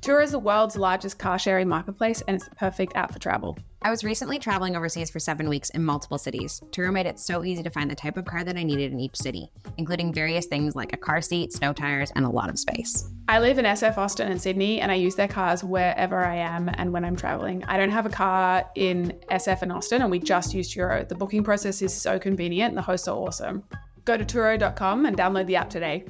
Turo 0.00 0.22
is 0.22 0.30
the 0.30 0.38
world's 0.38 0.76
largest 0.76 1.18
car 1.18 1.38
sharing 1.38 1.68
marketplace 1.68 2.22
and 2.28 2.36
it's 2.36 2.48
the 2.48 2.54
perfect 2.54 2.94
app 2.94 3.12
for 3.12 3.18
travel. 3.18 3.58
I 3.82 3.90
was 3.90 4.04
recently 4.04 4.38
traveling 4.38 4.76
overseas 4.76 5.10
for 5.10 5.18
seven 5.18 5.48
weeks 5.48 5.70
in 5.70 5.84
multiple 5.84 6.18
cities. 6.18 6.62
Turo 6.70 6.92
made 6.92 7.06
it 7.06 7.18
so 7.18 7.44
easy 7.44 7.64
to 7.64 7.70
find 7.70 7.90
the 7.90 7.96
type 7.96 8.16
of 8.16 8.24
car 8.24 8.44
that 8.44 8.56
I 8.56 8.62
needed 8.62 8.92
in 8.92 9.00
each 9.00 9.16
city, 9.16 9.50
including 9.76 10.12
various 10.12 10.46
things 10.46 10.76
like 10.76 10.92
a 10.92 10.96
car 10.96 11.20
seat, 11.20 11.52
snow 11.52 11.72
tires, 11.72 12.12
and 12.14 12.24
a 12.24 12.30
lot 12.30 12.48
of 12.48 12.58
space. 12.58 13.08
I 13.28 13.40
live 13.40 13.58
in 13.58 13.64
SF, 13.64 13.98
Austin, 13.98 14.30
and 14.30 14.40
Sydney, 14.40 14.80
and 14.80 14.90
I 14.90 14.94
use 14.94 15.16
their 15.16 15.28
cars 15.28 15.64
wherever 15.64 16.24
I 16.24 16.36
am 16.36 16.70
and 16.74 16.92
when 16.92 17.04
I'm 17.04 17.16
traveling. 17.16 17.64
I 17.64 17.76
don't 17.76 17.90
have 17.90 18.06
a 18.06 18.10
car 18.10 18.64
in 18.76 19.18
SF 19.30 19.62
and 19.62 19.72
Austin, 19.72 20.02
and 20.02 20.10
we 20.10 20.20
just 20.20 20.54
use 20.54 20.72
Turo. 20.72 21.08
The 21.08 21.14
booking 21.14 21.42
process 21.42 21.82
is 21.82 21.92
so 21.92 22.18
convenient, 22.18 22.70
and 22.70 22.78
the 22.78 22.82
hosts 22.82 23.08
are 23.08 23.16
awesome. 23.16 23.64
Go 24.04 24.16
to 24.16 24.24
Turo.com 24.24 25.06
and 25.06 25.16
download 25.16 25.46
the 25.46 25.56
app 25.56 25.70
today. 25.70 26.04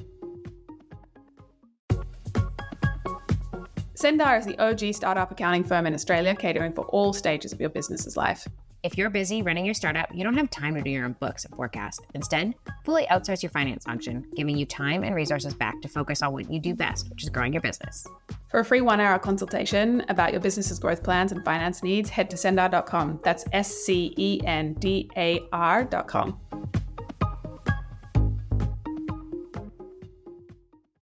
Scendar 3.99 4.39
is 4.39 4.45
the 4.45 4.57
OG 4.59 4.95
startup 4.95 5.29
accounting 5.29 5.65
firm 5.65 5.85
in 5.85 5.93
Australia, 5.93 6.33
catering 6.33 6.71
for 6.71 6.85
all 6.85 7.11
stages 7.11 7.51
of 7.51 7.59
your 7.59 7.69
business's 7.69 8.15
life. 8.15 8.47
If 8.81 8.97
you're 8.97 9.09
busy 9.09 9.41
running 9.41 9.65
your 9.65 9.73
startup, 9.73 10.07
you 10.15 10.23
don't 10.23 10.37
have 10.37 10.49
time 10.49 10.73
to 10.75 10.81
do 10.81 10.89
your 10.89 11.03
own 11.03 11.17
books 11.19 11.43
and 11.43 11.53
forecast. 11.53 11.99
Instead, 12.15 12.53
fully 12.85 13.05
outsource 13.07 13.43
your 13.43 13.49
finance 13.49 13.83
function, 13.83 14.25
giving 14.37 14.57
you 14.57 14.65
time 14.65 15.03
and 15.03 15.13
resources 15.13 15.53
back 15.53 15.81
to 15.81 15.89
focus 15.89 16.21
on 16.21 16.31
what 16.31 16.49
you 16.49 16.61
do 16.61 16.73
best, 16.73 17.09
which 17.09 17.23
is 17.23 17.29
growing 17.29 17.51
your 17.51 17.61
business. 17.61 18.07
For 18.47 18.61
a 18.61 18.65
free 18.65 18.79
one 18.79 19.01
hour 19.01 19.19
consultation 19.19 20.05
about 20.07 20.31
your 20.31 20.39
business's 20.39 20.79
growth 20.79 21.03
plans 21.03 21.33
and 21.33 21.43
finance 21.43 21.83
needs, 21.83 22.09
head 22.09 22.29
to 22.29 22.37
scendar.com. 22.37 23.19
That's 23.21 23.43
S 23.51 23.69
C 23.69 24.13
E 24.15 24.39
N 24.45 24.75
D 24.75 25.11
A 25.17 25.41
R.com. 25.51 26.39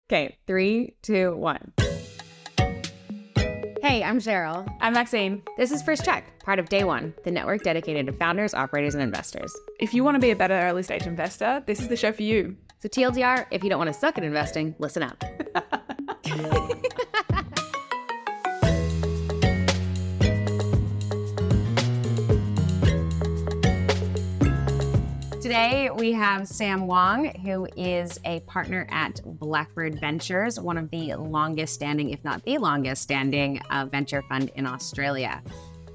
Okay, 0.10 0.36
three, 0.48 0.96
two, 1.04 1.36
one. 1.36 1.74
Hey, 3.82 4.04
I'm 4.04 4.20
Cheryl. 4.20 4.68
I'm 4.82 4.94
Maxine. 4.94 5.44
This 5.56 5.72
is 5.72 5.84
First 5.84 6.04
Check, 6.04 6.40
part 6.40 6.58
of 6.58 6.68
Day 6.68 6.84
One, 6.84 7.14
the 7.24 7.32
network 7.32 7.62
dedicated 7.62 8.08
to 8.08 8.12
founders, 8.12 8.56
operators, 8.56 8.96
and 8.96 9.04
investors. 9.04 9.56
If 9.80 9.94
you 9.94 10.04
want 10.04 10.16
to 10.16 10.20
be 10.20 10.32
a 10.32 10.36
better 10.36 10.56
early 10.56 10.82
stage 10.82 11.06
investor, 11.06 11.64
this 11.68 11.80
is 11.80 11.88
the 11.88 11.96
show 11.96 12.12
for 12.12 12.24
you. 12.24 12.56
So, 12.80 12.90
TLDR, 12.90 13.46
if 13.52 13.64
you 13.64 13.70
don't 13.70 13.78
want 13.78 13.94
to 13.94 14.00
suck 14.00 14.18
at 14.18 14.24
investing, 14.24 14.74
listen 14.80 15.04
up. 15.04 15.24
Today, 25.48 25.90
we 25.96 26.12
have 26.12 26.46
Sam 26.46 26.88
Wong, 26.88 27.34
who 27.40 27.70
is 27.78 28.20
a 28.26 28.42
partner 28.42 28.86
at 28.92 29.22
Blackbird 29.24 29.98
Ventures, 29.98 30.60
one 30.60 30.78
of 30.78 30.92
the 30.92 31.16
longest 31.16 31.74
standing, 31.74 32.10
if 32.10 32.22
not 32.26 32.44
the 32.44 32.58
longest 32.58 33.02
standing, 33.02 33.62
uh, 33.70 33.86
venture 33.90 34.22
fund 34.24 34.52
in 34.56 34.68
Australia. 34.68 35.42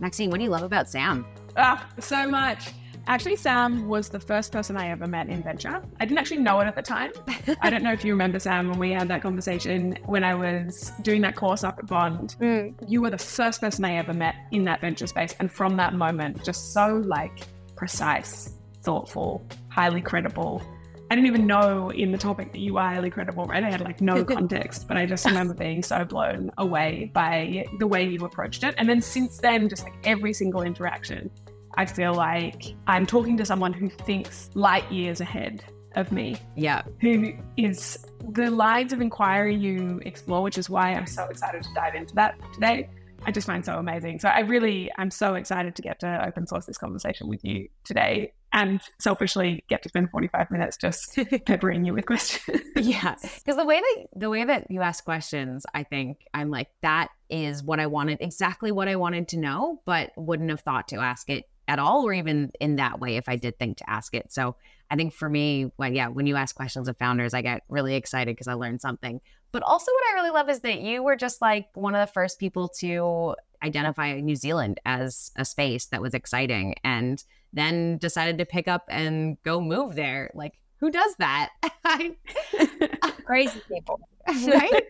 Maxine, 0.00 0.30
what 0.30 0.38
do 0.38 0.44
you 0.44 0.48
love 0.48 0.62
about 0.62 0.88
Sam? 0.88 1.26
Ah, 1.58 1.86
so 2.00 2.26
much. 2.26 2.70
Actually, 3.06 3.36
Sam 3.36 3.88
was 3.88 4.08
the 4.08 4.18
first 4.18 4.52
person 4.52 4.74
I 4.78 4.88
ever 4.88 5.06
met 5.06 5.28
in 5.28 5.42
venture. 5.42 5.82
I 6.00 6.06
didn't 6.06 6.16
actually 6.16 6.40
know 6.40 6.58
it 6.60 6.64
at 6.64 6.74
the 6.74 6.80
time. 6.80 7.12
I 7.60 7.68
don't 7.68 7.82
know 7.82 7.92
if 7.92 8.06
you 8.06 8.12
remember, 8.14 8.38
Sam, 8.38 8.70
when 8.70 8.78
we 8.78 8.92
had 8.92 9.06
that 9.08 9.20
conversation 9.20 9.98
when 10.06 10.24
I 10.24 10.34
was 10.34 10.92
doing 11.02 11.20
that 11.20 11.36
course 11.36 11.62
up 11.62 11.78
at 11.78 11.86
Bond. 11.86 12.36
Mm. 12.40 12.72
You 12.88 13.02
were 13.02 13.10
the 13.10 13.18
first 13.18 13.60
person 13.60 13.84
I 13.84 13.96
ever 13.96 14.14
met 14.14 14.34
in 14.50 14.64
that 14.64 14.80
venture 14.80 15.06
space. 15.06 15.34
And 15.40 15.52
from 15.52 15.76
that 15.76 15.92
moment, 15.92 16.42
just 16.42 16.72
so 16.72 17.02
like 17.04 17.42
precise 17.76 18.54
thoughtful, 18.82 19.46
highly 19.68 20.00
credible. 20.00 20.62
I 21.10 21.14
didn't 21.14 21.26
even 21.26 21.46
know 21.46 21.90
in 21.90 22.10
the 22.10 22.18
topic 22.18 22.52
that 22.52 22.60
you 22.60 22.74
were 22.74 22.80
highly 22.80 23.10
credible, 23.10 23.44
right? 23.44 23.62
I 23.62 23.70
had 23.70 23.82
like 23.82 24.00
no 24.00 24.24
context, 24.36 24.88
but 24.88 24.96
I 24.96 25.04
just 25.04 25.26
remember 25.26 25.52
being 25.54 25.82
so 25.82 26.04
blown 26.04 26.50
away 26.56 27.10
by 27.12 27.66
the 27.78 27.86
way 27.86 28.04
you 28.08 28.24
approached 28.24 28.64
it. 28.64 28.74
And 28.78 28.88
then 28.88 29.02
since 29.02 29.38
then, 29.38 29.68
just 29.68 29.84
like 29.84 29.94
every 30.04 30.32
single 30.32 30.62
interaction, 30.62 31.30
I 31.74 31.86
feel 31.86 32.14
like 32.14 32.74
I'm 32.86 33.06
talking 33.06 33.36
to 33.36 33.44
someone 33.44 33.72
who 33.72 33.88
thinks 33.88 34.50
light 34.54 34.90
years 34.90 35.20
ahead 35.20 35.64
of 35.96 36.12
me. 36.12 36.36
Yeah. 36.56 36.82
Who 37.00 37.34
is 37.56 38.06
the 38.30 38.50
lines 38.50 38.92
of 38.92 39.00
inquiry 39.00 39.54
you 39.54 40.00
explore, 40.04 40.42
which 40.42 40.58
is 40.58 40.70
why 40.70 40.92
I'm 40.92 41.06
so 41.06 41.24
excited 41.26 41.62
to 41.62 41.68
dive 41.74 41.94
into 41.94 42.14
that 42.14 42.38
today. 42.54 42.88
I 43.24 43.30
just 43.30 43.46
find 43.46 43.64
so 43.64 43.78
amazing. 43.78 44.18
So 44.18 44.28
I 44.28 44.40
really, 44.40 44.90
I'm 44.98 45.10
so 45.10 45.34
excited 45.34 45.76
to 45.76 45.82
get 45.82 46.00
to 46.00 46.26
open 46.26 46.46
source 46.46 46.66
this 46.66 46.78
conversation 46.78 47.28
with 47.28 47.44
you 47.44 47.68
today 47.84 48.32
and 48.52 48.80
selfishly 48.98 49.64
get 49.68 49.82
to 49.82 49.88
spend 49.88 50.10
45 50.10 50.50
minutes 50.50 50.76
just 50.76 51.18
peppering 51.46 51.84
you 51.84 51.94
with 51.94 52.06
questions. 52.06 52.60
yeah. 52.76 53.14
Because 53.22 53.56
the 53.56 53.64
way 53.64 53.80
that 53.80 54.06
the 54.14 54.28
way 54.28 54.44
that 54.44 54.66
you 54.70 54.82
ask 54.82 55.04
questions, 55.04 55.64
I 55.74 55.84
think 55.84 56.18
I'm 56.34 56.50
like, 56.50 56.68
that 56.82 57.08
is 57.30 57.62
what 57.62 57.80
I 57.80 57.86
wanted, 57.86 58.18
exactly 58.20 58.72
what 58.72 58.88
I 58.88 58.96
wanted 58.96 59.28
to 59.28 59.38
know, 59.38 59.80
but 59.86 60.10
wouldn't 60.16 60.50
have 60.50 60.60
thought 60.60 60.88
to 60.88 60.96
ask 60.96 61.30
it 61.30 61.44
at 61.68 61.78
all 61.78 62.06
or 62.06 62.12
even 62.12 62.50
in 62.60 62.76
that 62.76 63.00
way 63.00 63.16
if 63.16 63.28
I 63.28 63.36
did 63.36 63.58
think 63.58 63.78
to 63.78 63.88
ask 63.88 64.14
it. 64.14 64.32
So 64.32 64.56
I 64.92 64.96
think 64.96 65.14
for 65.14 65.30
me, 65.30 65.72
when 65.76 65.94
yeah, 65.94 66.08
when 66.08 66.26
you 66.26 66.36
ask 66.36 66.54
questions 66.54 66.86
of 66.86 66.98
founders, 66.98 67.32
I 67.32 67.40
get 67.40 67.62
really 67.70 67.94
excited 67.94 68.36
because 68.36 68.46
I 68.46 68.52
learned 68.52 68.82
something. 68.82 69.22
But 69.50 69.62
also, 69.62 69.90
what 69.90 70.10
I 70.10 70.14
really 70.16 70.30
love 70.30 70.50
is 70.50 70.60
that 70.60 70.82
you 70.82 71.02
were 71.02 71.16
just 71.16 71.40
like 71.40 71.68
one 71.72 71.94
of 71.94 72.06
the 72.06 72.12
first 72.12 72.38
people 72.38 72.68
to 72.80 73.34
identify 73.64 74.20
New 74.20 74.36
Zealand 74.36 74.80
as 74.84 75.32
a 75.36 75.46
space 75.46 75.86
that 75.86 76.02
was 76.02 76.12
exciting 76.12 76.74
and 76.84 77.24
then 77.54 77.96
decided 77.96 78.36
to 78.36 78.44
pick 78.44 78.68
up 78.68 78.84
and 78.90 79.38
go 79.44 79.62
move 79.62 79.94
there. 79.94 80.30
Like, 80.34 80.60
who 80.76 80.90
does 80.90 81.16
that? 81.16 81.50
Crazy 83.24 83.62
people. 83.68 83.98
right? 84.46 84.84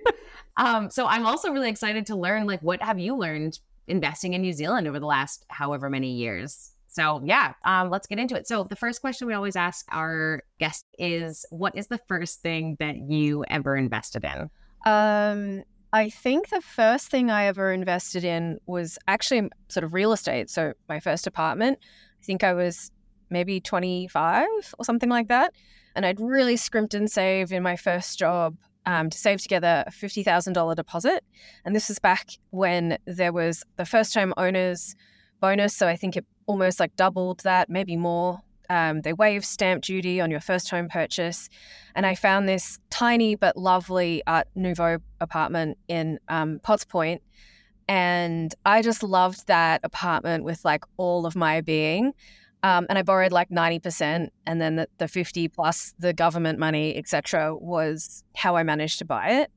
um, 0.56 0.90
so 0.90 1.06
I'm 1.06 1.26
also 1.26 1.52
really 1.52 1.68
excited 1.68 2.06
to 2.06 2.16
learn 2.16 2.48
like 2.48 2.60
what 2.60 2.82
have 2.82 2.98
you 2.98 3.16
learned 3.16 3.60
investing 3.86 4.34
in 4.34 4.42
New 4.42 4.52
Zealand 4.52 4.88
over 4.88 4.98
the 4.98 5.06
last 5.06 5.44
however 5.48 5.88
many 5.88 6.10
years? 6.10 6.71
So, 6.92 7.22
yeah, 7.24 7.54
um, 7.64 7.88
let's 7.88 8.06
get 8.06 8.18
into 8.18 8.36
it. 8.36 8.46
So, 8.46 8.64
the 8.64 8.76
first 8.76 9.00
question 9.00 9.26
we 9.26 9.32
always 9.32 9.56
ask 9.56 9.86
our 9.90 10.42
guests 10.58 10.84
is 10.98 11.46
What 11.48 11.74
is 11.74 11.86
the 11.86 11.96
first 11.96 12.42
thing 12.42 12.76
that 12.80 12.96
you 12.96 13.44
ever 13.48 13.76
invested 13.76 14.24
in? 14.24 14.50
Um, 14.84 15.62
I 15.94 16.10
think 16.10 16.50
the 16.50 16.60
first 16.60 17.08
thing 17.08 17.30
I 17.30 17.46
ever 17.46 17.72
invested 17.72 18.24
in 18.24 18.58
was 18.66 18.98
actually 19.08 19.48
sort 19.68 19.84
of 19.84 19.94
real 19.94 20.12
estate. 20.12 20.50
So, 20.50 20.74
my 20.86 21.00
first 21.00 21.26
apartment, 21.26 21.78
I 22.20 22.24
think 22.24 22.44
I 22.44 22.52
was 22.52 22.90
maybe 23.30 23.58
25 23.58 24.46
or 24.78 24.84
something 24.84 25.08
like 25.08 25.28
that. 25.28 25.54
And 25.96 26.04
I'd 26.04 26.20
really 26.20 26.58
scrimped 26.58 26.92
and 26.92 27.10
saved 27.10 27.52
in 27.52 27.62
my 27.62 27.76
first 27.76 28.18
job 28.18 28.56
um, 28.84 29.08
to 29.08 29.16
save 29.16 29.40
together 29.40 29.84
a 29.86 29.90
$50,000 29.90 30.76
deposit. 30.76 31.24
And 31.64 31.74
this 31.74 31.88
was 31.88 31.98
back 31.98 32.32
when 32.50 32.98
there 33.06 33.32
was 33.32 33.64
the 33.76 33.86
first 33.86 34.12
time 34.12 34.34
owners 34.36 34.94
bonus. 35.40 35.74
So 35.74 35.88
I 35.88 35.96
think 35.96 36.16
it 36.16 36.26
almost 36.46 36.80
like 36.80 36.94
doubled 36.96 37.40
that, 37.40 37.68
maybe 37.68 37.96
more. 37.96 38.40
Um, 38.70 39.02
they 39.02 39.12
waive 39.12 39.44
stamp 39.44 39.82
duty 39.82 40.20
on 40.20 40.30
your 40.30 40.40
first 40.40 40.70
home 40.70 40.88
purchase. 40.88 41.48
And 41.94 42.06
I 42.06 42.14
found 42.14 42.48
this 42.48 42.78
tiny 42.90 43.34
but 43.34 43.56
lovely 43.56 44.22
Art 44.26 44.48
Nouveau 44.54 44.98
apartment 45.20 45.78
in 45.88 46.18
um, 46.28 46.58
Potts 46.62 46.84
Point. 46.84 47.22
And 47.88 48.54
I 48.64 48.80
just 48.80 49.02
loved 49.02 49.46
that 49.48 49.80
apartment 49.84 50.44
with 50.44 50.64
like 50.64 50.84
all 50.96 51.26
of 51.26 51.36
my 51.36 51.60
being. 51.60 52.14
Um, 52.62 52.86
and 52.88 52.96
I 52.96 53.02
borrowed 53.02 53.32
like 53.32 53.50
90%, 53.50 54.28
and 54.46 54.60
then 54.60 54.76
the, 54.76 54.88
the 54.98 55.08
50 55.08 55.48
plus 55.48 55.94
the 55.98 56.12
government 56.12 56.60
money, 56.60 56.96
etc., 56.96 57.56
was 57.56 58.22
how 58.36 58.54
I 58.54 58.62
managed 58.62 59.00
to 59.00 59.04
buy 59.04 59.40
it. 59.40 59.50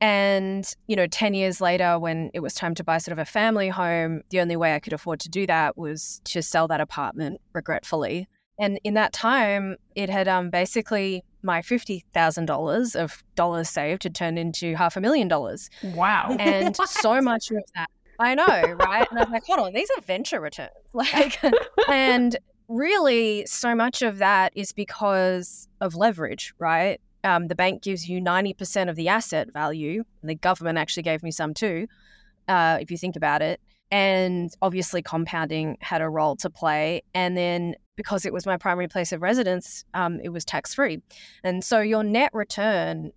And, 0.00 0.70
you 0.86 0.96
know, 0.96 1.06
10 1.06 1.34
years 1.34 1.60
later, 1.60 1.98
when 1.98 2.30
it 2.34 2.40
was 2.40 2.54
time 2.54 2.74
to 2.74 2.84
buy 2.84 2.98
sort 2.98 3.12
of 3.12 3.18
a 3.18 3.24
family 3.24 3.68
home, 3.68 4.22
the 4.30 4.40
only 4.40 4.56
way 4.56 4.74
I 4.74 4.78
could 4.78 4.92
afford 4.92 5.20
to 5.20 5.28
do 5.28 5.46
that 5.46 5.78
was 5.78 6.20
to 6.24 6.42
sell 6.42 6.68
that 6.68 6.80
apartment, 6.80 7.40
regretfully. 7.54 8.28
And 8.58 8.80
in 8.84 8.94
that 8.94 9.12
time, 9.12 9.76
it 9.94 10.08
had 10.08 10.28
um, 10.28 10.50
basically 10.50 11.24
my 11.42 11.62
$50,000 11.62 12.96
of 12.96 13.22
dollars 13.34 13.68
saved 13.68 14.02
had 14.02 14.14
turned 14.14 14.38
into 14.38 14.74
half 14.74 14.96
a 14.96 15.00
million 15.00 15.28
dollars. 15.28 15.70
Wow. 15.94 16.36
And 16.38 16.76
so 16.86 17.20
much 17.20 17.50
of 17.50 17.62
that. 17.74 17.88
I 18.18 18.34
know, 18.34 18.44
right? 18.44 19.06
And 19.10 19.18
I 19.18 19.24
was 19.24 19.30
like, 19.30 19.44
hold 19.44 19.60
on, 19.60 19.74
these 19.74 19.90
are 19.96 20.00
venture 20.02 20.40
returns. 20.40 20.70
Like, 20.94 21.38
and 21.90 22.36
really, 22.68 23.44
so 23.44 23.74
much 23.74 24.00
of 24.00 24.16
that 24.18 24.52
is 24.56 24.72
because 24.72 25.68
of 25.82 25.94
leverage, 25.94 26.54
right? 26.58 26.98
Um, 27.26 27.48
the 27.48 27.54
bank 27.54 27.82
gives 27.82 28.08
you 28.08 28.20
90% 28.20 28.88
of 28.88 28.96
the 28.96 29.08
asset 29.08 29.52
value, 29.52 30.04
and 30.22 30.30
the 30.30 30.34
government 30.36 30.78
actually 30.78 31.02
gave 31.02 31.22
me 31.22 31.30
some 31.30 31.52
too, 31.52 31.86
uh, 32.48 32.78
if 32.80 32.90
you 32.90 32.96
think 32.96 33.16
about 33.16 33.42
it. 33.42 33.60
And 33.90 34.50
obviously, 34.62 35.02
compounding 35.02 35.76
had 35.80 36.00
a 36.00 36.08
role 36.08 36.36
to 36.36 36.50
play. 36.50 37.02
And 37.14 37.36
then 37.36 37.74
because 37.96 38.24
it 38.24 38.32
was 38.32 38.46
my 38.46 38.56
primary 38.56 38.88
place 38.88 39.12
of 39.12 39.22
residence, 39.22 39.84
um, 39.94 40.20
it 40.20 40.30
was 40.30 40.44
tax 40.44 40.74
free. 40.74 41.02
And 41.44 41.64
so 41.64 41.80
your 41.80 42.02
net 42.02 42.30
return 42.32 43.10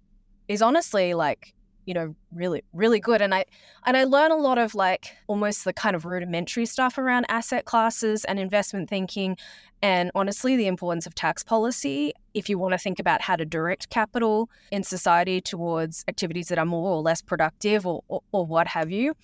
is 0.48 0.62
honestly 0.62 1.14
like 1.14 1.54
you 1.86 1.94
know 1.94 2.16
really 2.34 2.64
really 2.74 3.00
good 3.00 3.22
and 3.22 3.34
i 3.34 3.44
and 3.86 3.98
i 3.98 4.04
learn 4.04 4.32
a 4.32 4.36
lot 4.36 4.58
of 4.58 4.76
like 4.76 5.16
almost 5.28 5.66
the 5.66 5.74
kind 5.74 5.96
of 5.96 6.06
rudimentary 6.06 6.66
stuff 6.66 6.98
around 6.98 7.26
asset 7.30 7.66
classes 7.66 8.26
and 8.26 8.40
investment 8.40 8.90
thinking 8.90 9.36
and 9.82 10.12
honestly 10.16 10.56
the 10.56 10.68
importance 10.68 11.06
of 11.06 11.16
tax 11.16 11.44
policy 11.44 12.14
if 12.34 12.50
you 12.50 12.58
want 12.58 12.74
to 12.74 12.78
think 12.78 13.00
about 13.00 13.22
how 13.22 13.36
to 13.36 13.46
direct 13.46 13.90
capital 13.90 14.50
in 14.72 14.84
society 14.84 15.42
towards 15.42 16.04
activities 16.08 16.48
that 16.50 16.58
are 16.58 16.66
more 16.66 16.92
or 16.92 17.02
less 17.02 17.22
productive 17.22 17.86
or, 17.86 18.04
or, 18.08 18.22
or 18.32 18.46
what 18.46 18.68
have 18.68 18.92
you. 18.92 19.16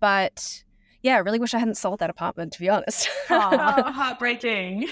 But 0.00 0.63
yeah, 1.04 1.16
I 1.16 1.18
really 1.18 1.38
wish 1.38 1.52
I 1.52 1.58
hadn't 1.58 1.76
sold 1.76 1.98
that 1.98 2.08
apartment, 2.08 2.54
to 2.54 2.60
be 2.60 2.70
honest. 2.70 3.10
oh, 3.30 3.92
heartbreaking. 3.92 4.88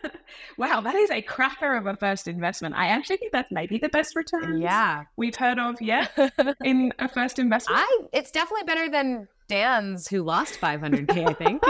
wow, 0.56 0.80
that 0.80 0.94
is 0.94 1.10
a 1.10 1.20
cracker 1.20 1.76
of 1.76 1.84
a 1.84 1.94
first 1.96 2.26
investment. 2.26 2.74
I 2.76 2.86
actually 2.86 3.18
think 3.18 3.32
that's 3.32 3.52
maybe 3.52 3.76
the 3.76 3.90
best 3.90 4.16
return 4.16 4.62
yeah. 4.62 5.04
we've 5.18 5.36
heard 5.36 5.58
of 5.58 5.78
yet 5.82 6.12
in 6.64 6.94
a 6.98 7.10
first 7.10 7.38
investment. 7.38 7.78
I 7.78 7.98
it's 8.14 8.30
definitely 8.30 8.64
better 8.64 8.88
than 8.88 9.28
Dan's 9.48 10.08
who 10.08 10.22
lost 10.22 10.58
500k, 10.58 11.28
I 11.28 11.34
think. 11.34 11.62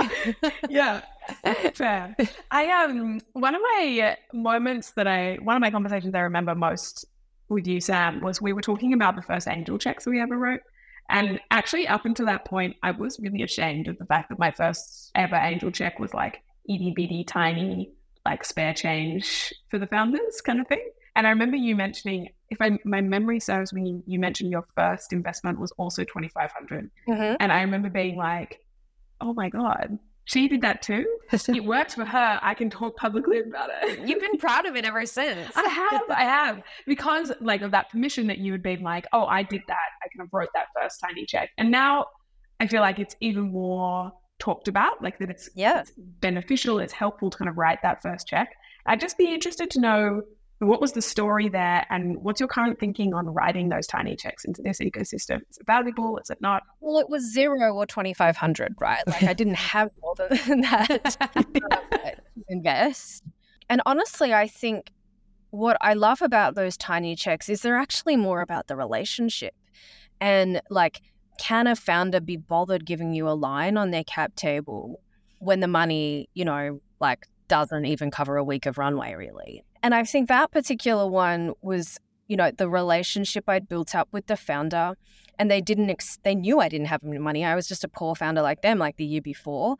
yeah. 0.68 1.00
Fair. 1.74 2.14
I 2.52 2.84
um 2.84 3.20
one 3.32 3.56
of 3.56 3.60
my 3.60 4.16
moments 4.32 4.92
that 4.92 5.08
I 5.08 5.38
one 5.42 5.56
of 5.56 5.60
my 5.60 5.72
conversations 5.72 6.14
I 6.14 6.20
remember 6.20 6.54
most 6.54 7.06
with 7.48 7.66
you, 7.66 7.80
Sam, 7.80 8.20
was 8.20 8.40
we 8.40 8.52
were 8.52 8.62
talking 8.62 8.92
about 8.92 9.16
the 9.16 9.22
first 9.22 9.48
angel 9.48 9.78
checks 9.78 10.06
we 10.06 10.20
ever 10.20 10.38
wrote. 10.38 10.60
And 11.10 11.40
actually, 11.50 11.88
up 11.88 12.04
until 12.04 12.26
that 12.26 12.44
point, 12.44 12.76
I 12.82 12.92
was 12.92 13.18
really 13.18 13.42
ashamed 13.42 13.88
of 13.88 13.98
the 13.98 14.06
fact 14.06 14.28
that 14.28 14.38
my 14.38 14.52
first 14.52 15.10
ever 15.14 15.36
angel 15.36 15.70
check 15.70 15.98
was 15.98 16.14
like 16.14 16.42
itty 16.68 16.92
bitty 16.94 17.24
tiny, 17.24 17.90
like 18.24 18.44
spare 18.44 18.72
change 18.72 19.52
for 19.70 19.78
the 19.78 19.86
founders 19.86 20.40
kind 20.40 20.60
of 20.60 20.68
thing. 20.68 20.88
And 21.16 21.26
I 21.26 21.30
remember 21.30 21.56
you 21.56 21.74
mentioning, 21.74 22.28
if 22.50 22.60
I, 22.60 22.78
my 22.84 23.00
memory 23.00 23.40
serves 23.40 23.72
me, 23.72 24.02
you 24.06 24.18
mentioned 24.20 24.50
your 24.50 24.64
first 24.76 25.12
investment 25.12 25.58
was 25.58 25.72
also 25.72 26.04
2,500. 26.04 26.90
Mm-hmm. 27.08 27.36
And 27.40 27.52
I 27.52 27.62
remember 27.62 27.90
being 27.90 28.16
like, 28.16 28.64
oh 29.20 29.34
my 29.34 29.48
God, 29.48 29.98
she 30.30 30.46
did 30.46 30.60
that 30.60 30.80
too. 30.80 31.04
it 31.32 31.64
worked 31.64 31.94
for 31.94 32.04
her. 32.04 32.38
I 32.40 32.54
can 32.54 32.70
talk 32.70 32.96
publicly 32.96 33.40
about 33.40 33.68
it. 33.82 33.98
You've 34.08 34.20
been 34.20 34.38
proud 34.38 34.64
of 34.64 34.76
it 34.76 34.84
ever 34.84 35.04
since. 35.04 35.50
I 35.56 35.62
have. 35.62 36.02
I 36.08 36.22
have. 36.22 36.62
Because 36.86 37.32
like 37.40 37.62
of 37.62 37.72
that 37.72 37.90
permission 37.90 38.28
that 38.28 38.38
you 38.38 38.52
had 38.52 38.62
been 38.62 38.80
like, 38.82 39.08
oh, 39.12 39.24
I 39.24 39.42
did 39.42 39.62
that. 39.66 39.88
I 40.04 40.08
kind 40.16 40.24
of 40.24 40.32
wrote 40.32 40.50
that 40.54 40.66
first 40.80 41.00
tiny 41.00 41.26
check. 41.26 41.50
And 41.58 41.72
now 41.72 42.06
I 42.60 42.68
feel 42.68 42.80
like 42.80 43.00
it's 43.00 43.16
even 43.20 43.50
more 43.50 44.12
talked 44.38 44.68
about, 44.68 45.02
like 45.02 45.18
that 45.18 45.30
it's, 45.30 45.50
yeah. 45.56 45.80
it's 45.80 45.92
beneficial, 45.96 46.78
it's 46.78 46.92
helpful 46.92 47.30
to 47.30 47.36
kind 47.36 47.48
of 47.48 47.58
write 47.58 47.80
that 47.82 48.00
first 48.00 48.28
check. 48.28 48.54
I'd 48.86 49.00
just 49.00 49.18
be 49.18 49.34
interested 49.34 49.68
to 49.72 49.80
know 49.80 50.22
what 50.68 50.80
was 50.80 50.92
the 50.92 51.00
story 51.00 51.48
there, 51.48 51.86
and 51.88 52.22
what's 52.22 52.38
your 52.38 52.48
current 52.48 52.78
thinking 52.78 53.14
on 53.14 53.26
writing 53.26 53.70
those 53.70 53.86
tiny 53.86 54.14
checks 54.14 54.44
into 54.44 54.60
this 54.60 54.78
ecosystem? 54.78 55.40
Is 55.48 55.58
it 55.58 55.66
valuable? 55.66 56.18
Is 56.18 56.28
it 56.28 56.40
not? 56.42 56.62
Well, 56.80 56.98
it 56.98 57.08
was 57.08 57.32
zero 57.32 57.72
or 57.74 57.86
twenty 57.86 58.12
five 58.12 58.36
hundred, 58.36 58.74
right? 58.78 59.02
Like 59.06 59.22
I 59.22 59.32
didn't 59.32 59.54
have 59.54 59.90
more 60.02 60.14
than 60.16 60.60
that 60.60 61.16
to 61.32 62.16
invest. 62.48 63.24
And 63.70 63.80
honestly, 63.86 64.34
I 64.34 64.48
think 64.48 64.92
what 65.50 65.78
I 65.80 65.94
love 65.94 66.20
about 66.20 66.56
those 66.56 66.76
tiny 66.76 67.16
checks 67.16 67.48
is 67.48 67.62
they're 67.62 67.76
actually 67.76 68.16
more 68.16 68.42
about 68.42 68.66
the 68.66 68.76
relationship, 68.76 69.54
and 70.20 70.60
like, 70.68 71.00
can 71.38 71.68
a 71.68 71.74
founder 71.74 72.20
be 72.20 72.36
bothered 72.36 72.84
giving 72.84 73.14
you 73.14 73.28
a 73.28 73.32
line 73.32 73.78
on 73.78 73.92
their 73.92 74.04
cap 74.04 74.34
table 74.36 75.00
when 75.38 75.60
the 75.60 75.68
money, 75.68 76.28
you 76.34 76.44
know, 76.44 76.80
like 77.00 77.26
doesn't 77.48 77.86
even 77.86 78.10
cover 78.10 78.36
a 78.36 78.44
week 78.44 78.66
of 78.66 78.76
runway, 78.76 79.14
really? 79.14 79.64
And 79.82 79.94
I 79.94 80.04
think 80.04 80.28
that 80.28 80.50
particular 80.50 81.06
one 81.06 81.54
was, 81.62 81.98
you 82.28 82.36
know, 82.36 82.50
the 82.50 82.68
relationship 82.68 83.48
I'd 83.48 83.68
built 83.68 83.94
up 83.94 84.08
with 84.12 84.26
the 84.26 84.36
founder. 84.36 84.94
And 85.38 85.50
they 85.50 85.60
didn't, 85.60 85.88
ex- 85.88 86.18
they 86.22 86.34
knew 86.34 86.60
I 86.60 86.68
didn't 86.68 86.88
have 86.88 87.02
any 87.02 87.18
money. 87.18 87.44
I 87.44 87.54
was 87.54 87.66
just 87.66 87.82
a 87.82 87.88
poor 87.88 88.14
founder 88.14 88.42
like 88.42 88.60
them, 88.60 88.78
like 88.78 88.96
the 88.96 89.06
year 89.06 89.22
before. 89.22 89.76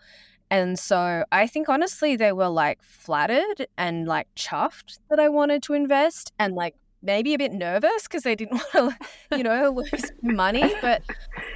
And 0.50 0.78
so 0.78 1.24
I 1.30 1.46
think 1.46 1.68
honestly, 1.68 2.16
they 2.16 2.32
were 2.32 2.48
like 2.48 2.82
flattered 2.82 3.66
and 3.78 4.06
like 4.06 4.26
chuffed 4.34 4.98
that 5.08 5.20
I 5.20 5.28
wanted 5.28 5.62
to 5.64 5.74
invest 5.74 6.32
and 6.38 6.54
like 6.54 6.74
maybe 7.02 7.34
a 7.34 7.38
bit 7.38 7.52
nervous 7.52 8.02
because 8.04 8.24
they 8.24 8.34
didn't 8.34 8.60
want 8.74 8.94
to, 9.30 9.36
you 9.36 9.44
know, 9.44 9.70
lose 9.70 10.12
money. 10.22 10.74
But 10.80 11.02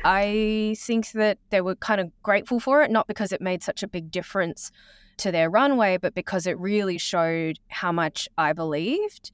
I 0.05 0.77
think 0.79 1.11
that 1.13 1.39
they 1.51 1.61
were 1.61 1.75
kind 1.77 2.01
of 2.01 2.11
grateful 2.23 2.61
for 2.61 2.83
it, 2.83 2.91
not 2.91 3.07
because 3.07 3.33
it 3.33 3.41
made 3.41 3.63
such 3.63 3.83
a 3.83 3.89
big 3.89 4.11
difference 4.11 4.71
to 5.19 5.33
their 5.33 5.51
runway, 5.51 5.97
but 5.97 6.15
because 6.15 6.47
it 6.47 6.59
really 6.59 6.99
showed 6.99 7.59
how 7.69 7.93
much 7.93 8.29
I 8.39 8.53
believed. 8.53 9.31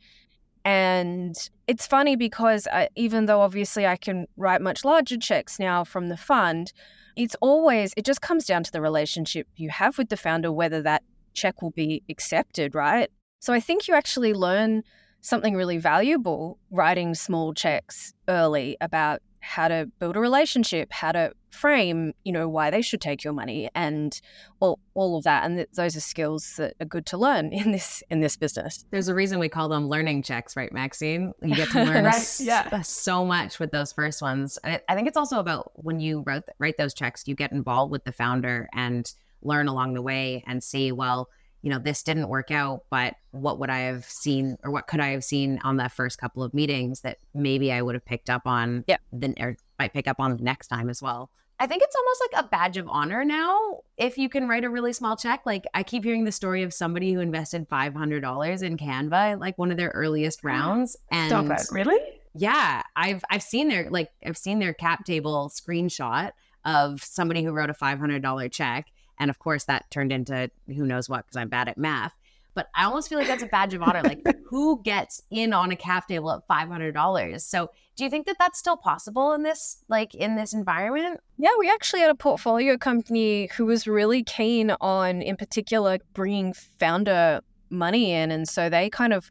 And 0.65 1.35
it's 1.67 1.87
funny 1.87 2.17
because 2.17 2.67
I, 2.71 2.88
even 2.94 3.27
though 3.27 3.41
obviously 3.41 3.87
I 3.87 3.97
can 3.97 4.27
write 4.37 4.61
much 4.61 4.85
larger 4.85 5.17
checks 5.17 5.59
now 5.59 5.85
from 5.85 6.09
the 6.09 6.17
fund, 6.17 6.73
it's 7.17 7.37
always, 7.41 7.94
it 7.97 8.05
just 8.05 8.21
comes 8.21 8.44
down 8.44 8.62
to 8.65 8.73
the 8.73 8.81
relationship 8.81 9.47
you 9.56 9.71
have 9.71 9.99
with 9.99 10.11
the 10.11 10.17
founder, 10.17 10.53
whether 10.53 10.82
that 10.82 11.03
check 11.35 11.62
will 11.62 11.71
be 11.71 12.03
accepted, 12.09 12.75
right? 12.75 13.11
So 13.41 13.53
I 13.53 13.61
think 13.61 13.88
you 13.88 13.94
actually 13.94 14.35
learn 14.35 14.83
something 15.23 15.55
really 15.55 15.79
valuable 15.79 16.59
writing 16.71 17.15
small 17.15 17.53
checks 17.55 18.12
early 18.29 18.76
about 18.81 19.23
how 19.41 19.69
to 19.69 19.91
build 19.99 20.17
a 20.17 20.21
relationship, 20.21 20.93
how 20.93 21.12
to 21.12 21.33
frame, 21.50 22.12
you 22.25 22.32
know, 22.32 22.49
why 22.49 22.70
they 22.70 22.82
should 22.82 23.00
take 23.00 23.25
your 23.25 23.32
money 23.32 23.69
and 23.75 24.20
all, 24.61 24.79
all 24.94 25.17
of 25.17 25.25
that. 25.25 25.44
And 25.44 25.56
th- 25.56 25.69
those 25.75 25.97
are 25.97 26.00
skills 26.00 26.55
that 26.56 26.75
are 26.81 26.87
good 26.87 27.06
to 27.06 27.19
learn 27.19 27.52
in 27.52 27.73
this 27.73 28.02
in 28.11 28.20
this 28.20 28.37
business. 28.37 28.85
There's 28.91 29.08
a 29.08 29.14
reason 29.14 29.38
we 29.38 29.49
call 29.49 29.69
them 29.69 29.88
learning 29.88 30.23
checks, 30.23 30.56
right, 30.56 30.73
Maxine? 30.73 31.32
You 31.43 31.55
get 31.55 31.70
to 31.70 31.85
learn 31.85 32.05
right? 32.05 32.41
yeah. 32.41 32.81
so 32.82 33.25
much 33.25 33.58
with 33.58 33.70
those 33.70 33.93
first 33.93 34.23
ones. 34.23 34.58
I, 34.64 34.81
I 34.88 34.94
think 34.94 35.08
it's 35.08 35.17
also 35.17 35.38
about 35.38 35.73
when 35.75 36.00
you 36.00 36.23
wrote, 36.26 36.44
write 36.58 36.76
those 36.79 36.94
checks, 36.94 37.26
you 37.26 37.35
get 37.35 37.52
involved 37.52 37.93
with 37.93 38.05
the 38.05 38.12
founder 38.12 38.69
and 38.75 39.12
learn 39.43 39.69
along 39.69 39.94
the 39.94 40.02
way 40.02 40.44
and 40.47 40.62
see, 40.62 40.93
well, 40.93 41.29
you 41.62 41.71
know, 41.71 41.79
this 41.79 42.03
didn't 42.03 42.29
work 42.29 42.51
out, 42.51 42.85
but 42.91 43.15
what 43.33 43.59
would 43.59 43.71
I 43.71 43.81
have 43.81 44.05
seen 44.05 44.57
or 44.65 44.71
what 44.71 44.87
could 44.87 45.01
I 45.01 45.09
have 45.09 45.25
seen 45.25 45.61
on 45.62 45.77
that 45.77 45.93
first 45.93 46.19
couple 46.19 46.43
of 46.43 46.55
meetings 46.55 47.03
that 47.03 47.19
maybe 47.35 47.71
I 47.73 47.83
would 47.83 47.95
have 47.95 48.05
picked 48.05 48.31
up 48.31 48.47
on 48.47 48.85
yeah. 48.87 48.97
then 49.12 49.35
or 49.39 49.57
might 49.79 49.93
pick 49.93 50.09
up 50.09 50.21
on 50.21 50.37
the 50.37 50.43
next 50.43 50.69
time 50.69 50.89
as 50.89 51.03
well. 51.03 51.31
I 51.59 51.67
think 51.67 51.83
it's 51.83 51.95
almost 51.95 52.23
like 52.33 52.45
a 52.45 52.49
badge 52.49 52.79
of 52.79 52.89
honor 52.89 53.23
now 53.23 53.81
if 53.99 54.17
you 54.17 54.31
can 54.31 54.49
write 54.49 54.65
a 54.65 54.71
really 54.71 54.95
small 54.95 55.15
check. 55.15 55.43
Like 55.45 55.67
I 55.75 55.83
keep 55.83 56.05
hearing 56.05 56.25
the 56.25 56.33
story 56.33 56.62
of 56.62 56.73
somebody 56.73 57.12
who 57.12 57.21
invested 57.21 57.69
five 57.69 57.95
hundred 57.95 58.21
dollars 58.21 58.62
in 58.62 58.79
Canva, 58.79 59.39
like 59.39 59.59
one 59.59 59.71
of 59.71 59.77
their 59.77 59.91
earliest 59.91 60.43
rounds. 60.43 60.97
And 61.11 61.29
Stop 61.29 61.51
it. 61.51 61.67
Really? 61.71 62.01
Yeah. 62.35 62.83
I've 62.97 63.23
I've 63.31 63.43
seen 63.43 63.69
their 63.69 63.91
like 63.91 64.09
I've 64.25 64.39
seen 64.39 64.59
their 64.59 64.73
cap 64.73 65.05
table 65.05 65.53
screenshot 65.55 66.31
of 66.65 67.03
somebody 67.03 67.43
who 67.43 67.53
wrote 67.53 67.69
a 67.69 67.75
five 67.75 67.99
hundred 67.99 68.23
dollar 68.23 68.49
check 68.49 68.87
and 69.20 69.31
of 69.31 69.38
course, 69.38 69.64
that 69.64 69.88
turned 69.90 70.11
into 70.11 70.50
who 70.67 70.87
knows 70.87 71.08
what 71.08 71.26
because 71.26 71.37
I'm 71.37 71.49
bad 71.49 71.69
at 71.69 71.78
math. 71.78 72.14
But 72.55 72.67
I 72.75 72.84
almost 72.84 73.08
feel 73.08 73.19
like 73.19 73.28
that's 73.28 73.44
a 73.44 73.46
badge 73.46 73.75
of 73.75 73.82
honor. 73.82 74.02
Like, 74.02 74.26
who 74.49 74.82
gets 74.82 75.22
in 75.31 75.52
on 75.52 75.70
a 75.70 75.76
cap 75.76 76.08
table 76.08 76.32
at 76.32 76.46
five 76.49 76.69
hundred 76.69 76.94
dollars? 76.94 77.44
So, 77.44 77.70
do 77.94 78.02
you 78.02 78.11
think 78.11 78.26
that 78.26 78.37
that's 78.40 78.58
still 78.58 78.76
possible 78.76 79.32
in 79.34 79.44
this, 79.44 79.84
like, 79.88 80.14
in 80.14 80.34
this 80.34 80.52
environment? 80.52 81.21
Yeah, 81.38 81.50
we 81.59 81.71
actually 81.71 82.00
had 82.00 82.11
a 82.11 82.16
portfolio 82.16 82.76
company 82.76 83.49
who 83.56 83.66
was 83.66 83.87
really 83.87 84.25
keen 84.25 84.73
on, 84.80 85.23
in 85.23 85.37
particular, 85.37 85.99
bringing 86.14 86.54
founder 86.80 87.40
money 87.68 88.11
in, 88.11 88.33
and 88.33 88.49
so 88.49 88.68
they 88.68 88.90
kind 88.90 89.12
of 89.12 89.30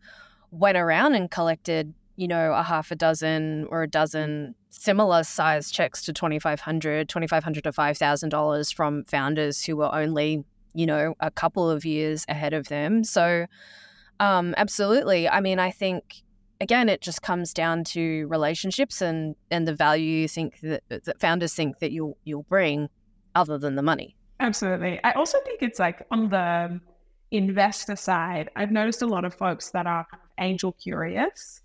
went 0.52 0.78
around 0.78 1.16
and 1.16 1.30
collected 1.30 1.94
you 2.20 2.28
know, 2.28 2.52
a 2.52 2.62
half 2.62 2.92
a 2.92 2.98
dozen 2.98 3.66
or 3.70 3.82
a 3.82 3.88
dozen 3.88 4.54
similar 4.70 5.24
size 5.24 5.72
checks 5.72 6.04
to 6.06 6.14
2500 6.14 7.10
2500 7.10 7.64
to 7.64 7.72
$5000 7.72 8.74
from 8.74 9.04
founders 9.06 9.64
who 9.64 9.78
were 9.78 9.94
only 9.94 10.44
you 10.74 10.86
know 10.86 11.16
a 11.20 11.32
couple 11.32 11.70
of 11.70 11.86
years 11.86 12.26
ahead 12.30 12.54
of 12.54 12.68
them. 12.68 13.04
So 13.04 13.46
um 14.20 14.54
absolutely. 14.58 15.28
I 15.28 15.42
mean 15.42 15.60
i 15.60 15.72
think 15.72 16.24
again 16.62 16.90
it 16.90 17.02
just 17.02 17.22
comes 17.22 17.54
down 17.54 17.84
to 17.86 18.28
relationships 18.28 19.02
and 19.02 19.36
and 19.50 19.68
the 19.68 19.74
value 19.74 20.22
you 20.22 20.28
think 20.28 20.60
that, 20.62 20.84
that 20.90 21.20
founders 21.20 21.54
think 21.54 21.80
that 21.80 21.92
you'll 21.92 22.18
you'll 22.24 22.44
bring 22.44 22.90
other 23.36 23.58
than 23.58 23.76
the 23.76 23.84
money. 23.84 24.16
Absolutely. 24.40 25.00
I 25.04 25.12
also 25.14 25.38
think 25.46 25.62
it's 25.62 25.80
like 25.80 26.06
on 26.12 26.30
the 26.30 26.80
investor 27.32 27.96
side 27.96 28.50
i've 28.56 28.72
noticed 28.72 29.04
a 29.04 29.06
lot 29.06 29.24
of 29.24 29.34
folks 29.36 29.70
that 29.70 29.86
are 29.86 30.08
angel 30.40 30.72
curious 30.74 31.62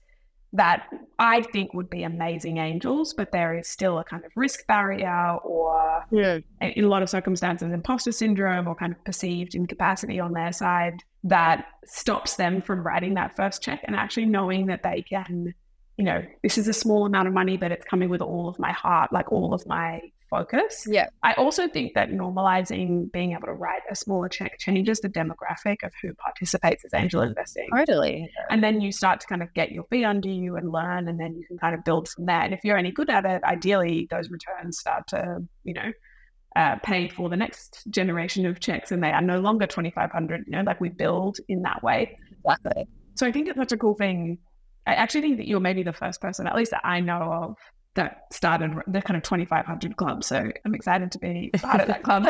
that 0.54 0.86
I 1.18 1.42
think 1.42 1.74
would 1.74 1.90
be 1.90 2.04
amazing 2.04 2.58
angels, 2.58 3.12
but 3.12 3.32
there 3.32 3.58
is 3.58 3.66
still 3.68 3.98
a 3.98 4.04
kind 4.04 4.24
of 4.24 4.30
risk 4.36 4.66
barrier 4.68 5.36
or, 5.42 6.04
yeah. 6.12 6.38
in 6.60 6.84
a 6.84 6.88
lot 6.88 7.02
of 7.02 7.10
circumstances, 7.10 7.72
imposter 7.72 8.12
syndrome 8.12 8.68
or 8.68 8.76
kind 8.76 8.92
of 8.92 9.04
perceived 9.04 9.56
incapacity 9.56 10.20
on 10.20 10.32
their 10.32 10.52
side 10.52 11.02
that 11.24 11.66
stops 11.84 12.36
them 12.36 12.62
from 12.62 12.86
writing 12.86 13.14
that 13.14 13.34
first 13.34 13.62
check 13.62 13.80
and 13.84 13.96
actually 13.96 14.26
knowing 14.26 14.66
that 14.66 14.84
they 14.84 15.02
can, 15.02 15.52
you 15.96 16.04
know, 16.04 16.24
this 16.44 16.56
is 16.56 16.68
a 16.68 16.72
small 16.72 17.04
amount 17.04 17.26
of 17.26 17.34
money, 17.34 17.56
but 17.56 17.72
it's 17.72 17.84
coming 17.84 18.08
with 18.08 18.22
all 18.22 18.48
of 18.48 18.56
my 18.60 18.72
heart, 18.72 19.12
like 19.12 19.32
all 19.32 19.54
of 19.54 19.66
my 19.66 20.00
focus. 20.38 20.86
Yeah. 20.88 21.08
I 21.22 21.32
also 21.34 21.68
think 21.68 21.94
that 21.94 22.10
normalizing 22.10 23.10
being 23.12 23.32
able 23.32 23.46
to 23.46 23.52
write 23.52 23.82
a 23.90 23.94
smaller 23.94 24.28
check 24.28 24.58
changes 24.58 25.00
the 25.00 25.08
demographic 25.08 25.82
of 25.82 25.92
who 26.00 26.14
participates 26.14 26.84
as 26.84 26.94
angel 26.94 27.22
investing. 27.22 27.68
Totally. 27.74 28.28
And 28.50 28.62
then 28.62 28.80
you 28.80 28.92
start 28.92 29.20
to 29.20 29.26
kind 29.26 29.42
of 29.42 29.52
get 29.54 29.72
your 29.72 29.84
feet 29.84 30.04
under 30.04 30.28
you 30.28 30.56
and 30.56 30.70
learn, 30.70 31.08
and 31.08 31.18
then 31.18 31.36
you 31.36 31.46
can 31.46 31.58
kind 31.58 31.74
of 31.74 31.84
build 31.84 32.08
from 32.08 32.26
there. 32.26 32.40
And 32.40 32.54
if 32.54 32.60
you're 32.64 32.78
any 32.78 32.92
good 32.92 33.10
at 33.10 33.24
it, 33.24 33.42
ideally 33.44 34.08
those 34.10 34.30
returns 34.30 34.78
start 34.78 35.06
to, 35.08 35.38
you 35.64 35.74
know, 35.74 35.92
uh, 36.56 36.76
pay 36.76 37.08
for 37.08 37.28
the 37.28 37.36
next 37.36 37.82
generation 37.90 38.46
of 38.46 38.60
checks 38.60 38.92
and 38.92 39.02
they 39.02 39.10
are 39.10 39.20
no 39.20 39.40
longer 39.40 39.66
2500 39.66 40.44
you 40.46 40.52
know 40.52 40.62
like 40.62 40.80
we 40.80 40.88
build 40.88 41.36
in 41.48 41.62
that 41.62 41.82
way 41.82 42.16
exactly 42.30 42.86
So 43.14 43.26
I 43.26 43.32
think 43.32 43.48
it's 43.48 43.58
such 43.58 43.72
a 43.72 43.76
cool 43.76 43.94
thing. 43.94 44.38
I 44.86 44.94
actually 44.94 45.22
think 45.22 45.38
that 45.38 45.46
you're 45.46 45.60
maybe 45.60 45.82
the 45.82 45.92
first 45.92 46.20
person, 46.20 46.46
at 46.46 46.56
least 46.56 46.72
that 46.72 46.82
I 46.84 47.00
know 47.00 47.20
of, 47.20 47.56
that 47.94 48.26
started 48.32 48.74
the 48.86 49.00
kind 49.00 49.16
of 49.16 49.22
2500 49.22 49.96
club. 49.96 50.24
So 50.24 50.50
I'm 50.64 50.74
excited 50.74 51.12
to 51.12 51.18
be 51.18 51.50
part 51.58 51.80
of 51.80 51.86
that 51.88 52.02
club. 52.02 52.26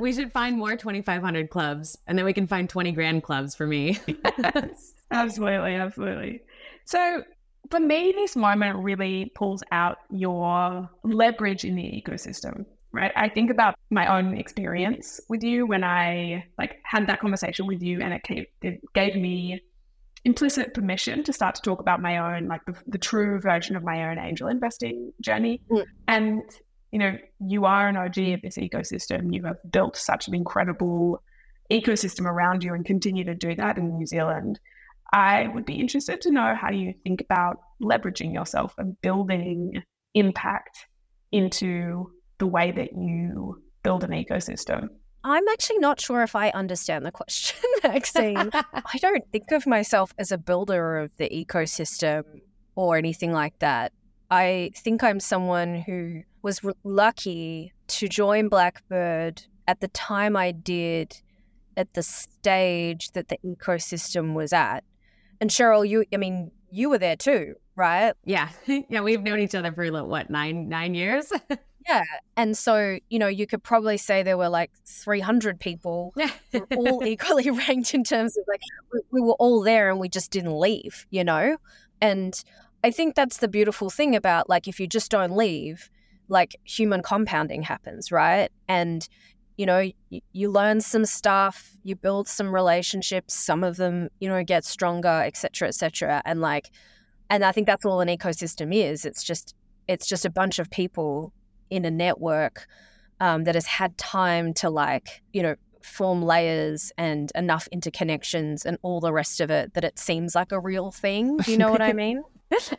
we 0.00 0.12
should 0.12 0.32
find 0.32 0.58
more 0.58 0.76
2500 0.76 1.50
clubs 1.50 1.96
and 2.06 2.18
then 2.18 2.24
we 2.24 2.32
can 2.32 2.46
find 2.46 2.68
20 2.68 2.92
grand 2.92 3.22
clubs 3.22 3.54
for 3.54 3.66
me. 3.66 3.98
yes, 4.06 4.92
absolutely. 5.10 5.74
Absolutely. 5.74 6.42
So 6.84 7.22
for 7.70 7.80
me, 7.80 8.12
this 8.14 8.36
moment 8.36 8.78
really 8.78 9.32
pulls 9.34 9.62
out 9.72 9.98
your 10.10 10.88
leverage 11.04 11.64
in 11.64 11.74
the 11.74 11.82
ecosystem, 11.82 12.66
right? 12.92 13.12
I 13.16 13.28
think 13.28 13.50
about 13.50 13.76
my 13.90 14.18
own 14.18 14.36
experience 14.36 15.20
with 15.28 15.42
you 15.42 15.66
when 15.66 15.84
I 15.84 16.44
like 16.58 16.80
had 16.84 17.06
that 17.06 17.20
conversation 17.20 17.66
with 17.66 17.82
you 17.82 18.02
and 18.02 18.12
it, 18.12 18.22
came, 18.24 18.44
it 18.60 18.80
gave 18.94 19.16
me 19.16 19.62
implicit 20.24 20.74
permission 20.74 21.24
to 21.24 21.32
start 21.32 21.54
to 21.56 21.62
talk 21.62 21.80
about 21.80 22.00
my 22.00 22.18
own, 22.18 22.46
like 22.46 22.64
the, 22.64 22.74
the 22.86 22.98
true 22.98 23.40
version 23.40 23.76
of 23.76 23.82
my 23.82 24.08
own 24.08 24.18
angel 24.18 24.48
investing 24.48 25.12
journey. 25.20 25.60
Mm. 25.70 25.84
And, 26.08 26.42
you 26.92 26.98
know, 26.98 27.16
you 27.40 27.64
are 27.64 27.88
an 27.88 27.96
OG 27.96 28.18
of 28.18 28.42
this 28.42 28.56
ecosystem. 28.56 29.34
You 29.34 29.44
have 29.44 29.56
built 29.70 29.96
such 29.96 30.28
an 30.28 30.34
incredible 30.34 31.22
ecosystem 31.70 32.26
around 32.26 32.62
you 32.62 32.74
and 32.74 32.84
continue 32.84 33.24
to 33.24 33.34
do 33.34 33.54
that 33.56 33.78
in 33.78 33.96
New 33.96 34.06
Zealand. 34.06 34.60
I 35.12 35.48
would 35.48 35.66
be 35.66 35.74
interested 35.74 36.20
to 36.22 36.30
know 36.30 36.54
how 36.58 36.70
you 36.70 36.94
think 37.04 37.20
about 37.20 37.58
leveraging 37.82 38.32
yourself 38.32 38.74
and 38.78 39.00
building 39.00 39.82
impact 40.14 40.86
into 41.30 42.10
the 42.38 42.46
way 42.46 42.70
that 42.72 42.92
you 42.92 43.62
build 43.82 44.04
an 44.04 44.10
ecosystem. 44.10 44.88
I'm 45.24 45.46
actually 45.48 45.78
not 45.78 46.00
sure 46.00 46.22
if 46.22 46.34
I 46.34 46.50
understand 46.50 47.06
the 47.06 47.12
question, 47.12 47.58
Maxine. 47.84 48.50
I 48.54 48.98
don't 49.00 49.24
think 49.30 49.52
of 49.52 49.66
myself 49.66 50.12
as 50.18 50.32
a 50.32 50.38
builder 50.38 50.98
of 50.98 51.10
the 51.16 51.28
ecosystem 51.28 52.24
or 52.74 52.96
anything 52.96 53.32
like 53.32 53.58
that. 53.60 53.92
I 54.30 54.70
think 54.74 55.04
I'm 55.04 55.20
someone 55.20 55.76
who 55.76 56.22
was 56.42 56.60
lucky 56.84 57.72
to 57.88 58.08
join 58.08 58.48
Blackbird 58.48 59.42
at 59.68 59.80
the 59.80 59.88
time 59.88 60.36
I 60.36 60.52
did, 60.52 61.20
at 61.76 61.94
the 61.94 62.02
stage 62.02 63.12
that 63.12 63.28
the 63.28 63.38
ecosystem 63.44 64.34
was 64.34 64.52
at. 64.52 64.84
And 65.40 65.50
Cheryl, 65.50 65.88
you, 65.88 66.04
I 66.12 66.16
mean, 66.16 66.50
you 66.70 66.88
were 66.88 66.98
there 66.98 67.16
too, 67.16 67.54
right? 67.76 68.14
Yeah, 68.24 68.48
yeah. 68.66 69.00
We've 69.02 69.22
known 69.22 69.38
each 69.38 69.54
other 69.54 69.72
for 69.72 69.86
what 70.04 70.30
nine 70.30 70.68
nine 70.68 70.94
years. 70.94 71.30
Yeah. 71.88 72.04
And 72.36 72.56
so, 72.56 72.98
you 73.08 73.18
know, 73.18 73.26
you 73.26 73.46
could 73.46 73.62
probably 73.62 73.96
say 73.96 74.22
there 74.22 74.38
were 74.38 74.48
like 74.48 74.70
300 74.84 75.58
people 75.58 76.14
all 76.76 77.04
equally 77.06 77.50
ranked 77.68 77.94
in 77.94 78.04
terms 78.04 78.36
of 78.36 78.44
like, 78.48 78.60
we, 78.92 79.00
we 79.10 79.20
were 79.20 79.34
all 79.34 79.62
there 79.62 79.90
and 79.90 79.98
we 79.98 80.08
just 80.08 80.30
didn't 80.30 80.58
leave, 80.58 81.06
you 81.10 81.24
know? 81.24 81.56
And 82.00 82.42
I 82.84 82.90
think 82.90 83.14
that's 83.14 83.38
the 83.38 83.48
beautiful 83.48 83.90
thing 83.90 84.14
about 84.14 84.48
like, 84.48 84.68
if 84.68 84.80
you 84.80 84.86
just 84.86 85.10
don't 85.10 85.36
leave, 85.36 85.90
like 86.28 86.56
human 86.64 87.02
compounding 87.02 87.62
happens, 87.62 88.12
right? 88.12 88.50
And, 88.68 89.08
you 89.56 89.66
know, 89.66 89.90
you, 90.10 90.20
you 90.32 90.50
learn 90.50 90.80
some 90.80 91.04
stuff, 91.04 91.76
you 91.84 91.94
build 91.94 92.28
some 92.28 92.54
relationships, 92.54 93.34
some 93.34 93.64
of 93.64 93.76
them, 93.76 94.08
you 94.20 94.28
know, 94.28 94.42
get 94.44 94.64
stronger, 94.64 95.22
et 95.24 95.36
cetera, 95.36 95.68
et 95.68 95.74
cetera. 95.74 96.22
And 96.24 96.40
like, 96.40 96.70
and 97.28 97.44
I 97.44 97.52
think 97.52 97.66
that's 97.66 97.84
all 97.84 98.00
an 98.00 98.08
ecosystem 98.08 98.74
is. 98.74 99.04
It's 99.04 99.22
just, 99.22 99.54
it's 99.88 100.06
just 100.08 100.24
a 100.24 100.30
bunch 100.30 100.58
of 100.58 100.70
people 100.70 101.32
in 101.72 101.86
a 101.86 101.90
network 101.90 102.66
um, 103.20 103.44
that 103.44 103.54
has 103.54 103.66
had 103.66 103.96
time 103.96 104.52
to 104.52 104.68
like 104.68 105.22
you 105.32 105.42
know 105.42 105.56
form 105.82 106.22
layers 106.22 106.92
and 106.96 107.32
enough 107.34 107.66
interconnections 107.74 108.64
and 108.64 108.78
all 108.82 109.00
the 109.00 109.12
rest 109.12 109.40
of 109.40 109.50
it 109.50 109.74
that 109.74 109.82
it 109.82 109.98
seems 109.98 110.34
like 110.34 110.52
a 110.52 110.60
real 110.60 110.92
thing. 110.92 111.36
Do 111.38 111.50
you 111.50 111.58
know 111.58 111.70
what 111.70 111.82
I 111.82 111.92
mean? 112.04 112.22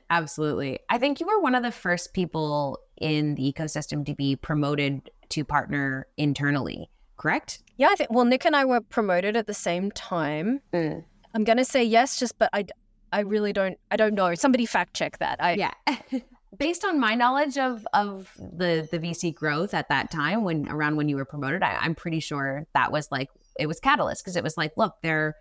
Absolutely. 0.10 0.80
I 0.90 1.00
think 1.00 1.20
you 1.20 1.26
were 1.26 1.42
one 1.42 1.56
of 1.56 1.64
the 1.64 1.72
first 1.72 2.14
people 2.14 2.80
in 3.02 3.36
the 3.36 3.52
ecosystem 3.52 4.06
to 4.06 4.14
be 4.14 4.36
promoted 4.36 5.10
to 5.30 5.44
partner 5.44 6.08
internally, 6.16 6.90
correct? 7.18 7.64
Yeah, 7.78 7.90
I 7.90 7.96
think 7.96 8.12
well 8.12 8.26
Nick 8.26 8.46
and 8.46 8.56
I 8.56 8.66
were 8.66 8.82
promoted 8.82 9.36
at 9.36 9.48
the 9.48 9.54
same 9.54 9.92
time. 9.92 10.62
Mm. 10.72 11.04
I'm 11.34 11.44
going 11.44 11.58
to 11.58 11.66
say 11.66 11.84
yes 11.84 12.20
just 12.20 12.38
but 12.38 12.50
I 12.54 12.66
I 13.12 13.22
really 13.22 13.54
don't 13.54 13.78
I 13.92 13.98
don't 13.98 14.14
know. 14.14 14.36
Somebody 14.36 14.66
fact 14.66 14.94
check 14.94 15.18
that. 15.18 15.44
I 15.44 15.54
Yeah. 15.56 15.74
based 16.58 16.86
on 16.86 17.00
my 17.00 17.16
knowledge 17.16 17.58
of 17.58 17.88
of 17.94 18.32
the 18.38 18.88
the 18.92 19.00
VC 19.00 19.34
growth 19.34 19.74
at 19.74 19.90
that 19.90 20.12
time 20.12 20.44
when 20.44 20.68
around 20.70 20.96
when 20.96 21.10
you 21.10 21.16
were 21.16 21.26
promoted, 21.26 21.64
I, 21.64 21.78
I'm 21.82 21.96
pretty 21.96 22.20
sure 22.20 22.66
that 22.74 22.92
was 22.92 23.12
like 23.12 23.30
it 23.60 23.68
was 23.68 23.80
catalyst 23.80 24.24
because 24.24 24.36
it 24.36 24.44
was 24.44 24.58
like, 24.58 24.74
look, 24.78 24.96
there 25.02 25.36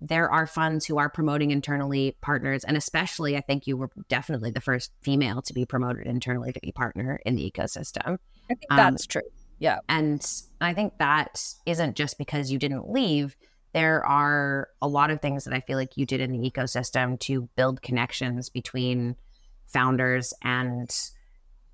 there 0.00 0.30
are 0.30 0.46
funds 0.46 0.84
who 0.84 0.98
are 0.98 1.08
promoting 1.08 1.50
internally 1.50 2.16
partners, 2.20 2.64
and 2.64 2.76
especially 2.76 3.36
I 3.36 3.40
think 3.40 3.66
you 3.66 3.76
were 3.76 3.90
definitely 4.08 4.50
the 4.50 4.60
first 4.60 4.90
female 5.00 5.42
to 5.42 5.54
be 5.54 5.64
promoted 5.64 6.06
internally 6.06 6.52
to 6.52 6.60
be 6.60 6.72
partner 6.72 7.20
in 7.24 7.36
the 7.36 7.50
ecosystem. 7.50 8.18
I 8.50 8.54
think 8.54 8.62
that's 8.68 9.04
um, 9.04 9.08
true. 9.08 9.22
Yeah, 9.58 9.78
and 9.88 10.24
I 10.60 10.74
think 10.74 10.98
that 10.98 11.40
isn't 11.66 11.96
just 11.96 12.18
because 12.18 12.50
you 12.50 12.58
didn't 12.58 12.90
leave. 12.90 13.36
There 13.74 14.04
are 14.04 14.68
a 14.82 14.88
lot 14.88 15.10
of 15.10 15.20
things 15.20 15.44
that 15.44 15.54
I 15.54 15.60
feel 15.60 15.78
like 15.78 15.96
you 15.96 16.04
did 16.04 16.20
in 16.20 16.32
the 16.32 16.50
ecosystem 16.50 17.18
to 17.20 17.48
build 17.56 17.80
connections 17.80 18.50
between 18.50 19.16
founders 19.72 20.34
and 20.42 20.94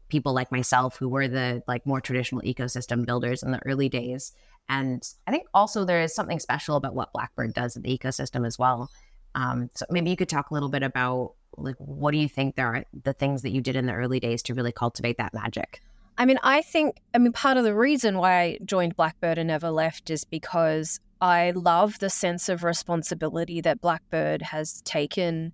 people 0.09 0.33
like 0.33 0.50
myself 0.50 0.97
who 0.97 1.09
were 1.09 1.28
the 1.28 1.62
like 1.69 1.85
more 1.87 2.00
traditional 2.00 2.43
ecosystem 2.43 3.05
builders 3.05 3.43
in 3.43 3.50
the 3.50 3.61
early 3.67 3.88
days. 3.88 4.33
And 4.69 5.02
i 5.26 5.31
think 5.31 5.47
also 5.55 5.85
there 5.85 6.02
is 6.02 6.14
something 6.14 6.38
special 6.38 6.76
about 6.76 6.95
what 6.95 7.12
blackbird 7.12 7.55
does 7.55 7.76
in 7.76 7.83
the 7.83 7.97
ecosystem 7.97 8.47
as 8.47 8.59
well. 8.59 8.90
Um, 9.35 9.71
so 9.75 9.87
maybe 9.90 10.11
you 10.11 10.17
could 10.17 10.28
talk 10.28 10.50
a 10.50 10.55
little 10.55 10.69
bit 10.69 10.83
about 10.83 11.35
like 11.57 11.76
what 11.78 12.12
do 12.12 12.19
you 12.19 12.28
think 12.28 12.55
there 12.55 12.75
are 12.75 12.85
the 13.05 13.12
things 13.12 13.43
that 13.43 13.50
you 13.50 13.61
did 13.61 13.76
in 13.76 13.87
the 13.87 13.93
early 13.93 14.21
days 14.21 14.43
to 14.45 14.55
really 14.55 14.73
cultivate 14.73 15.19
that 15.19 15.35
magic? 15.35 15.81
I 16.17 16.25
mean 16.25 16.38
i 16.43 16.62
think 16.62 16.97
i 17.14 17.19
mean 17.19 17.33
part 17.33 17.57
of 17.57 17.64
the 17.64 17.75
reason 17.75 18.19
why 18.19 18.40
i 18.40 18.59
joined 18.64 18.97
blackbird 18.97 19.38
and 19.38 19.47
never 19.47 19.71
left 19.71 20.11
is 20.11 20.25
because 20.25 20.99
i 21.21 21.52
love 21.52 22.00
the 22.00 22.11
sense 22.11 22.49
of 22.49 22.64
responsibility 22.64 23.61
that 23.61 23.81
blackbird 23.81 24.43
has 24.43 24.83
taken 24.83 25.52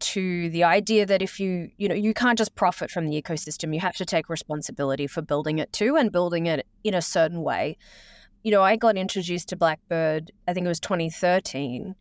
to 0.00 0.50
the 0.50 0.64
idea 0.64 1.06
that 1.06 1.22
if 1.22 1.40
you 1.40 1.70
you 1.76 1.88
know 1.88 1.94
you 1.94 2.14
can't 2.14 2.38
just 2.38 2.54
profit 2.54 2.90
from 2.90 3.06
the 3.06 3.20
ecosystem. 3.20 3.74
You 3.74 3.80
have 3.80 3.96
to 3.96 4.04
take 4.04 4.28
responsibility 4.28 5.06
for 5.06 5.22
building 5.22 5.58
it 5.58 5.72
too 5.72 5.96
and 5.96 6.12
building 6.12 6.46
it 6.46 6.66
in 6.84 6.94
a 6.94 7.02
certain 7.02 7.42
way. 7.42 7.76
You 8.42 8.52
know 8.52 8.62
i 8.62 8.76
got 8.76 8.96
introduced 8.96 9.48
to 9.48 9.56
blackbird 9.56 10.30
i 10.46 10.52
think 10.52 10.64
it 10.64 10.68
was 10.68 10.80
2013 10.80 11.94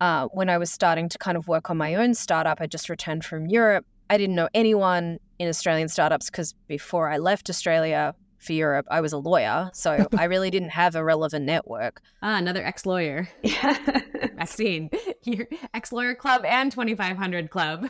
uh, 0.00 0.26
when 0.28 0.48
i 0.48 0.56
was 0.56 0.70
starting 0.70 1.08
to 1.08 1.18
kind 1.18 1.36
of 1.36 1.48
work 1.48 1.70
on 1.70 1.76
my 1.76 1.94
own 1.96 2.14
startup. 2.14 2.60
I 2.60 2.66
just 2.66 2.88
returned 2.88 3.24
from 3.24 3.46
europe. 3.46 3.84
I 4.08 4.16
didn't 4.18 4.36
know 4.36 4.48
anyone 4.54 5.18
in 5.38 5.48
australian 5.48 5.88
startups 5.88 6.30
because 6.30 6.54
before 6.68 7.08
i 7.08 7.18
left 7.18 7.50
australia 7.50 8.14
for 8.42 8.52
Europe, 8.52 8.86
I 8.90 9.00
was 9.00 9.12
a 9.12 9.18
lawyer, 9.18 9.70
so 9.72 10.06
I 10.18 10.24
really 10.24 10.50
didn't 10.50 10.70
have 10.70 10.94
a 10.94 11.04
relevant 11.04 11.44
network. 11.44 12.00
Ah, 12.22 12.36
another 12.36 12.64
ex-lawyer. 12.64 13.28
Yeah. 13.42 13.78
Maxine, 14.34 14.90
your 15.24 15.46
ex-lawyer 15.74 16.14
club 16.14 16.44
and 16.44 16.70
2500 16.72 17.50
club. 17.50 17.88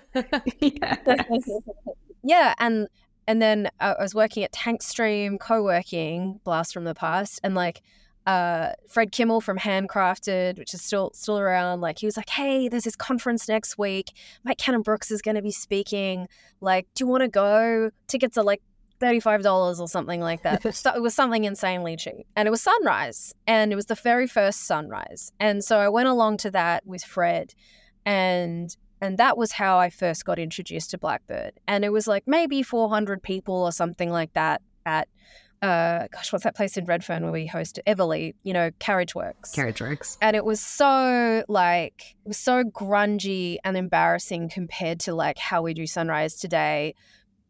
yes. 0.61 1.51
yeah, 2.23 2.55
and 2.59 2.89
and 3.29 3.41
then 3.41 3.71
I 3.81 3.95
was 4.01 4.15
working 4.15 4.43
at 4.43 4.53
Tankstream 4.53 5.39
co-working, 5.39 6.41
blast 6.45 6.75
from 6.75 6.85
the 6.85 6.95
past, 6.95 7.41
and 7.45 7.55
like 7.55 7.83
uh, 8.27 8.73
Fred 8.89 9.13
Kimmel 9.13 9.41
from 9.41 9.59
Handcrafted, 9.59 10.59
which 10.59 10.75
is 10.75 10.83
still 10.83 11.11
still 11.15 11.39
around, 11.39 11.81
like 11.81 11.99
he 11.99 12.07
was 12.07 12.17
like, 12.17 12.29
"Hey, 12.29 12.69
there's 12.69 12.85
this 12.85 12.97
conference 12.97 13.49
next 13.49 13.79
week. 13.79 14.13
Mike 14.45 14.59
Cannon-Brookes 14.59 15.11
is 15.11 15.23
going 15.23 15.35
to 15.37 15.43
be 15.43 15.51
speaking. 15.51 16.29
Like, 16.61 16.87
do 16.95 17.05
you 17.05 17.09
want 17.09 17.23
to 17.23 17.29
go? 17.29 17.91
Tickets 18.07 18.37
are 18.37 18.45
like 18.45 18.63
$35 19.03 19.81
or 19.81 19.89
something 19.89 20.21
like 20.21 20.43
that. 20.43 20.75
so 20.75 20.93
it 20.95 21.03
was 21.03 21.15
something 21.15 21.45
insanely 21.45 21.97
cheap. 21.97 22.27
And 22.37 22.47
it 22.47 22.51
was 22.51 22.63
sunrise. 22.63 23.35
And 23.47 23.73
it 23.73 23.77
was 23.77 23.87
the 23.87 23.95
very 23.95 24.27
first 24.27 24.67
sunrise. 24.67 25.33
And 25.41 25.65
so 25.65 25.79
I 25.79 25.89
went 25.89 26.09
along 26.09 26.39
to 26.39 26.51
that 26.53 26.87
with 26.87 27.03
Fred 27.03 27.55
and 28.05 28.77
and 29.01 29.19
that 29.19 29.37
was 29.37 29.51
how 29.51 29.79
I 29.79 29.91
first 29.91 30.25
got 30.25 30.39
introduced 30.39 30.93
to 30.93 30.99
Blackbird. 30.99 31.59
And 31.67 31.85
it 31.85 31.91
was 31.91 32.07
like 32.07 32.23
maybe 32.25 32.63
400 32.63 33.21
people 33.21 33.57
or 33.57 33.73
something 33.73 34.11
like 34.11 34.33
that 34.35 34.63
at 34.87 35.09
uh, 35.61 36.07
gosh, 36.13 36.33
what's 36.33 36.45
that 36.45 36.57
place 36.57 36.77
in 36.77 36.85
Redfern 36.85 37.23
where 37.23 37.33
we 37.33 37.47
host 37.47 37.81
Everly, 37.87 38.35
you 38.43 38.53
know, 38.53 38.71
Carriage 38.79 39.15
Works. 39.15 39.53
Carriage 39.53 39.81
Works. 39.81 40.19
And 40.21 40.37
it 40.37 40.45
was 40.45 40.61
so 40.61 41.45
like 41.49 42.15
it 42.25 42.29
was 42.29 42.39
so 42.39 42.63
grungy 42.63 43.59
and 43.65 43.77
embarrassing 43.77 44.51
compared 44.51 45.01
to 45.01 45.15
like 45.15 45.39
how 45.39 45.63
we 45.63 45.75
do 45.75 45.87
Sunrise 45.87 46.37
today 46.37 46.95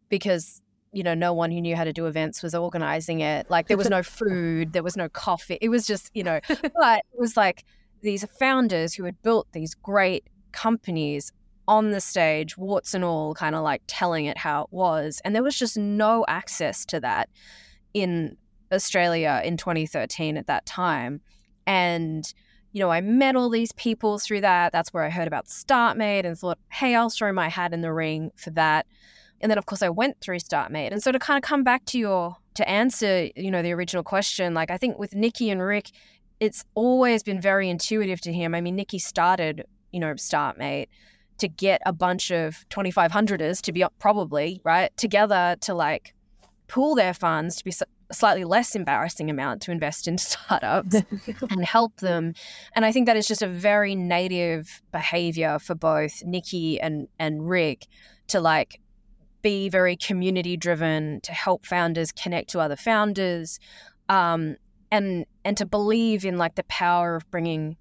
because 0.08 0.61
you 0.92 1.02
know, 1.02 1.14
no 1.14 1.32
one 1.32 1.50
who 1.50 1.60
knew 1.60 1.74
how 1.74 1.84
to 1.84 1.92
do 1.92 2.06
events 2.06 2.42
was 2.42 2.54
organizing 2.54 3.20
it. 3.20 3.50
Like 3.50 3.68
there 3.68 3.76
was 3.76 3.88
no 3.88 4.02
food, 4.02 4.72
there 4.72 4.82
was 4.82 4.96
no 4.96 5.08
coffee. 5.08 5.58
It 5.60 5.70
was 5.70 5.86
just, 5.86 6.10
you 6.14 6.22
know, 6.22 6.40
but 6.48 6.98
it 7.12 7.18
was 7.18 7.36
like 7.36 7.64
these 8.02 8.24
founders 8.38 8.94
who 8.94 9.04
had 9.04 9.20
built 9.22 9.48
these 9.52 9.74
great 9.74 10.24
companies 10.52 11.32
on 11.66 11.92
the 11.92 12.00
stage, 12.00 12.58
warts 12.58 12.92
and 12.92 13.04
all, 13.04 13.34
kind 13.34 13.54
of 13.54 13.62
like 13.62 13.82
telling 13.86 14.26
it 14.26 14.36
how 14.36 14.64
it 14.64 14.68
was. 14.70 15.20
And 15.24 15.34
there 15.34 15.42
was 15.42 15.58
just 15.58 15.78
no 15.78 16.24
access 16.28 16.84
to 16.86 17.00
that 17.00 17.30
in 17.94 18.36
Australia 18.72 19.40
in 19.44 19.56
2013 19.56 20.36
at 20.36 20.46
that 20.46 20.66
time. 20.66 21.20
And 21.66 22.32
you 22.72 22.80
know, 22.80 22.90
I 22.90 23.02
met 23.02 23.36
all 23.36 23.50
these 23.50 23.72
people 23.72 24.18
through 24.18 24.40
that. 24.40 24.72
That's 24.72 24.92
where 24.94 25.04
I 25.04 25.10
heard 25.10 25.26
about 25.26 25.46
StartMate 25.46 26.24
and 26.24 26.38
thought, 26.38 26.58
hey, 26.70 26.94
I'll 26.94 27.10
throw 27.10 27.30
my 27.32 27.48
hat 27.48 27.74
in 27.74 27.82
the 27.82 27.92
ring 27.92 28.32
for 28.36 28.50
that. 28.50 28.86
And 29.42 29.50
then, 29.50 29.58
of 29.58 29.66
course, 29.66 29.82
I 29.82 29.88
went 29.88 30.20
through 30.20 30.38
StartMate. 30.38 30.92
And 30.92 31.02
so 31.02 31.12
to 31.12 31.18
kind 31.18 31.36
of 31.36 31.42
come 31.42 31.64
back 31.64 31.84
to 31.86 31.98
your, 31.98 32.36
to 32.54 32.68
answer, 32.68 33.28
you 33.36 33.50
know, 33.50 33.62
the 33.62 33.72
original 33.72 34.04
question, 34.04 34.54
like 34.54 34.70
I 34.70 34.78
think 34.78 34.98
with 34.98 35.10
Niki 35.12 35.50
and 35.50 35.60
Rick, 35.60 35.90
it's 36.38 36.64
always 36.74 37.22
been 37.22 37.40
very 37.40 37.68
intuitive 37.68 38.20
to 38.22 38.32
him. 38.32 38.54
I 38.54 38.60
mean, 38.60 38.76
Niki 38.76 39.00
started, 39.00 39.64
you 39.90 40.00
know, 40.00 40.14
StartMate 40.14 40.86
to 41.38 41.48
get 41.48 41.82
a 41.86 41.92
bunch 41.92 42.30
of 42.30 42.64
2500ers 42.70 43.60
to 43.62 43.72
be 43.72 43.84
probably, 43.98 44.60
right, 44.64 44.96
together 44.96 45.56
to 45.62 45.74
like 45.74 46.14
pool 46.68 46.94
their 46.94 47.14
funds 47.14 47.56
to 47.56 47.64
be 47.64 47.72
a 48.10 48.14
slightly 48.14 48.44
less 48.44 48.74
embarrassing 48.74 49.30
amount 49.30 49.62
to 49.62 49.70
invest 49.70 50.06
in 50.06 50.18
startups 50.18 50.96
and 51.50 51.64
help 51.64 51.96
them. 51.96 52.34
And 52.74 52.84
I 52.84 52.92
think 52.92 53.06
that 53.06 53.16
is 53.16 53.26
just 53.26 53.42
a 53.42 53.48
very 53.48 53.94
native 53.94 54.82
behavior 54.92 55.58
for 55.58 55.74
both 55.74 56.22
Niki 56.24 56.78
and, 56.80 57.08
and 57.18 57.48
Rick 57.48 57.86
to 58.28 58.40
like 58.40 58.80
be 59.42 59.68
very 59.68 59.96
community 59.96 60.56
driven, 60.56 61.20
to 61.22 61.32
help 61.32 61.66
founders 61.66 62.12
connect 62.12 62.50
to 62.50 62.60
other 62.60 62.76
founders, 62.76 63.58
um, 64.08 64.56
and 64.90 65.26
and 65.44 65.56
to 65.56 65.66
believe 65.66 66.24
in 66.24 66.38
like 66.38 66.54
the 66.54 66.64
power 66.64 67.16
of 67.16 67.30
bringing 67.30 67.76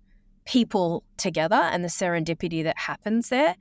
people 0.46 1.04
together 1.18 1.56
and 1.56 1.84
the 1.84 1.90
serendipity 1.90 2.64
that 2.64 2.78
happens 2.78 3.30
there. 3.30 3.56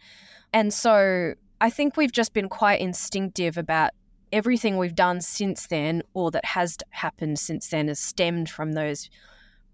And 0.53 0.73
so 0.73 1.35
I 1.61 1.71
think 1.71 1.97
we've 1.97 2.13
just 2.13 2.33
been 2.33 2.49
quite 2.49 2.81
instinctive 2.81 3.59
about 3.59 3.91
everything 4.33 4.79
we've 4.79 4.95
done 4.95 5.21
since 5.21 5.67
then, 5.67 6.03
or 6.15 6.31
that 6.31 6.45
has 6.45 6.79
happened 6.91 7.39
since 7.39 7.69
then, 7.69 7.89
has 7.89 8.01
stemmed 8.01 8.49
from 8.49 8.73
those 8.73 9.11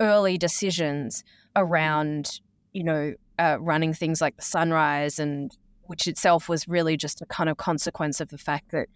early 0.01 0.37
decisions 0.37 1.23
around, 1.55 2.41
you 2.73 2.83
know, 2.83 3.15
uh, 3.39 3.59
running 3.61 3.95
things 3.95 4.21
like 4.21 4.37
the 4.37 4.43
Sunrise, 4.43 5.19
and 5.19 5.57
which 5.89 6.07
itself 6.07 6.49
was 6.49 6.69
really 6.69 6.97
just 6.97 7.21
a 7.21 7.27
kind 7.27 7.49
of 7.49 7.57
consequence 7.57 8.21
of 8.21 8.29
the 8.29 8.39
fact 8.39 8.71
that 8.71 8.89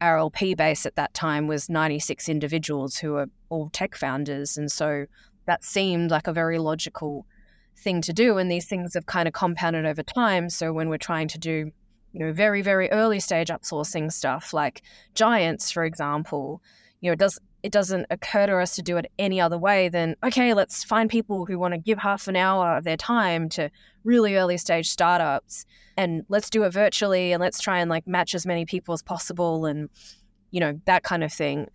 our 0.00 0.18
LP 0.18 0.54
base 0.54 0.84
at 0.84 0.96
that 0.96 1.14
time 1.14 1.46
was 1.46 1.68
96 1.68 2.28
individuals 2.28 2.96
who 2.96 3.12
were 3.12 3.26
all 3.50 3.70
tech 3.70 3.94
founders. 3.94 4.56
And 4.56 4.70
so 4.70 5.06
that 5.46 5.64
seemed 5.64 6.10
like 6.10 6.26
a 6.26 6.32
very 6.32 6.58
logical 6.58 7.26
thing 7.76 8.02
to 8.02 8.12
do. 8.12 8.36
And 8.38 8.50
these 8.50 8.66
things 8.66 8.94
have 8.94 9.06
kind 9.06 9.28
of 9.28 9.34
compounded 9.34 9.86
over 9.86 10.02
time. 10.02 10.50
So 10.50 10.72
when 10.72 10.88
we're 10.88 10.98
trying 10.98 11.28
to 11.28 11.38
do 11.38 11.70
you 12.12 12.20
know, 12.20 12.32
very, 12.32 12.62
very 12.62 12.90
early 12.90 13.20
stage 13.20 13.48
outsourcing 13.48 14.12
stuff 14.12 14.52
like 14.52 14.82
giants, 15.14 15.70
for 15.70 15.84
example, 15.84 16.60
you 17.00 17.08
know, 17.08 17.14
it 17.14 17.18
does 17.18 17.38
it 17.62 17.72
doesn't 17.72 18.06
occur 18.10 18.46
to 18.46 18.56
us 18.58 18.74
to 18.76 18.82
do 18.82 18.96
it 18.96 19.10
any 19.18 19.40
other 19.40 19.58
way 19.58 19.88
than 19.88 20.16
okay, 20.24 20.54
let's 20.54 20.82
find 20.82 21.08
people 21.08 21.46
who 21.46 21.58
want 21.58 21.74
to 21.74 21.78
give 21.78 21.98
half 21.98 22.28
an 22.28 22.36
hour 22.36 22.76
of 22.76 22.84
their 22.84 22.96
time 22.96 23.48
to 23.50 23.70
really 24.04 24.36
early 24.36 24.56
stage 24.56 24.88
startups 24.88 25.64
and 25.96 26.24
let's 26.28 26.50
do 26.50 26.64
it 26.64 26.70
virtually 26.72 27.32
and 27.32 27.40
let's 27.40 27.60
try 27.60 27.78
and 27.78 27.88
like 27.88 28.06
match 28.06 28.34
as 28.34 28.46
many 28.46 28.64
people 28.64 28.94
as 28.94 29.02
possible 29.02 29.66
and 29.66 29.88
you 30.52 30.60
know, 30.60 30.80
that 30.84 31.02
kind 31.02 31.24
of 31.24 31.32
thing. 31.32 31.68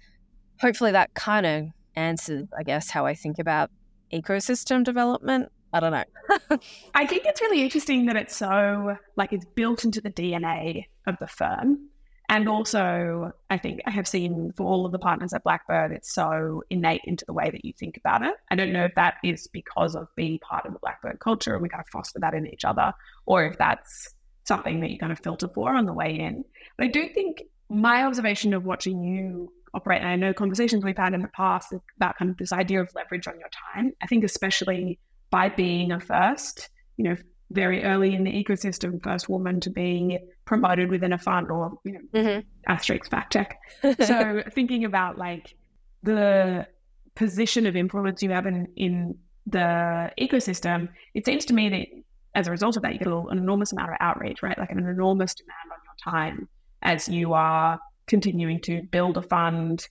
Hopefully 0.62 0.92
that 0.92 1.14
kind 1.14 1.46
of 1.46 1.66
answers, 1.96 2.48
I 2.58 2.64
guess, 2.64 2.90
how 2.90 3.06
I 3.06 3.14
think 3.14 3.40
about 3.40 3.70
ecosystem 4.14 4.84
development. 4.84 5.52
I 5.74 5.80
don't 5.82 5.92
know. 5.92 6.60
I 6.94 7.06
think 7.06 7.26
it's 7.26 7.42
really 7.42 7.62
interesting 7.62 8.06
that 8.06 8.16
it's 8.16 8.36
so 8.36 8.96
like 9.18 9.34
it's 9.34 9.46
built 9.46 9.84
into 9.84 10.00
the 10.00 10.10
DNA 10.10 10.86
of 11.06 11.18
the 11.20 11.28
firm. 11.28 11.90
And 12.30 12.50
also, 12.50 13.32
I 13.50 13.58
think 13.58 13.82
I 13.86 13.92
have 13.92 14.08
seen 14.08 14.52
for 14.58 14.68
all 14.68 14.86
of 14.86 14.92
the 14.92 15.00
partners 15.00 15.32
at 15.34 15.44
Blackbird, 15.44 15.94
it's 15.94 16.14
so 16.14 16.62
innate 16.70 17.02
into 17.06 17.24
the 17.26 17.32
way 17.32 17.50
that 17.50 17.64
you 17.64 17.72
think 17.80 17.96
about 17.96 18.22
it. 18.22 18.34
I 18.52 18.56
don't 18.56 18.74
know 18.74 18.84
if 18.84 18.96
that 18.96 19.16
is 19.24 19.48
because 19.48 19.96
of 19.96 20.08
being 20.16 20.38
part 20.40 20.66
of 20.66 20.74
the 20.74 20.80
Blackbird 20.80 21.20
culture 21.22 21.54
and 21.54 21.64
we 21.64 21.70
kind 21.70 21.82
of 21.82 21.88
foster 21.90 22.20
that 22.20 22.34
in 22.34 22.46
each 22.46 22.66
other, 22.66 22.92
or 23.26 23.46
if 23.46 23.58
that's 23.58 24.14
something 24.44 24.82
that 24.82 24.90
you 24.90 25.00
kind 25.00 25.14
of 25.14 25.20
filter 25.20 25.48
for 25.48 25.74
on 25.74 25.86
the 25.86 25.94
way 25.94 26.20
in. 26.20 26.44
But 26.78 26.88
I 26.88 26.90
do 26.90 27.08
think 27.08 27.44
my 27.70 28.04
observation 28.04 28.54
of 28.54 28.66
watching 28.66 29.04
you 29.04 29.52
operate, 29.74 30.02
and 30.02 30.10
I 30.10 30.16
know 30.18 30.34
conversations 30.34 30.84
we've 30.84 30.98
had 30.98 31.14
in 31.14 31.22
the 31.22 31.30
past 31.30 31.74
about 31.96 32.18
kind 32.18 32.32
of 32.32 32.38
this 32.38 32.52
idea 32.52 32.82
of 32.82 32.90
leverage 32.94 33.28
on 33.28 33.40
your 33.40 33.50
time, 33.74 33.94
I 34.02 34.08
think 34.08 34.26
especially 34.26 35.00
by 35.30 35.48
being 35.50 35.92
a 35.92 36.00
first, 36.00 36.70
you 36.98 37.06
know, 37.06 37.16
very 37.52 37.84
early 37.84 38.14
in 38.14 38.24
the 38.24 38.32
ecosystem, 38.32 39.02
first 39.02 39.30
woman 39.30 39.60
to 39.62 39.70
be 39.70 40.20
promoted 40.46 40.90
within 40.90 41.14
a 41.14 41.18
fund 41.18 41.50
or, 41.50 41.80
you 41.84 41.94
know, 41.94 42.00
mm-hmm. 42.14 42.40
asterisk 42.68 43.10
fact 43.10 43.34
check. 43.34 43.58
so 44.02 44.44
thinking 44.54 44.86
about 44.86 45.18
like 45.18 45.56
the 46.04 46.68
position 47.16 47.66
of 47.66 47.76
influence 47.76 48.22
you 48.22 48.32
have 48.32 48.46
in, 48.46 48.68
in 48.76 49.18
the 49.46 50.12
ecosystem, 50.20 50.90
it 51.14 51.26
seems 51.26 51.46
to 51.46 51.54
me 51.54 51.70
that 51.70 51.88
as 52.36 52.48
a 52.48 52.52
result 52.52 52.76
of 52.76 52.84
that, 52.84 52.94
you 52.94 53.00
get 53.00 53.08
an 53.08 53.38
enormous 53.38 53.72
amount 53.72 53.90
of 53.90 53.98
outreach, 54.00 54.44
right? 54.44 54.58
Like 54.58 54.70
an 54.70 54.80
enormous 54.80 55.34
demand 55.34 55.72
on 55.72 55.80
your 55.86 56.14
time 56.14 56.48
as 56.84 57.10
you 57.10 57.34
are 57.34 57.80
continuing 58.06 58.62
to 58.62 58.84
build 58.92 59.18
a 59.18 59.22
fund, 59.22 59.88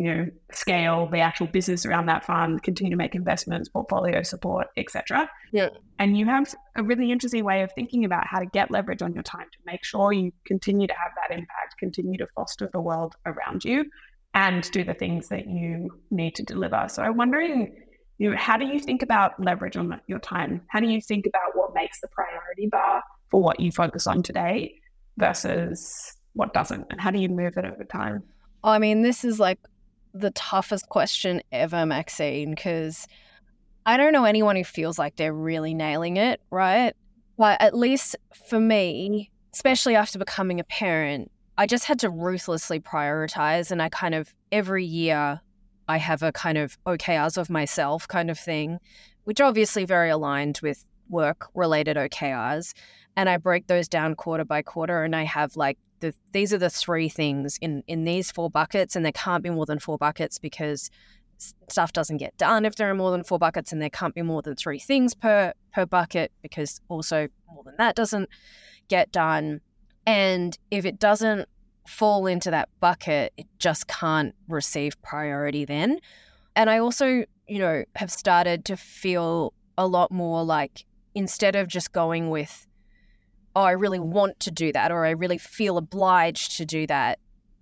you 0.00 0.14
know, 0.14 0.26
scale 0.50 1.06
the 1.12 1.18
actual 1.18 1.46
business 1.46 1.84
around 1.84 2.06
that 2.06 2.24
fund, 2.24 2.62
continue 2.62 2.90
to 2.90 2.96
make 2.96 3.14
investments, 3.14 3.68
portfolio 3.68 4.22
support, 4.22 4.68
etc. 4.78 5.28
Yeah. 5.52 5.68
And 5.98 6.16
you 6.16 6.24
have 6.24 6.54
a 6.74 6.82
really 6.82 7.12
interesting 7.12 7.44
way 7.44 7.60
of 7.60 7.70
thinking 7.74 8.06
about 8.06 8.26
how 8.26 8.38
to 8.38 8.46
get 8.46 8.70
leverage 8.70 9.02
on 9.02 9.12
your 9.12 9.22
time 9.22 9.44
to 9.52 9.58
make 9.66 9.84
sure 9.84 10.14
you 10.14 10.32
continue 10.46 10.86
to 10.86 10.94
have 10.94 11.12
that 11.16 11.34
impact, 11.34 11.76
continue 11.78 12.16
to 12.16 12.26
foster 12.34 12.70
the 12.72 12.80
world 12.80 13.14
around 13.26 13.62
you, 13.62 13.84
and 14.32 14.70
do 14.70 14.84
the 14.84 14.94
things 14.94 15.28
that 15.28 15.46
you 15.46 15.90
need 16.10 16.34
to 16.36 16.44
deliver. 16.44 16.86
So 16.88 17.02
I'm 17.02 17.18
wondering, 17.18 17.76
you 18.16 18.30
know, 18.30 18.36
how 18.38 18.56
do 18.56 18.64
you 18.64 18.80
think 18.80 19.02
about 19.02 19.38
leverage 19.38 19.76
on 19.76 20.00
your 20.06 20.20
time? 20.20 20.62
How 20.68 20.80
do 20.80 20.88
you 20.88 21.02
think 21.02 21.26
about 21.26 21.54
what 21.54 21.74
makes 21.74 22.00
the 22.00 22.08
priority 22.08 22.68
bar 22.72 23.02
for 23.30 23.42
what 23.42 23.60
you 23.60 23.70
focus 23.70 24.06
on 24.06 24.22
today 24.22 24.76
versus 25.18 26.16
what 26.32 26.54
doesn't? 26.54 26.86
And 26.88 26.98
how 26.98 27.10
do 27.10 27.18
you 27.18 27.28
move 27.28 27.58
it 27.58 27.66
over 27.66 27.84
time? 27.84 28.22
I 28.62 28.78
mean, 28.78 29.02
this 29.02 29.24
is 29.24 29.40
like 29.40 29.58
the 30.14 30.30
toughest 30.32 30.88
question 30.88 31.42
ever, 31.52 31.86
Maxine, 31.86 32.50
because 32.50 33.06
I 33.86 33.96
don't 33.96 34.12
know 34.12 34.24
anyone 34.24 34.56
who 34.56 34.64
feels 34.64 34.98
like 34.98 35.16
they're 35.16 35.32
really 35.32 35.74
nailing 35.74 36.16
it, 36.16 36.40
right? 36.50 36.94
But 37.36 37.60
at 37.60 37.76
least 37.76 38.16
for 38.48 38.60
me, 38.60 39.30
especially 39.52 39.96
after 39.96 40.18
becoming 40.18 40.60
a 40.60 40.64
parent, 40.64 41.30
I 41.56 41.66
just 41.66 41.84
had 41.84 41.98
to 42.00 42.10
ruthlessly 42.10 42.80
prioritize. 42.80 43.70
And 43.70 43.82
I 43.82 43.88
kind 43.88 44.14
of, 44.14 44.34
every 44.52 44.84
year, 44.84 45.40
I 45.88 45.96
have 45.96 46.22
a 46.22 46.32
kind 46.32 46.58
of 46.58 46.78
OKRs 46.86 47.36
of 47.36 47.50
myself 47.50 48.06
kind 48.06 48.30
of 48.30 48.38
thing, 48.38 48.78
which 49.24 49.40
obviously 49.40 49.84
very 49.84 50.10
aligned 50.10 50.60
with 50.62 50.84
work 51.08 51.48
related 51.54 51.96
OKRs. 51.96 52.72
And 53.16 53.28
I 53.28 53.36
break 53.36 53.66
those 53.66 53.88
down 53.88 54.14
quarter 54.14 54.44
by 54.44 54.62
quarter 54.62 55.02
and 55.02 55.16
I 55.16 55.24
have 55.24 55.56
like 55.56 55.78
the, 56.00 56.14
these 56.32 56.52
are 56.52 56.58
the 56.58 56.70
three 56.70 57.08
things 57.08 57.58
in 57.60 57.82
in 57.86 58.04
these 58.04 58.30
four 58.30 58.50
buckets, 58.50 58.96
and 58.96 59.04
there 59.04 59.12
can't 59.12 59.42
be 59.42 59.50
more 59.50 59.66
than 59.66 59.78
four 59.78 59.98
buckets 59.98 60.38
because 60.38 60.90
stuff 61.68 61.92
doesn't 61.92 62.18
get 62.18 62.36
done 62.36 62.66
if 62.66 62.76
there 62.76 62.90
are 62.90 62.94
more 62.94 63.10
than 63.10 63.24
four 63.24 63.38
buckets, 63.38 63.72
and 63.72 63.80
there 63.80 63.90
can't 63.90 64.14
be 64.14 64.22
more 64.22 64.42
than 64.42 64.56
three 64.56 64.78
things 64.78 65.14
per 65.14 65.52
per 65.72 65.86
bucket 65.86 66.32
because 66.42 66.80
also 66.88 67.28
more 67.52 67.64
than 67.64 67.74
that 67.78 67.94
doesn't 67.94 68.28
get 68.88 69.10
done. 69.12 69.60
And 70.06 70.58
if 70.70 70.84
it 70.84 70.98
doesn't 70.98 71.48
fall 71.86 72.26
into 72.26 72.50
that 72.50 72.68
bucket, 72.80 73.32
it 73.36 73.46
just 73.58 73.86
can't 73.88 74.34
receive 74.48 75.00
priority 75.02 75.64
then. 75.64 76.00
And 76.56 76.68
I 76.68 76.78
also, 76.78 77.24
you 77.48 77.58
know, 77.58 77.84
have 77.96 78.10
started 78.10 78.64
to 78.66 78.76
feel 78.76 79.52
a 79.78 79.86
lot 79.86 80.10
more 80.10 80.44
like 80.44 80.84
instead 81.14 81.56
of 81.56 81.68
just 81.68 81.92
going 81.92 82.30
with 82.30 82.66
oh, 83.56 83.62
I 83.62 83.72
really 83.72 83.98
want 83.98 84.38
to 84.40 84.50
do 84.50 84.72
that 84.72 84.92
or 84.92 85.04
I 85.04 85.10
really 85.10 85.38
feel 85.38 85.76
obliged 85.76 86.56
to 86.58 86.64
do 86.64 86.86
that, 86.86 87.18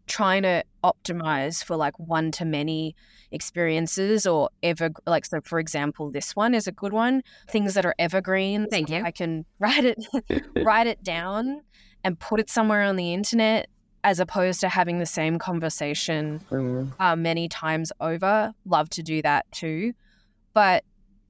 trying 0.06 0.42
to 0.42 0.64
optimize 0.84 1.62
for 1.64 1.76
like 1.76 1.98
one 1.98 2.30
to 2.32 2.44
many 2.44 2.94
experiences 3.30 4.26
or 4.26 4.48
ever 4.62 4.90
like 5.06 5.26
so 5.26 5.38
for 5.42 5.58
example 5.58 6.10
this 6.10 6.34
one 6.34 6.54
is 6.54 6.66
a 6.66 6.72
good 6.72 6.92
one. 6.92 7.22
Things 7.50 7.74
that 7.74 7.84
are 7.84 7.94
evergreen 7.98 8.66
thank 8.68 8.90
you. 8.90 9.02
I 9.02 9.10
can 9.10 9.44
write 9.58 9.84
it 9.84 9.98
write 10.56 10.86
it 10.86 11.02
down 11.02 11.62
and 12.04 12.18
put 12.18 12.40
it 12.40 12.48
somewhere 12.48 12.82
on 12.82 12.96
the 12.96 13.12
internet 13.12 13.68
as 14.04 14.20
opposed 14.20 14.60
to 14.60 14.68
having 14.68 14.98
the 14.98 15.06
same 15.06 15.38
conversation 15.38 16.40
mm. 16.50 16.90
uh, 17.00 17.16
many 17.16 17.48
times 17.48 17.92
over. 18.00 18.54
Love 18.64 18.88
to 18.90 19.02
do 19.02 19.20
that 19.22 19.50
too. 19.52 19.92
But 20.54 20.84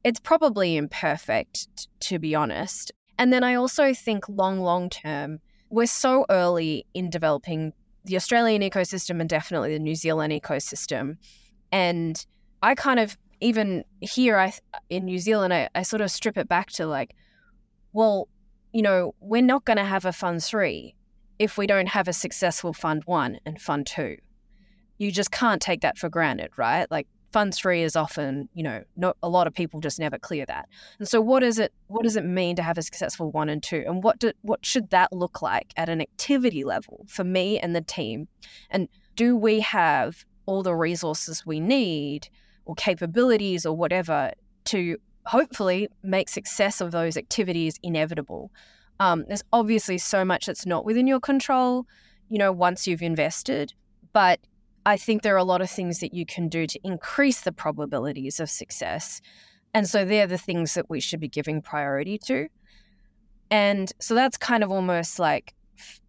it's 0.04 0.20
probably 0.20 0.76
imperfect 0.76 1.88
to 2.00 2.18
be 2.18 2.34
honest 2.34 2.92
and 3.18 3.32
then 3.32 3.42
I 3.42 3.54
also 3.54 3.92
think 3.92 4.28
long, 4.28 4.60
long 4.60 4.88
term, 4.88 5.40
we're 5.70 5.86
so 5.86 6.24
early 6.30 6.86
in 6.94 7.10
developing 7.10 7.72
the 8.04 8.16
Australian 8.16 8.62
ecosystem 8.62 9.20
and 9.20 9.28
definitely 9.28 9.72
the 9.72 9.78
New 9.78 9.94
Zealand 9.94 10.32
ecosystem. 10.32 11.16
And 11.72 12.24
I 12.62 12.74
kind 12.74 13.00
of, 13.00 13.18
even 13.40 13.84
here 14.00 14.38
I, 14.38 14.52
in 14.88 15.04
New 15.04 15.18
Zealand, 15.18 15.52
I, 15.52 15.68
I 15.74 15.82
sort 15.82 16.00
of 16.00 16.10
strip 16.10 16.38
it 16.38 16.48
back 16.48 16.70
to 16.72 16.86
like, 16.86 17.14
well, 17.92 18.28
you 18.72 18.82
know, 18.82 19.14
we're 19.20 19.42
not 19.42 19.64
going 19.64 19.76
to 19.76 19.84
have 19.84 20.04
a 20.04 20.12
fund 20.12 20.42
three 20.42 20.94
if 21.38 21.58
we 21.58 21.66
don't 21.66 21.88
have 21.88 22.08
a 22.08 22.12
successful 22.12 22.72
fund 22.72 23.02
one 23.04 23.38
and 23.44 23.60
fund 23.60 23.86
two. 23.86 24.16
You 24.98 25.12
just 25.12 25.30
can't 25.30 25.62
take 25.62 25.82
that 25.82 25.98
for 25.98 26.08
granted, 26.08 26.50
right? 26.56 26.90
Like 26.90 27.06
fund 27.32 27.54
three 27.54 27.82
is 27.82 27.96
often, 27.96 28.48
you 28.54 28.62
know, 28.62 28.82
not 28.96 29.16
a 29.22 29.28
lot 29.28 29.46
of 29.46 29.54
people 29.54 29.80
just 29.80 29.98
never 29.98 30.18
clear 30.18 30.46
that. 30.46 30.68
And 30.98 31.06
so 31.06 31.20
what 31.20 31.42
is 31.42 31.58
it 31.58 31.72
what 31.88 32.02
does 32.02 32.16
it 32.16 32.24
mean 32.24 32.56
to 32.56 32.62
have 32.62 32.78
a 32.78 32.82
successful 32.82 33.30
one 33.30 33.48
and 33.48 33.62
two? 33.62 33.84
And 33.86 34.02
what 34.02 34.18
do, 34.18 34.32
what 34.42 34.64
should 34.64 34.90
that 34.90 35.12
look 35.12 35.42
like 35.42 35.72
at 35.76 35.88
an 35.88 36.00
activity 36.00 36.64
level 36.64 37.04
for 37.08 37.24
me 37.24 37.58
and 37.58 37.74
the 37.74 37.80
team? 37.80 38.28
And 38.70 38.88
do 39.16 39.36
we 39.36 39.60
have 39.60 40.24
all 40.46 40.62
the 40.62 40.74
resources 40.74 41.44
we 41.44 41.60
need 41.60 42.28
or 42.64 42.74
capabilities 42.74 43.66
or 43.66 43.76
whatever 43.76 44.32
to 44.64 44.96
hopefully 45.26 45.88
make 46.02 46.28
success 46.28 46.80
of 46.80 46.92
those 46.92 47.16
activities 47.16 47.78
inevitable? 47.82 48.50
Um, 49.00 49.24
there's 49.28 49.44
obviously 49.52 49.98
so 49.98 50.24
much 50.24 50.46
that's 50.46 50.66
not 50.66 50.84
within 50.84 51.06
your 51.06 51.20
control, 51.20 51.86
you 52.28 52.38
know, 52.38 52.52
once 52.52 52.86
you've 52.86 53.02
invested, 53.02 53.72
but 54.12 54.40
I 54.88 54.96
think 54.96 55.20
there 55.20 55.34
are 55.34 55.36
a 55.36 55.44
lot 55.44 55.60
of 55.60 55.70
things 55.70 56.00
that 56.00 56.14
you 56.14 56.24
can 56.24 56.48
do 56.48 56.66
to 56.66 56.80
increase 56.82 57.42
the 57.42 57.52
probabilities 57.52 58.40
of 58.40 58.48
success. 58.48 59.20
And 59.74 59.86
so 59.86 60.06
they're 60.06 60.26
the 60.26 60.38
things 60.38 60.72
that 60.72 60.88
we 60.88 60.98
should 60.98 61.20
be 61.20 61.28
giving 61.28 61.60
priority 61.60 62.16
to. 62.24 62.48
And 63.50 63.92
so 64.00 64.14
that's 64.14 64.38
kind 64.38 64.64
of 64.64 64.70
almost 64.70 65.18
like, 65.18 65.52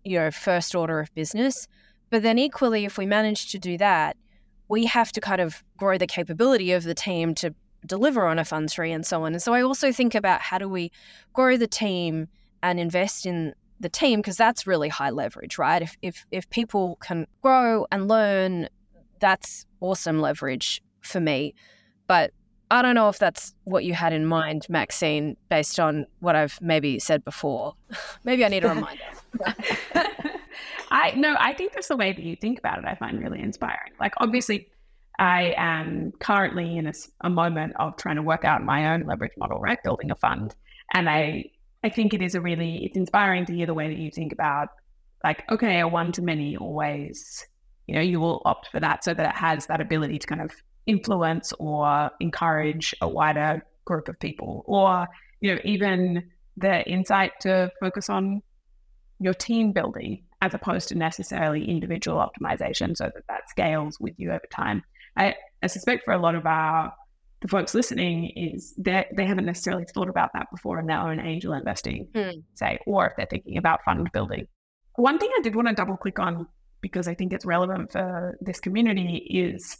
you 0.05 0.17
know, 0.17 0.31
first 0.31 0.75
order 0.75 1.01
of 1.01 1.13
business. 1.13 1.67
But 2.09 2.23
then 2.23 2.39
equally, 2.39 2.85
if 2.85 2.97
we 2.97 3.05
manage 3.05 3.51
to 3.51 3.59
do 3.59 3.77
that, 3.79 4.15
we 4.69 4.85
have 4.85 5.11
to 5.11 5.19
kind 5.19 5.41
of 5.41 5.61
grow 5.75 5.97
the 5.97 6.07
capability 6.07 6.71
of 6.71 6.83
the 6.83 6.95
team 6.95 7.35
to 7.35 7.53
deliver 7.85 8.25
on 8.27 8.39
a 8.39 8.45
fund 8.45 8.71
three 8.71 8.93
and 8.93 9.05
so 9.05 9.23
on. 9.25 9.33
And 9.33 9.41
so 9.41 9.53
I 9.53 9.61
also 9.61 9.91
think 9.91 10.15
about 10.15 10.39
how 10.39 10.57
do 10.57 10.69
we 10.69 10.89
grow 11.33 11.57
the 11.57 11.67
team 11.67 12.29
and 12.63 12.79
invest 12.79 13.25
in 13.25 13.55
the 13.79 13.89
team 13.89 14.19
because 14.19 14.37
that's 14.37 14.67
really 14.67 14.89
high 14.89 15.09
leverage, 15.09 15.57
right? 15.57 15.81
If, 15.81 15.97
if 16.01 16.25
if 16.31 16.49
people 16.49 16.97
can 17.01 17.27
grow 17.41 17.85
and 17.91 18.07
learn, 18.07 18.69
that's 19.19 19.65
awesome 19.81 20.19
leverage 20.19 20.81
for 21.01 21.19
me. 21.19 21.53
But 22.07 22.31
I 22.71 22.81
don't 22.81 22.95
know 22.95 23.09
if 23.09 23.17
that's 23.17 23.55
what 23.63 23.83
you 23.83 23.93
had 23.93 24.13
in 24.13 24.25
mind, 24.25 24.67
Maxine, 24.69 25.37
based 25.49 25.79
on 25.79 26.05
what 26.19 26.35
I've 26.35 26.59
maybe 26.61 26.99
said 26.99 27.23
before. 27.23 27.73
maybe 28.23 28.45
I 28.45 28.49
need 28.49 28.63
a 28.63 28.69
reminder. 28.75 29.03
I 30.91 31.11
no, 31.15 31.35
I 31.39 31.53
think 31.53 31.73
that's 31.73 31.87
the 31.87 31.97
way 31.97 32.11
that 32.11 32.23
you 32.23 32.35
think 32.35 32.59
about 32.59 32.79
it. 32.79 32.85
I 32.85 32.95
find 32.95 33.19
really 33.19 33.41
inspiring. 33.41 33.93
Like 33.99 34.13
obviously, 34.17 34.67
I 35.17 35.53
am 35.57 36.13
currently 36.19 36.77
in 36.77 36.87
a, 36.87 36.93
a 37.21 37.29
moment 37.29 37.73
of 37.79 37.97
trying 37.97 38.15
to 38.17 38.23
work 38.23 38.45
out 38.45 38.63
my 38.63 38.93
own 38.93 39.05
leverage 39.05 39.33
model, 39.37 39.59
right? 39.59 39.81
Building 39.83 40.11
a 40.11 40.15
fund, 40.15 40.55
and 40.93 41.09
I 41.09 41.45
I 41.83 41.89
think 41.89 42.13
it 42.13 42.21
is 42.21 42.35
a 42.35 42.41
really 42.41 42.85
it's 42.85 42.97
inspiring 42.97 43.45
to 43.45 43.53
hear 43.53 43.65
the 43.65 43.73
way 43.73 43.87
that 43.87 43.97
you 43.97 44.11
think 44.11 44.33
about 44.33 44.69
like 45.23 45.43
okay 45.49 45.79
a 45.79 45.87
one 45.87 46.11
to 46.13 46.21
many 46.21 46.57
always 46.57 47.45
you 47.87 47.95
know 47.95 48.01
you 48.01 48.19
will 48.19 48.41
opt 48.45 48.67
for 48.67 48.79
that 48.79 49.03
so 49.03 49.13
that 49.13 49.29
it 49.29 49.35
has 49.35 49.65
that 49.67 49.81
ability 49.81 50.19
to 50.19 50.27
kind 50.27 50.41
of 50.41 50.51
influence 50.89 51.53
or 51.59 52.09
encourage 52.19 52.95
a 53.01 53.07
wider 53.07 53.63
group 53.85 54.09
of 54.09 54.19
people. 54.19 54.63
Or 54.65 55.07
you 55.39 55.53
know 55.53 55.61
even 55.63 56.29
the 56.57 56.83
insight 56.89 57.31
to 57.41 57.71
focus 57.79 58.09
on 58.09 58.41
your 59.19 59.33
team 59.33 59.71
building 59.71 60.23
as 60.41 60.53
opposed 60.53 60.89
to 60.89 60.95
necessarily 60.95 61.69
individual 61.69 62.17
optimization 62.17 62.95
so 62.95 63.05
that 63.13 63.23
that 63.27 63.49
scales 63.49 63.99
with 63.99 64.13
you 64.17 64.31
over 64.31 64.47
time. 64.51 64.83
I, 65.17 65.35
I 65.61 65.67
suspect 65.67 66.05
for 66.05 66.13
a 66.13 66.17
lot 66.17 66.35
of 66.35 66.45
our 66.45 66.93
the 67.41 67.47
folks 67.47 67.73
listening 67.73 68.31
is 68.35 68.73
that 68.77 69.07
they 69.15 69.25
haven't 69.25 69.45
necessarily 69.45 69.85
thought 69.85 70.09
about 70.09 70.31
that 70.33 70.47
before 70.51 70.79
in 70.79 70.87
their 70.87 70.99
own 70.99 71.19
angel 71.19 71.53
investing, 71.53 72.07
mm. 72.13 72.43
say, 72.55 72.79
or 72.85 73.07
if 73.07 73.13
they're 73.15 73.27
thinking 73.29 73.57
about 73.57 73.83
fund 73.85 74.09
building. 74.11 74.47
One 74.95 75.17
thing 75.17 75.29
I 75.37 75.41
did 75.41 75.55
want 75.55 75.69
to 75.69 75.73
double 75.73 75.95
click 75.95 76.19
on 76.19 76.47
because 76.81 77.07
I 77.07 77.13
think 77.13 77.31
it's 77.31 77.45
relevant 77.45 77.93
for 77.93 78.37
this 78.41 78.59
community 78.59 79.17
is 79.29 79.77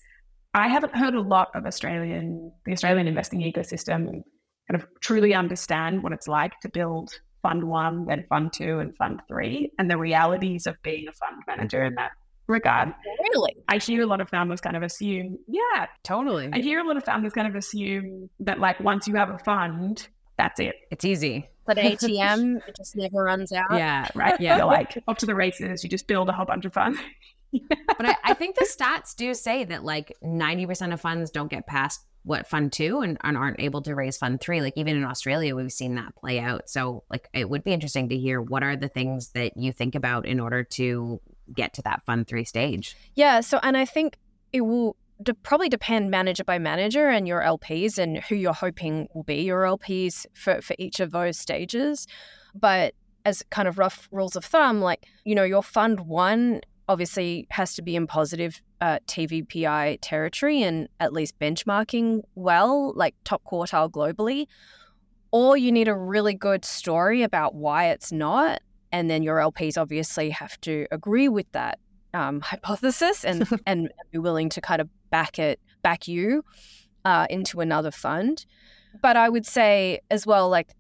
I 0.53 0.67
haven't 0.67 0.95
heard 0.95 1.15
a 1.15 1.21
lot 1.21 1.49
of 1.53 1.65
Australian, 1.65 2.51
the 2.65 2.71
Australian 2.71 3.07
investing 3.07 3.41
ecosystem 3.41 4.05
kind 4.05 4.75
of 4.75 4.87
truly 5.01 5.33
understand 5.33 6.01
what 6.01 6.13
it's 6.13 6.27
like 6.27 6.53
to 6.61 6.69
build 6.69 7.11
fund 7.41 7.63
one, 7.63 8.05
then 8.05 8.25
fund 8.29 8.51
two, 8.53 8.79
and 8.79 8.95
fund 8.97 9.21
three, 9.27 9.71
and 9.79 9.89
the 9.89 9.97
realities 9.97 10.67
of 10.67 10.75
being 10.83 11.07
a 11.07 11.13
fund 11.13 11.41
manager 11.47 11.83
in 11.83 11.95
that 11.95 12.11
regard. 12.49 12.93
Really? 13.33 13.55
I 13.67 13.77
hear 13.77 14.01
a 14.01 14.05
lot 14.05 14.19
of 14.19 14.29
founders 14.29 14.59
kind 14.59 14.75
of 14.75 14.83
assume, 14.83 15.37
yeah, 15.47 15.85
totally. 16.03 16.49
I 16.51 16.59
hear 16.59 16.79
a 16.79 16.83
lot 16.83 16.97
of 16.97 17.05
founders 17.05 17.33
kind 17.33 17.47
of 17.47 17.55
assume 17.55 18.29
that 18.41 18.59
like 18.59 18.79
once 18.79 19.07
you 19.07 19.15
have 19.15 19.29
a 19.29 19.37
fund, 19.39 20.07
that's 20.37 20.59
it. 20.59 20.75
It's 20.91 21.05
easy. 21.05 21.49
But 21.65 21.77
ATM, 21.77 22.67
it 22.67 22.75
just 22.75 22.95
never 22.95 23.23
runs 23.23 23.51
out. 23.51 23.71
Yeah. 23.71 24.07
Right. 24.15 24.39
Yeah. 24.41 24.57
You're 24.57 24.65
like 24.65 25.01
up 25.07 25.17
to 25.19 25.25
the 25.25 25.35
races. 25.35 25.83
You 25.83 25.89
just 25.89 26.07
build 26.07 26.29
a 26.29 26.33
whole 26.33 26.45
bunch 26.45 26.65
of 26.65 26.73
funds. 26.73 26.99
but 27.51 28.05
I, 28.05 28.15
I, 28.23 28.33
think 28.33 28.55
the 28.55 28.65
stats 28.65 29.15
do 29.15 29.33
say 29.33 29.63
that 29.63 29.83
like 29.83 30.15
90% 30.23 30.93
of 30.93 31.01
funds 31.01 31.31
don't 31.31 31.49
get 31.49 31.65
past 31.65 32.01
what 32.23 32.47
fund 32.47 32.71
two 32.71 32.99
and, 32.99 33.17
and, 33.23 33.37
aren't 33.37 33.59
able 33.59 33.81
to 33.83 33.95
raise 33.95 34.17
fund 34.17 34.39
three. 34.41 34.61
Like 34.61 34.73
even 34.75 34.97
in 34.97 35.03
Australia, 35.03 35.55
we've 35.55 35.71
seen 35.71 35.95
that 35.95 36.15
play 36.15 36.39
out. 36.39 36.69
So 36.69 37.03
like 37.09 37.27
it 37.33 37.49
would 37.49 37.63
be 37.63 37.73
interesting 37.73 38.09
to 38.09 38.17
hear 38.17 38.41
what 38.41 38.61
are 38.61 38.75
the 38.75 38.89
things 38.89 39.29
that 39.29 39.57
you 39.57 39.71
think 39.71 39.95
about 39.95 40.25
in 40.25 40.39
order 40.39 40.63
to 40.63 41.21
get 41.53 41.73
to 41.73 41.81
that 41.83 42.03
fund 42.05 42.27
three 42.27 42.45
stage. 42.45 42.95
Yeah. 43.15 43.41
So, 43.41 43.59
and 43.63 43.77
I 43.77 43.85
think 43.85 44.17
it 44.53 44.61
will 44.61 44.95
de- 45.21 45.33
probably 45.33 45.69
depend 45.69 46.09
manager 46.09 46.43
by 46.43 46.59
manager 46.59 47.07
and 47.07 47.27
your 47.27 47.41
LPs 47.41 47.97
and 47.97 48.17
who 48.17 48.35
you're 48.35 48.53
hoping 48.53 49.07
will 49.13 49.23
be 49.23 49.41
your 49.41 49.63
LPs 49.63 50.25
for, 50.33 50.61
for 50.61 50.75
each 50.79 50.99
of 50.99 51.11
those 51.11 51.37
stages. 51.37 52.07
But 52.55 52.93
as 53.25 53.43
kind 53.49 53.67
of 53.67 53.77
rough 53.77 54.07
rules 54.11 54.35
of 54.35 54.45
thumb, 54.45 54.81
like, 54.81 55.05
you 55.25 55.35
know, 55.35 55.43
your 55.43 55.63
fund 55.63 56.01
one 56.01 56.61
obviously 56.87 57.45
has 57.51 57.75
to 57.75 57.81
be 57.81 57.95
in 57.95 58.07
positive 58.07 58.61
uh, 58.81 58.99
TVPI 59.07 59.99
territory 60.01 60.63
and 60.63 60.87
at 60.99 61.13
least 61.13 61.37
benchmarking 61.37 62.21
well, 62.35 62.93
like 62.95 63.13
top 63.23 63.43
quartile 63.43 63.91
globally. 63.91 64.47
Or 65.31 65.55
you 65.55 65.71
need 65.71 65.87
a 65.87 65.95
really 65.95 66.33
good 66.33 66.65
story 66.65 67.21
about 67.21 67.53
why 67.53 67.89
it's 67.89 68.11
not 68.11 68.61
and 68.91 69.09
then 69.09 69.23
your 69.23 69.37
LPs 69.37 69.77
obviously 69.77 70.29
have 70.29 70.59
to 70.61 70.87
agree 70.91 71.29
with 71.29 71.51
that 71.51 71.79
um, 72.13 72.41
hypothesis 72.41 73.23
and 73.23 73.47
and 73.65 73.91
be 74.11 74.17
willing 74.17 74.49
to 74.49 74.61
kind 74.61 74.81
of 74.81 74.89
back 75.09 75.39
it 75.39 75.59
back 75.81 76.07
you 76.07 76.43
uh, 77.05 77.27
into 77.29 77.61
another 77.61 77.91
fund. 77.91 78.45
But 79.01 79.15
I 79.17 79.29
would 79.29 79.45
say 79.45 79.99
as 80.09 80.25
well, 80.25 80.49
like 80.49 80.75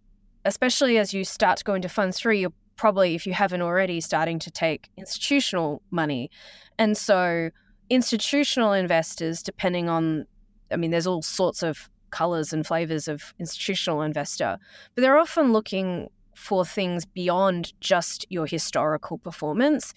especially 0.45 0.97
as 0.97 1.13
you 1.13 1.23
start 1.23 1.57
to 1.57 1.63
go 1.63 1.73
into 1.73 1.89
fund 1.89 2.15
three, 2.15 2.41
you're 2.41 2.53
probably 2.75 3.15
if 3.15 3.27
you 3.27 3.33
haven't 3.33 3.61
already 3.61 4.01
starting 4.01 4.39
to 4.39 4.51
take 4.51 4.89
institutional 4.97 5.81
money, 5.91 6.31
and 6.77 6.97
so 6.97 7.49
institutional 7.89 8.73
investors, 8.73 9.41
depending 9.41 9.89
on, 9.89 10.25
I 10.71 10.75
mean, 10.75 10.91
there's 10.91 11.07
all 11.07 11.21
sorts 11.21 11.63
of 11.63 11.89
colors 12.11 12.53
and 12.53 12.65
flavors 12.65 13.07
of 13.07 13.33
institutional 13.39 14.01
investor, 14.01 14.57
but 14.95 15.01
they're 15.01 15.17
often 15.17 15.53
looking 15.53 16.09
for 16.39 16.65
things 16.65 17.05
beyond 17.05 17.73
just 17.81 18.25
your 18.29 18.47
historical 18.47 19.17
performance. 19.17 19.93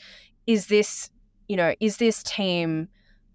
Is 0.47 0.67
this, 0.67 1.09
you 1.49 1.57
know, 1.57 1.75
is 1.79 1.99
this 1.99 2.23
team 2.25 2.89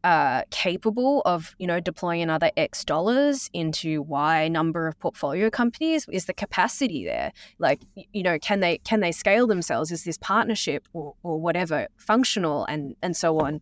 uh, 0.03 0.43
capable 0.51 1.21
of, 1.25 1.55
you 1.57 1.65
know, 1.65 1.79
deploying 1.79 2.21
another 2.21 2.51
X 2.57 2.83
dollars 2.83 3.49
into 3.53 4.01
Y 4.01 4.49
number 4.49 4.87
of 4.87 4.99
portfolio 4.99 5.49
companies? 5.49 6.05
Is 6.11 6.25
the 6.25 6.33
capacity 6.33 7.05
there? 7.05 7.31
Like, 7.59 7.79
you 8.11 8.23
know, 8.23 8.37
can 8.39 8.59
they 8.59 8.79
can 8.79 8.99
they 8.99 9.13
scale 9.13 9.47
themselves? 9.47 9.89
Is 9.91 10.03
this 10.03 10.17
partnership 10.17 10.85
or, 10.91 11.15
or 11.23 11.39
whatever 11.39 11.87
functional 11.95 12.65
and 12.65 12.95
and 13.01 13.15
so 13.15 13.39
on? 13.39 13.61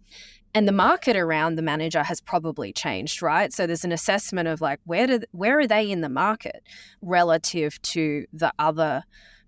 and 0.55 0.69
the 0.69 0.71
market 0.71 1.17
around 1.17 1.55
the 1.55 1.61
manager 1.61 2.01
has 2.01 2.21
probably 2.21 2.71
changed 2.71 3.21
right 3.21 3.53
so 3.53 3.67
there's 3.67 3.83
an 3.83 3.91
assessment 3.91 4.47
of 4.47 4.61
like 4.61 4.79
where 4.85 5.05
do 5.05 5.19
where 5.31 5.59
are 5.59 5.67
they 5.67 5.91
in 5.91 6.01
the 6.01 6.09
market 6.09 6.63
relative 7.01 7.79
to 7.81 8.25
the 8.33 8.51
other 8.57 9.03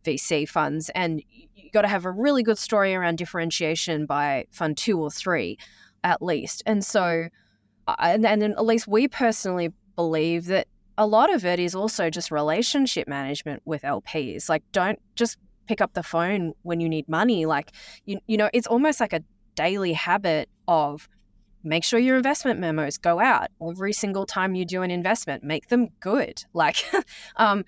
VC 0.07 0.47
funds, 0.47 0.89
and 0.95 1.21
you 1.55 1.69
got 1.71 1.81
to 1.81 1.87
have 1.87 2.05
a 2.05 2.11
really 2.11 2.43
good 2.43 2.57
story 2.57 2.95
around 2.95 3.17
differentiation 3.17 4.05
by 4.05 4.45
fund 4.51 4.77
two 4.77 4.99
or 4.99 5.11
three, 5.11 5.57
at 6.03 6.21
least. 6.21 6.63
And 6.65 6.83
so, 6.83 7.27
and, 7.99 8.25
and 8.25 8.43
at 8.43 8.65
least 8.65 8.87
we 8.87 9.07
personally 9.07 9.73
believe 9.95 10.45
that 10.45 10.67
a 10.97 11.05
lot 11.05 11.33
of 11.33 11.45
it 11.45 11.59
is 11.59 11.75
also 11.75 12.09
just 12.09 12.31
relationship 12.31 13.07
management 13.07 13.61
with 13.65 13.83
LPs. 13.83 14.49
Like, 14.49 14.63
don't 14.71 14.99
just 15.15 15.37
pick 15.67 15.81
up 15.81 15.93
the 15.93 16.03
phone 16.03 16.53
when 16.63 16.79
you 16.79 16.89
need 16.89 17.07
money. 17.09 17.45
Like, 17.45 17.71
you, 18.05 18.19
you 18.27 18.37
know, 18.37 18.49
it's 18.53 18.67
almost 18.67 18.99
like 18.99 19.13
a 19.13 19.21
daily 19.55 19.93
habit 19.93 20.49
of 20.67 21.09
make 21.63 21.83
sure 21.83 21.99
your 21.99 22.15
investment 22.15 22.59
memos 22.59 22.97
go 22.97 23.19
out 23.19 23.49
every 23.67 23.91
single 23.91 24.25
time 24.25 24.55
you 24.55 24.63
do 24.63 24.83
an 24.83 24.91
investment 24.91 25.43
make 25.43 25.67
them 25.67 25.87
good 25.99 26.43
like 26.53 26.77
um, 27.37 27.65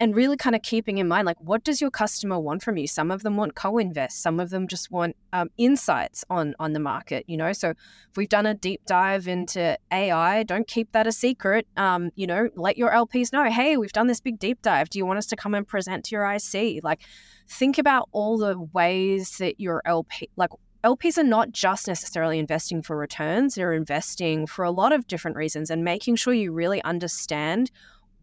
and 0.00 0.14
really 0.14 0.36
kind 0.36 0.56
of 0.56 0.62
keeping 0.62 0.98
in 0.98 1.08
mind 1.08 1.26
like 1.26 1.40
what 1.40 1.64
does 1.64 1.80
your 1.80 1.90
customer 1.90 2.38
want 2.38 2.62
from 2.62 2.76
you? 2.76 2.86
Some 2.86 3.10
of 3.10 3.22
them 3.22 3.36
want 3.36 3.54
co-invest 3.54 4.22
some 4.22 4.40
of 4.40 4.50
them 4.50 4.66
just 4.66 4.90
want 4.90 5.16
um, 5.32 5.48
insights 5.58 6.24
on 6.30 6.54
on 6.58 6.72
the 6.72 6.80
market 6.80 7.24
you 7.28 7.36
know? 7.36 7.52
So 7.52 7.70
if 7.70 8.16
we've 8.16 8.28
done 8.28 8.46
a 8.46 8.54
deep 8.54 8.82
dive 8.86 9.28
into 9.28 9.78
ai 9.92 10.42
don't 10.42 10.66
keep 10.66 10.92
that 10.92 11.06
a 11.06 11.12
secret 11.12 11.66
um, 11.76 12.10
you 12.16 12.26
know 12.26 12.48
let 12.56 12.76
your 12.76 12.90
lps 12.90 13.32
know 13.32 13.44
hey 13.50 13.76
we've 13.76 13.92
done 13.92 14.06
this 14.06 14.20
big 14.20 14.38
deep 14.38 14.62
dive. 14.62 14.90
Do 14.90 14.98
you 14.98 15.06
want 15.06 15.18
us 15.18 15.26
to 15.26 15.36
come 15.36 15.54
and 15.54 15.66
present 15.66 16.04
to 16.06 16.14
your 16.14 16.30
ic 16.32 16.80
like 16.82 17.02
think 17.48 17.78
about 17.78 18.08
all 18.12 18.38
the 18.38 18.58
ways 18.72 19.38
that 19.38 19.60
your 19.60 19.82
lp 19.86 20.28
like 20.36 20.50
LPs 20.84 21.18
are 21.18 21.24
not 21.24 21.50
just 21.50 21.88
necessarily 21.88 22.38
investing 22.38 22.82
for 22.82 22.96
returns, 22.96 23.56
they're 23.56 23.72
investing 23.72 24.46
for 24.46 24.64
a 24.64 24.70
lot 24.70 24.92
of 24.92 25.08
different 25.08 25.36
reasons 25.36 25.70
and 25.70 25.82
making 25.82 26.14
sure 26.14 26.32
you 26.32 26.52
really 26.52 26.82
understand 26.84 27.70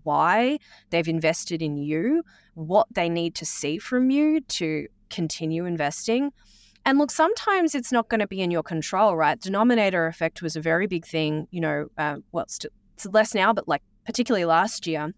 why 0.06 0.58
they've 0.90 1.08
invested 1.08 1.62
in 1.62 1.78
you, 1.78 2.24
what 2.54 2.88
they 2.92 3.10
need 3.10 3.36
to 3.36 3.46
see 3.46 3.78
from 3.78 4.10
you 4.10 4.40
to 4.42 4.88
continue 5.10 5.66
investing. 5.66 6.32
And 6.86 6.98
look, 7.00 7.12
sometimes 7.12 7.74
it's 7.74 7.92
not 7.92 8.10
going 8.10 8.20
to 8.20 8.28
be 8.28 8.42
in 8.42 8.52
your 8.52 8.64
control, 8.64 9.18
right? 9.18 9.40
Denominator 9.40 10.08
effect 10.08 10.42
was 10.42 10.56
a 10.56 10.62
very 10.62 10.88
big 10.88 11.06
thing, 11.06 11.48
you 11.52 11.60
know, 11.60 11.88
uh, 11.98 12.18
well, 12.32 12.44
it's, 12.44 12.60
it's 12.94 13.06
less 13.08 13.34
now, 13.34 13.52
but 13.54 13.68
like 13.68 13.82
particularly 14.06 14.46
last 14.46 14.86
year, 14.86 15.14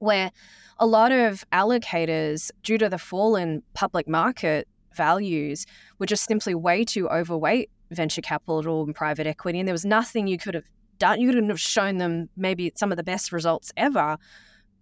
where 0.00 0.32
a 0.78 0.86
lot 0.86 1.12
of 1.12 1.44
allocators, 1.52 2.50
due 2.62 2.78
to 2.78 2.88
the 2.88 2.98
fall 2.98 3.36
in 3.36 3.62
public 3.74 4.08
market 4.08 4.66
values, 4.94 5.64
were 5.98 6.06
just 6.06 6.24
simply 6.24 6.54
way 6.54 6.84
too 6.84 7.08
overweight 7.08 7.70
venture 7.90 8.22
capital 8.22 8.84
and 8.84 8.94
private 8.94 9.26
equity. 9.26 9.58
And 9.58 9.68
there 9.68 9.74
was 9.74 9.84
nothing 9.84 10.26
you 10.26 10.38
could 10.38 10.54
have 10.54 10.64
done. 11.00 11.20
You 11.20 11.28
couldn't 11.28 11.48
have 11.48 11.58
shown 11.58 11.98
them 11.98 12.28
maybe 12.36 12.72
some 12.76 12.92
of 12.92 12.96
the 12.96 13.02
best 13.02 13.32
results 13.32 13.72
ever, 13.76 14.16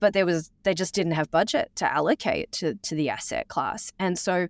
but 0.00 0.12
there 0.12 0.26
was 0.26 0.50
they 0.64 0.74
just 0.74 0.94
didn't 0.94 1.12
have 1.12 1.30
budget 1.30 1.70
to 1.76 1.90
allocate 1.90 2.52
to, 2.52 2.74
to 2.74 2.94
the 2.94 3.08
asset 3.08 3.48
class. 3.48 3.90
And 3.98 4.18
so 4.18 4.48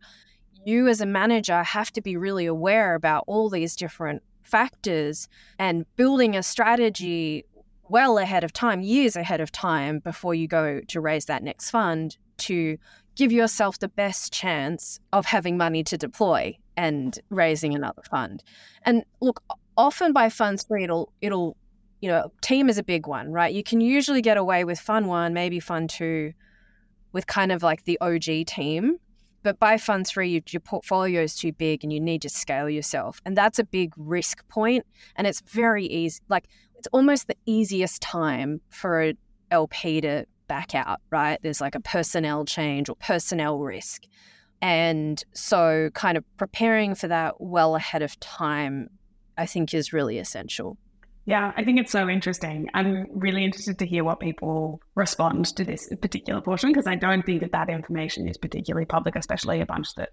you 0.64 0.88
as 0.88 1.00
a 1.00 1.06
manager 1.06 1.62
have 1.62 1.92
to 1.92 2.00
be 2.00 2.16
really 2.16 2.46
aware 2.46 2.96
about 2.96 3.24
all 3.28 3.48
these 3.48 3.76
different 3.76 4.22
factors 4.42 5.28
and 5.58 5.84
building 5.96 6.34
a 6.34 6.42
strategy 6.42 7.44
well 7.88 8.18
ahead 8.18 8.44
of 8.44 8.52
time, 8.52 8.82
years 8.82 9.16
ahead 9.16 9.40
of 9.40 9.52
time 9.52 9.98
before 10.00 10.34
you 10.34 10.46
go 10.46 10.80
to 10.88 11.00
raise 11.00 11.26
that 11.26 11.42
next 11.42 11.70
fund 11.70 12.16
to 12.38 12.76
give 13.14 13.32
yourself 13.32 13.78
the 13.78 13.88
best 13.88 14.32
chance 14.32 15.00
of 15.12 15.26
having 15.26 15.56
money 15.56 15.82
to 15.82 15.98
deploy 15.98 16.56
and 16.76 17.18
raising 17.30 17.74
another 17.74 18.02
fund. 18.08 18.44
And 18.84 19.04
look, 19.20 19.42
often 19.78 20.12
by 20.12 20.28
fund 20.28 20.60
three, 20.60 20.84
it'll 20.84 21.12
it'll 21.22 21.56
you 22.02 22.10
know 22.10 22.30
team 22.42 22.68
is 22.68 22.76
a 22.76 22.82
big 22.82 23.06
one, 23.06 23.32
right? 23.32 23.54
You 23.54 23.62
can 23.62 23.80
usually 23.80 24.20
get 24.20 24.36
away 24.36 24.64
with 24.64 24.78
fund 24.78 25.06
one, 25.06 25.32
maybe 25.32 25.60
fund 25.60 25.88
two, 25.88 26.34
with 27.12 27.26
kind 27.26 27.50
of 27.50 27.62
like 27.62 27.84
the 27.84 27.98
OG 28.00 28.46
team. 28.46 28.98
But 29.44 29.58
by 29.60 29.78
fund 29.78 30.06
three, 30.06 30.30
you, 30.30 30.42
your 30.50 30.60
portfolio 30.60 31.22
is 31.22 31.36
too 31.36 31.52
big 31.52 31.84
and 31.84 31.92
you 31.92 32.00
need 32.00 32.22
to 32.22 32.28
scale 32.28 32.68
yourself. 32.68 33.22
And 33.24 33.36
that's 33.36 33.58
a 33.58 33.64
big 33.64 33.94
risk 33.96 34.46
point. 34.48 34.84
And 35.16 35.26
it's 35.26 35.40
very 35.42 35.86
easy. 35.86 36.20
Like, 36.28 36.48
it's 36.76 36.88
almost 36.92 37.28
the 37.28 37.36
easiest 37.46 38.02
time 38.02 38.60
for 38.70 39.02
a 39.02 39.14
LP 39.50 40.00
to 40.00 40.26
back 40.48 40.74
out, 40.74 41.00
right? 41.10 41.38
There's 41.40 41.60
like 41.60 41.76
a 41.76 41.80
personnel 41.80 42.44
change 42.44 42.88
or 42.88 42.96
personnel 42.96 43.60
risk. 43.60 44.04
And 44.60 45.22
so, 45.34 45.90
kind 45.94 46.18
of 46.18 46.24
preparing 46.36 46.96
for 46.96 47.06
that 47.06 47.40
well 47.40 47.76
ahead 47.76 48.02
of 48.02 48.18
time, 48.18 48.90
I 49.38 49.46
think, 49.46 49.72
is 49.72 49.92
really 49.92 50.18
essential. 50.18 50.76
Yeah, 51.24 51.52
I 51.56 51.62
think 51.62 51.78
it's 51.78 51.92
so 51.92 52.08
interesting. 52.08 52.70
I'm 52.72 53.06
really 53.10 53.44
interested 53.44 53.78
to 53.80 53.86
hear 53.86 54.02
what 54.02 54.18
people 54.18 54.80
respond 54.94 55.44
to 55.56 55.64
this 55.64 55.92
particular 56.00 56.40
portion 56.40 56.70
because 56.70 56.86
I 56.86 56.94
don't 56.94 57.24
think 57.24 57.42
that 57.42 57.52
that 57.52 57.68
information 57.68 58.26
is 58.26 58.38
particularly 58.38 58.86
public, 58.86 59.14
especially 59.14 59.60
a 59.60 59.66
bunch 59.66 59.94
that 59.96 60.08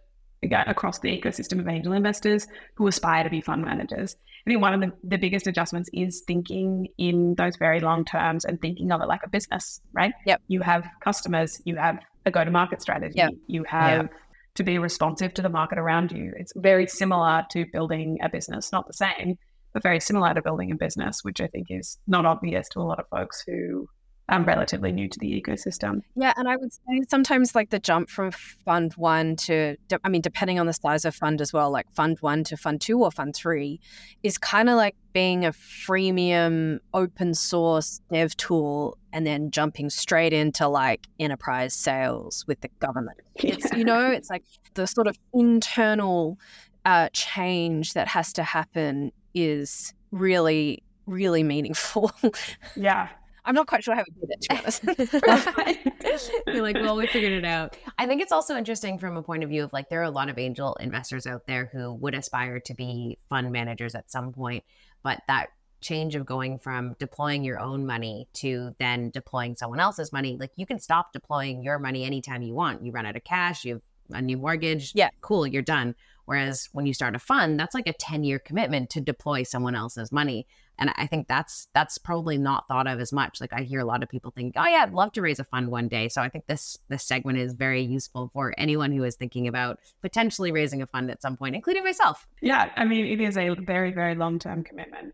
across 0.67 0.99
the 0.99 1.09
ecosystem 1.09 1.59
of 1.59 1.67
angel 1.67 1.93
investors 1.93 2.47
who 2.75 2.87
aspire 2.87 3.23
to 3.23 3.29
be 3.29 3.41
fund 3.41 3.63
managers. 3.63 4.15
I 4.45 4.49
think 4.49 4.61
one 4.61 4.73
of 4.73 4.81
the, 4.81 4.91
the 5.07 5.17
biggest 5.17 5.47
adjustments 5.47 5.89
is 5.93 6.23
thinking 6.27 6.87
in 6.97 7.35
those 7.35 7.55
very 7.55 7.79
long 7.79 8.05
terms 8.05 8.45
and 8.45 8.61
thinking 8.61 8.91
of 8.91 9.01
it 9.01 9.07
like 9.07 9.21
a 9.23 9.29
business, 9.29 9.81
right? 9.93 10.13
Yep. 10.25 10.41
You 10.47 10.61
have 10.61 10.85
customers, 11.01 11.61
you 11.65 11.77
have 11.77 11.99
a 12.25 12.31
go 12.31 12.43
to 12.43 12.51
market 12.51 12.81
strategy, 12.81 13.15
yep. 13.15 13.31
you 13.47 13.63
have 13.63 14.03
yep. 14.03 14.13
To 14.55 14.63
be 14.63 14.77
responsive 14.77 15.33
to 15.35 15.41
the 15.41 15.49
market 15.49 15.77
around 15.77 16.11
you. 16.11 16.33
It's 16.37 16.53
very 16.55 16.87
similar 16.87 17.43
to 17.51 17.65
building 17.71 18.17
a 18.21 18.29
business, 18.29 18.71
not 18.71 18.87
the 18.87 18.93
same 18.93 19.37
but 19.75 19.83
very 19.83 19.99
similar 19.99 20.33
to 20.33 20.41
building 20.41 20.71
a 20.71 20.75
business, 20.75 21.19
which 21.21 21.41
I 21.41 21.47
think 21.47 21.67
is 21.69 21.97
not 22.07 22.25
obvious 22.25 22.69
to 22.69 22.79
a 22.79 22.87
lot 22.87 22.97
of 22.97 23.09
folks 23.09 23.43
who 23.45 23.89
are 24.27 24.41
relatively 24.41 24.91
new 24.91 25.07
to 25.07 25.19
the 25.19 25.39
ecosystem. 25.39 26.01
Yeah, 26.15 26.33
and 26.35 26.47
I 26.47 26.55
would 26.55 26.73
say 26.73 27.01
sometimes 27.07 27.53
like 27.53 27.69
the 27.69 27.79
jump 27.79 28.09
from 28.09 28.31
fund 28.31 28.93
one 28.93 29.35
to, 29.37 29.75
I 30.03 30.09
mean, 30.09 30.21
depending 30.21 30.59
on 30.59 30.65
the 30.65 30.73
size 30.73 31.05
of 31.05 31.13
fund 31.13 31.41
as 31.41 31.53
well, 31.53 31.69
like 31.69 31.91
fund 31.93 32.17
one 32.21 32.43
to 32.45 32.57
fund 32.57 32.81
two 32.81 33.03
or 33.03 33.11
fund 33.11 33.35
three, 33.35 33.79
is 34.23 34.37
kind 34.37 34.67
of 34.67 34.77
like 34.77 34.95
being 35.13 35.45
a 35.45 35.51
freemium 35.51 36.79
open 36.93 37.35
source 37.35 38.01
dev 38.11 38.35
tool 38.37 38.97
and 39.13 39.27
then 39.27 39.51
jumping 39.51 39.91
straight 39.91 40.33
into 40.33 40.67
like 40.67 41.05
enterprise 41.19 41.75
sales 41.75 42.45
with 42.47 42.61
the 42.61 42.69
government. 42.79 43.19
It's, 43.35 43.71
you 43.73 43.83
know, 43.83 44.09
it's 44.09 44.29
like 44.29 44.43
the 44.73 44.87
sort 44.87 45.07
of 45.07 45.19
internal 45.33 46.39
uh, 46.83 47.09
change 47.13 47.93
that 47.93 48.07
has 48.07 48.33
to 48.33 48.43
happen 48.43 49.11
is 49.35 49.93
really, 50.11 50.81
really 51.05 51.43
meaningful. 51.43 52.11
Yeah. 52.75 53.09
I'm 53.45 53.55
not 53.55 53.67
quite 53.67 53.83
sure 53.83 53.95
how 53.95 54.03
we 54.07 54.19
did 54.19 54.31
it, 54.31 54.41
to 54.41 54.49
be 54.49 54.59
honest. 54.59 56.31
You're 56.47 56.63
like, 56.63 56.75
well, 56.75 56.97
we 56.97 57.07
figured 57.07 57.33
it 57.33 57.45
out. 57.45 57.77
I 57.97 58.07
think 58.07 58.21
it's 58.21 58.31
also 58.31 58.57
interesting 58.57 58.97
from 58.97 59.17
a 59.17 59.23
point 59.23 59.43
of 59.43 59.49
view 59.49 59.63
of 59.63 59.71
like, 59.71 59.89
there 59.89 60.01
are 60.01 60.03
a 60.03 60.09
lot 60.09 60.29
of 60.29 60.37
angel 60.37 60.75
investors 60.79 61.27
out 61.27 61.45
there 61.47 61.69
who 61.71 61.93
would 61.93 62.15
aspire 62.15 62.59
to 62.61 62.73
be 62.73 63.19
fund 63.29 63.51
managers 63.51 63.95
at 63.95 64.11
some 64.11 64.33
point, 64.33 64.63
but 65.03 65.21
that 65.27 65.49
change 65.81 66.15
of 66.15 66.25
going 66.25 66.57
from 66.57 66.95
deploying 66.97 67.43
your 67.43 67.59
own 67.59 67.85
money 67.85 68.27
to 68.33 68.75
then 68.79 69.11
deploying 69.11 69.55
someone 69.55 69.79
else's 69.79 70.11
money, 70.11 70.35
like 70.39 70.51
you 70.55 70.65
can 70.65 70.79
stop 70.79 71.13
deploying 71.13 71.63
your 71.63 71.77
money 71.77 72.03
anytime 72.03 72.41
you 72.41 72.55
want. 72.55 72.83
You 72.83 72.91
run 72.91 73.05
out 73.05 73.15
of 73.15 73.23
cash, 73.23 73.63
you 73.63 73.73
have 73.73 73.81
a 74.17 74.21
new 74.21 74.37
mortgage. 74.37 74.93
Yeah. 74.95 75.09
Cool, 75.21 75.45
you're 75.45 75.61
done. 75.61 75.95
Whereas 76.25 76.69
when 76.71 76.87
you 76.87 76.93
start 76.93 77.15
a 77.15 77.19
fund, 77.19 77.59
that's 77.59 77.75
like 77.75 77.87
a 77.87 77.93
10 77.93 78.23
year 78.23 78.39
commitment 78.39 78.89
to 78.91 79.01
deploy 79.01 79.43
someone 79.43 79.75
else's 79.75 80.11
money. 80.11 80.47
And 80.77 80.91
I 80.95 81.07
think 81.07 81.27
that's 81.27 81.67
that's 81.73 81.97
probably 81.97 82.37
not 82.37 82.67
thought 82.67 82.87
of 82.87 82.99
as 82.99 83.13
much. 83.13 83.39
Like 83.41 83.53
I 83.53 83.61
hear 83.61 83.79
a 83.79 83.85
lot 83.85 84.03
of 84.03 84.09
people 84.09 84.31
think, 84.31 84.53
oh 84.57 84.65
yeah, 84.65 84.83
I'd 84.83 84.93
love 84.93 85.11
to 85.13 85.21
raise 85.21 85.39
a 85.39 85.43
fund 85.43 85.69
one 85.69 85.87
day. 85.87 86.09
So 86.09 86.21
I 86.21 86.29
think 86.29 86.47
this 86.47 86.77
this 86.89 87.03
segment 87.03 87.37
is 87.37 87.53
very 87.53 87.81
useful 87.81 88.29
for 88.33 88.53
anyone 88.57 88.91
who 88.91 89.03
is 89.03 89.15
thinking 89.15 89.47
about 89.47 89.79
potentially 90.01 90.51
raising 90.51 90.81
a 90.81 90.87
fund 90.87 91.09
at 91.11 91.21
some 91.21 91.37
point, 91.37 91.55
including 91.55 91.83
myself. 91.83 92.27
Yeah, 92.41 92.69
I 92.75 92.85
mean 92.85 93.05
it 93.05 93.21
is 93.21 93.37
a 93.37 93.55
very, 93.55 93.93
very 93.93 94.15
long 94.15 94.39
term 94.39 94.63
commitment. 94.63 95.13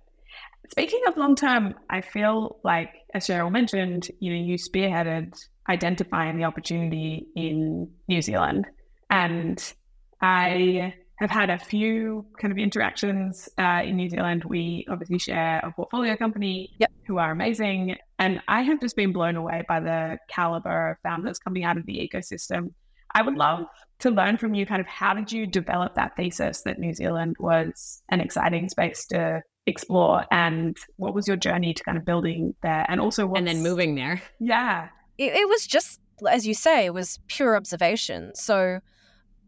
Speaking 0.72 1.02
of 1.08 1.18
long 1.18 1.36
term, 1.36 1.76
I 1.90 2.02
feel 2.02 2.60
like 2.64 2.90
as 3.14 3.28
Cheryl 3.28 3.52
mentioned, 3.52 4.10
you 4.20 4.34
know, 4.34 4.42
you 4.42 4.56
spearheaded 4.56 5.36
identifying 5.70 6.38
the 6.38 6.44
opportunity 6.44 7.28
in 7.36 7.90
New 8.08 8.22
Zealand. 8.22 8.66
And 9.10 9.74
I 10.22 10.94
have 11.22 11.30
had 11.30 11.50
a 11.52 11.60
few 11.60 12.26
kind 12.40 12.52
of 12.52 12.58
interactions 12.58 13.48
uh, 13.58 13.82
in 13.84 13.96
New 13.96 14.10
Zealand. 14.10 14.44
We 14.44 14.86
obviously 14.90 15.20
share 15.20 15.60
a 15.64 15.72
portfolio 15.72 16.18
company 16.18 16.72
yep. 16.80 16.92
who 17.06 17.20
are 17.20 17.32
amazing. 17.32 17.96
And 18.18 18.42
I 18.48 18.64
have 18.64 18.82
just 18.82 18.96
been 18.96 19.14
blown 19.14 19.36
away 19.36 19.64
by 19.68 19.80
the 19.80 20.18
caliber 20.28 20.92
of 20.92 20.98
founders 21.04 21.38
coming 21.38 21.64
out 21.64 21.78
of 21.78 21.86
the 21.86 21.94
ecosystem. 21.94 22.74
I 23.14 23.22
would 23.22 23.36
love 23.36 23.66
to 24.00 24.10
learn 24.10 24.38
from 24.38 24.56
you 24.56 24.66
kind 24.66 24.82
of 24.82 24.88
how 24.88 25.14
did 25.14 25.32
you 25.32 25.46
develop 25.46 25.96
that 25.96 26.16
thesis 26.16 26.62
that 26.64 26.80
New 26.80 26.94
Zealand 26.94 27.36
was 27.40 28.02
an 28.10 28.20
exciting 28.20 28.68
space 28.68 29.06
to 29.08 29.44
explore 29.68 30.26
and 30.32 30.76
what 30.96 31.14
was 31.14 31.28
your 31.28 31.38
journey 31.38 31.72
to 31.72 31.84
kind 31.84 31.98
of 31.98 32.04
building 32.04 32.56
there 32.64 32.84
and 32.90 33.00
also 33.00 33.32
and 33.34 33.48
then 33.48 33.62
moving 33.62 33.94
there 33.94 34.20
yeah 34.40 34.88
it, 35.20 35.34
it 35.34 35.48
was 35.48 35.68
just 35.68 36.00
as 36.28 36.48
you 36.48 36.56
say 36.56 36.86
it 36.86 36.96
was 36.96 37.20
pure 37.28 37.56
observation 37.56 38.32
so 38.34 38.80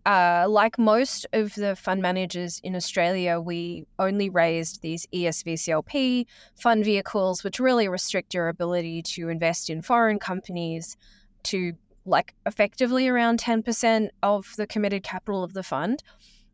uh, 0.05 0.45
like 0.49 0.77
most 0.77 1.25
of 1.31 1.55
the 1.55 1.75
fund 1.75 2.01
managers 2.01 2.59
in 2.63 2.75
Australia, 2.75 3.39
we 3.39 3.85
only 3.99 4.29
raised 4.29 4.81
these 4.81 5.07
ESVCLP 5.13 6.25
fund 6.55 6.83
vehicles, 6.83 7.43
which 7.43 7.59
really 7.59 7.87
restrict 7.87 8.33
your 8.33 8.49
ability 8.49 9.01
to 9.01 9.29
invest 9.29 9.69
in 9.69 9.81
foreign 9.81 10.19
companies 10.19 10.97
to 11.43 11.73
like 12.05 12.33
effectively 12.45 13.07
around 13.07 13.39
10% 13.39 14.09
of 14.21 14.53
the 14.57 14.67
committed 14.67 15.03
capital 15.03 15.43
of 15.43 15.53
the 15.53 15.63
fund. 15.63 16.03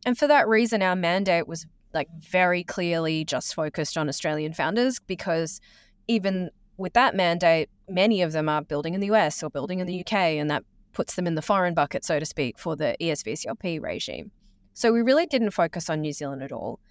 And 0.05 0.17
for 0.17 0.27
that 0.27 0.47
reason, 0.47 0.83
our 0.83 0.95
mandate 0.95 1.47
was 1.47 1.65
like 1.93 2.09
very 2.19 2.63
clearly 2.63 3.25
just 3.25 3.55
focused 3.55 3.97
on 3.97 4.07
Australian 4.07 4.53
founders 4.53 4.99
because 4.99 5.59
even 6.07 6.51
with 6.77 6.93
that 6.93 7.15
mandate, 7.15 7.69
many 7.87 8.21
of 8.21 8.31
them 8.31 8.47
are 8.47 8.61
building 8.61 8.93
in 8.93 9.01
the 9.01 9.11
US 9.11 9.41
or 9.41 9.49
building 9.49 9.79
in 9.79 9.87
the 9.87 10.01
UK, 10.01 10.13
and 10.13 10.51
that 10.51 10.63
puts 10.99 11.15
them 11.15 11.25
in 11.25 11.35
the 11.35 11.41
foreign 11.41 11.73
bucket, 11.73 12.03
so 12.03 12.19
to 12.19 12.25
speak, 12.25 12.59
for 12.59 12.75
the 12.75 12.93
ESVCLP 12.99 13.81
regime. 13.81 14.31
So 14.73 14.91
we 14.91 15.01
really 15.01 15.25
didn't 15.25 15.51
focus 15.51 15.89
on 15.89 16.01
New 16.01 16.11
Zealand 16.11 16.43
at 16.43 16.51
all. 16.51 16.81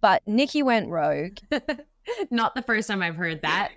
But 0.00 0.22
Niki 0.26 0.62
went 0.62 0.88
rogue. 0.88 1.36
Not 2.30 2.54
the 2.54 2.62
first 2.62 2.88
time 2.88 3.02
I've 3.02 3.16
heard 3.16 3.42
that. 3.42 3.72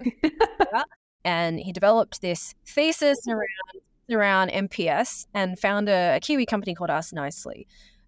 and 1.25 1.59
he 1.59 1.73
developed 1.73 2.21
this 2.21 2.55
thesis 2.65 3.27
around 3.27 3.81
around 4.09 4.51
NPS 4.51 5.25
and 5.33 5.59
found 5.59 5.89
a, 5.89 6.15
a 6.15 6.19
Kiwi 6.21 6.45
company 6.45 6.73
called 6.73 6.89
AskNicely. 6.89 7.65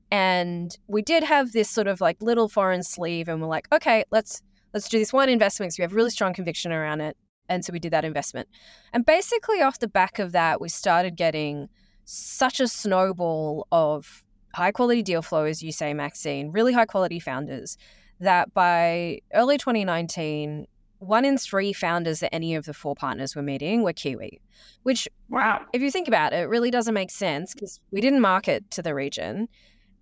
And 0.10 0.78
we 0.88 1.02
did 1.02 1.26
have 1.26 1.52
this 1.52 1.70
sort 1.70 1.88
of 1.88 2.00
like 2.00 2.22
little 2.22 2.48
foreign 2.48 2.84
sleeve, 2.84 3.28
and 3.28 3.42
we're 3.42 3.48
like, 3.48 3.68
okay, 3.74 4.06
let's 4.10 4.42
let's 4.74 4.88
do 4.88 5.00
this 5.00 5.12
one 5.12 5.28
investment 5.28 5.68
because 5.68 5.80
we 5.80 5.82
have 5.82 5.96
really 5.96 6.12
strong 6.12 6.34
conviction 6.34 6.72
around 6.72 7.02
it. 7.02 7.18
And 7.50 7.64
so 7.66 7.74
we 7.74 7.80
did 7.80 7.92
that 7.92 8.06
investment. 8.06 8.48
And 8.94 9.06
basically, 9.06 9.62
off 9.62 9.80
the 9.80 9.88
back 9.88 10.20
of 10.20 10.32
that, 10.32 10.62
we 10.62 10.70
started 10.70 11.16
getting 11.16 11.70
such 12.06 12.60
a 12.60 12.68
snowball 12.68 13.68
of 13.72 14.24
high 14.54 14.72
quality 14.72 15.02
deal 15.02 15.22
flow, 15.22 15.46
as 15.46 15.64
you 15.64 15.72
say, 15.72 15.94
Maxine, 15.94 16.52
really 16.52 16.74
high 16.74 16.86
quality 16.86 17.20
founders, 17.20 17.78
that 18.20 18.54
by 18.54 19.20
early 19.34 19.58
2019, 19.58 20.68
one 21.00 21.26
in 21.26 21.38
three 21.38 21.74
founders 21.74 22.22
that 22.22 22.34
any 22.34 22.56
of 22.56 22.66
the 22.66 22.74
four 22.74 22.96
partners 22.96 23.36
we're 23.36 23.42
meeting 23.42 23.84
were 23.84 23.94
Kiwi, 23.94 24.40
which, 24.84 25.08
wow, 25.30 25.62
if 25.74 25.82
you 25.82 25.92
think 25.92 26.08
about 26.08 26.34
it, 26.34 26.48
really 26.48 26.72
doesn't 26.72 26.94
make 26.94 27.12
sense 27.12 27.54
because 27.54 27.80
we 27.92 28.00
didn't 28.00 28.22
market 28.22 28.70
to 28.72 28.82
the 28.82 28.96
region. 28.96 29.50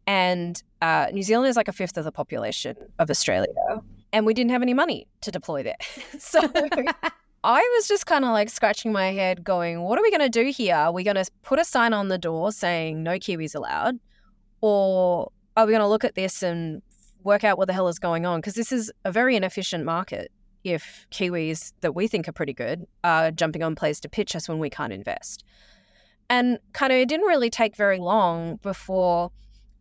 And 0.05 0.61
uh, 0.81 1.07
New 1.11 1.23
Zealand 1.23 1.49
is 1.49 1.55
like 1.55 1.67
a 1.67 1.73
fifth 1.73 1.97
of 1.97 2.03
the 2.03 2.11
population 2.11 2.75
of 2.99 3.09
Australia. 3.09 3.53
And 4.13 4.25
we 4.25 4.33
didn't 4.33 4.51
have 4.51 4.61
any 4.61 4.73
money 4.73 5.07
to 5.21 5.31
deploy 5.31 5.63
there. 5.63 5.77
so 6.19 6.41
I 7.43 7.59
was 7.75 7.87
just 7.87 8.05
kind 8.05 8.23
of 8.23 8.31
like 8.31 8.49
scratching 8.49 8.91
my 8.91 9.11
head, 9.11 9.43
going, 9.43 9.81
what 9.81 9.97
are 9.97 10.03
we 10.03 10.11
going 10.11 10.21
to 10.21 10.29
do 10.29 10.51
here? 10.51 10.75
Are 10.75 10.91
we 10.91 11.03
going 11.03 11.15
to 11.15 11.25
put 11.41 11.57
a 11.57 11.65
sign 11.65 11.91
on 11.91 12.07
the 12.07 12.17
door 12.17 12.51
saying 12.51 13.01
no 13.01 13.17
Kiwis 13.17 13.55
allowed? 13.55 13.99
Or 14.61 15.31
are 15.57 15.65
we 15.65 15.71
going 15.71 15.81
to 15.81 15.87
look 15.87 16.03
at 16.03 16.13
this 16.13 16.43
and 16.43 16.83
work 17.23 17.43
out 17.43 17.57
what 17.57 17.65
the 17.65 17.73
hell 17.73 17.87
is 17.87 17.97
going 17.97 18.25
on? 18.25 18.39
Because 18.39 18.53
this 18.53 18.71
is 18.71 18.91
a 19.05 19.11
very 19.11 19.35
inefficient 19.35 19.85
market 19.85 20.31
if 20.63 21.07
Kiwis 21.11 21.73
that 21.81 21.95
we 21.95 22.07
think 22.07 22.27
are 22.27 22.31
pretty 22.31 22.53
good 22.53 22.85
are 23.03 23.31
jumping 23.31 23.63
on 23.63 23.73
plays 23.73 23.99
to 24.01 24.09
pitch 24.09 24.35
us 24.35 24.47
when 24.47 24.59
we 24.59 24.69
can't 24.69 24.93
invest. 24.93 25.43
And 26.29 26.59
kind 26.73 26.93
of 26.93 26.99
it 26.99 27.09
didn't 27.09 27.25
really 27.25 27.49
take 27.49 27.75
very 27.75 27.97
long 27.97 28.57
before 28.57 29.31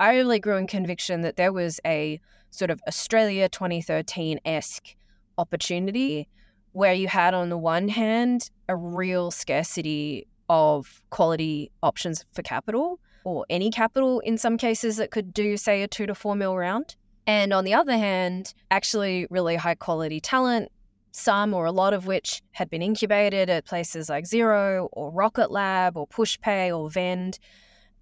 I 0.01 0.17
really 0.17 0.41
grew 0.41 0.57
in 0.57 0.67
conviction 0.67 1.21
that 1.21 1.37
there 1.37 1.53
was 1.53 1.79
a 1.85 2.21
sort 2.51 2.71
of 2.71 2.81
Australia 2.89 3.51
2013 3.51 4.41
esque 4.47 4.95
opportunity 5.37 6.27
where 6.73 6.95
you 6.95 7.09
had, 7.09 7.35
on 7.35 7.49
the 7.49 7.59
one 7.59 7.89
hand, 7.89 8.51
a 8.69 8.77
real 8.77 9.31
scarcity 9.31 10.27
of 10.49 11.03
quality 11.11 11.71
options 11.83 12.25
for 12.33 12.43
capital 12.43 12.99
or 13.25 13.45
any 13.51 13.71
capital 13.71 14.21
in 14.21 14.39
some 14.39 14.57
cases 14.57 14.97
that 14.97 15.11
could 15.11 15.33
do, 15.33 15.57
say, 15.57 15.83
a 15.83 15.89
two 15.89 16.07
to 16.07 16.15
four 16.15 16.35
mil 16.35 16.57
round. 16.57 16.97
And 17.27 17.53
on 17.53 17.65
the 17.65 17.75
other 17.75 17.97
hand, 17.97 18.55
actually 18.71 19.27
really 19.31 19.57
high 19.57 19.75
quality 19.75 20.21
talent, 20.21 20.71
some 21.13 21.55
or 21.55 21.67
a 21.67 21.73
lot 21.73 21.93
of 21.93 22.07
which 22.07 22.43
had 22.53 22.71
been 22.71 22.83
incubated 22.83 23.51
at 23.51 23.67
places 23.67 24.09
like 24.09 24.25
Xero 24.25 24.89
or 24.93 25.11
Rocket 25.11 25.51
Lab 25.51 25.97
or 25.97 26.07
PushPay 26.09 26.77
or 26.77 26.91
Vend. 26.91 27.39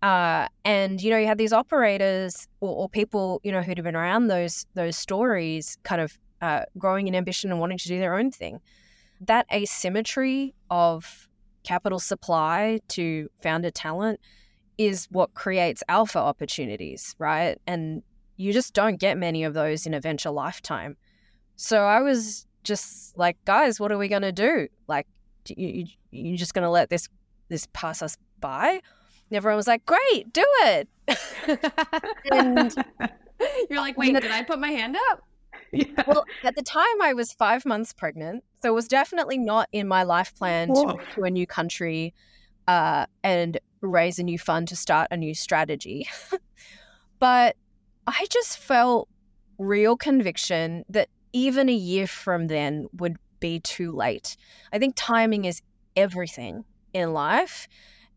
Uh, 0.02 0.46
and 0.64 1.02
you 1.02 1.10
know, 1.10 1.18
you 1.18 1.26
had 1.26 1.38
these 1.38 1.52
operators 1.52 2.46
or, 2.60 2.74
or, 2.74 2.88
people 2.88 3.40
you 3.42 3.50
know 3.50 3.62
who'd 3.62 3.78
have 3.78 3.84
been 3.84 3.96
around 3.96 4.28
those 4.28 4.64
those 4.74 4.96
stories, 4.96 5.76
kind 5.82 6.00
of 6.00 6.16
uh, 6.40 6.62
growing 6.76 7.08
in 7.08 7.14
ambition 7.14 7.50
and 7.50 7.60
wanting 7.60 7.78
to 7.78 7.88
do 7.88 7.98
their 7.98 8.14
own 8.14 8.30
thing. 8.30 8.60
That 9.20 9.46
asymmetry 9.52 10.54
of 10.70 11.28
capital 11.64 11.98
supply 11.98 12.80
to 12.88 13.28
founder 13.42 13.70
talent 13.70 14.20
is 14.78 15.08
what 15.10 15.34
creates 15.34 15.82
alpha 15.88 16.18
opportunities, 16.18 17.14
right? 17.18 17.60
And 17.66 18.02
you 18.36 18.52
just 18.52 18.72
don't 18.72 19.00
get 19.00 19.18
many 19.18 19.42
of 19.42 19.54
those 19.54 19.86
in 19.86 19.92
a 19.92 20.00
venture 20.00 20.30
lifetime. 20.30 20.96
So 21.56 21.82
I 21.84 22.00
was 22.00 22.46
just 22.62 23.18
like, 23.18 23.36
guys, 23.44 23.80
what 23.80 23.90
are 23.90 23.98
we 23.98 24.08
going 24.08 24.22
to 24.22 24.32
do? 24.32 24.68
Like, 24.86 25.06
you, 25.48 25.68
you, 25.68 25.86
you 26.10 26.36
just 26.36 26.54
going 26.54 26.62
to 26.62 26.70
let 26.70 26.88
this 26.90 27.08
this 27.48 27.66
pass 27.72 28.02
us 28.02 28.16
by? 28.40 28.68
And 28.70 29.36
everyone 29.36 29.56
was 29.56 29.66
like, 29.66 29.84
great, 29.84 30.32
do 30.32 30.44
it. 30.64 30.88
and 32.32 32.74
you're 33.70 33.80
like, 33.80 33.98
wait, 33.98 34.14
did 34.14 34.30
I 34.30 34.42
put 34.42 34.58
my 34.58 34.70
hand 34.70 34.96
up? 35.10 35.22
Yeah. 35.72 36.02
Well, 36.06 36.24
at 36.44 36.56
the 36.56 36.62
time, 36.62 37.02
I 37.02 37.12
was 37.12 37.32
five 37.32 37.66
months 37.66 37.92
pregnant, 37.92 38.42
so 38.62 38.70
it 38.70 38.74
was 38.74 38.88
definitely 38.88 39.36
not 39.36 39.68
in 39.70 39.86
my 39.86 40.02
life 40.02 40.34
plan 40.34 40.68
Whoa. 40.68 40.82
to 40.82 40.86
move 40.94 41.08
to 41.14 41.24
a 41.24 41.30
new 41.30 41.46
country 41.46 42.14
uh, 42.66 43.04
and 43.22 43.58
raise 43.80 44.18
a 44.18 44.22
new 44.22 44.38
fund 44.38 44.68
to 44.68 44.76
start 44.76 45.08
a 45.10 45.16
new 45.16 45.34
strategy. 45.34 46.08
but 47.18 47.56
I 48.06 48.26
just 48.30 48.56
felt 48.58 49.08
real 49.58 49.96
conviction 49.96 50.84
that 50.88 51.08
even 51.32 51.68
a 51.68 51.74
year 51.74 52.06
from 52.06 52.46
then 52.46 52.86
would 52.94 53.16
be 53.40 53.60
too 53.60 53.92
late. 53.92 54.36
I 54.72 54.78
think 54.78 54.94
timing 54.96 55.44
is 55.44 55.62
everything 55.96 56.64
in 56.92 57.12
life 57.12 57.68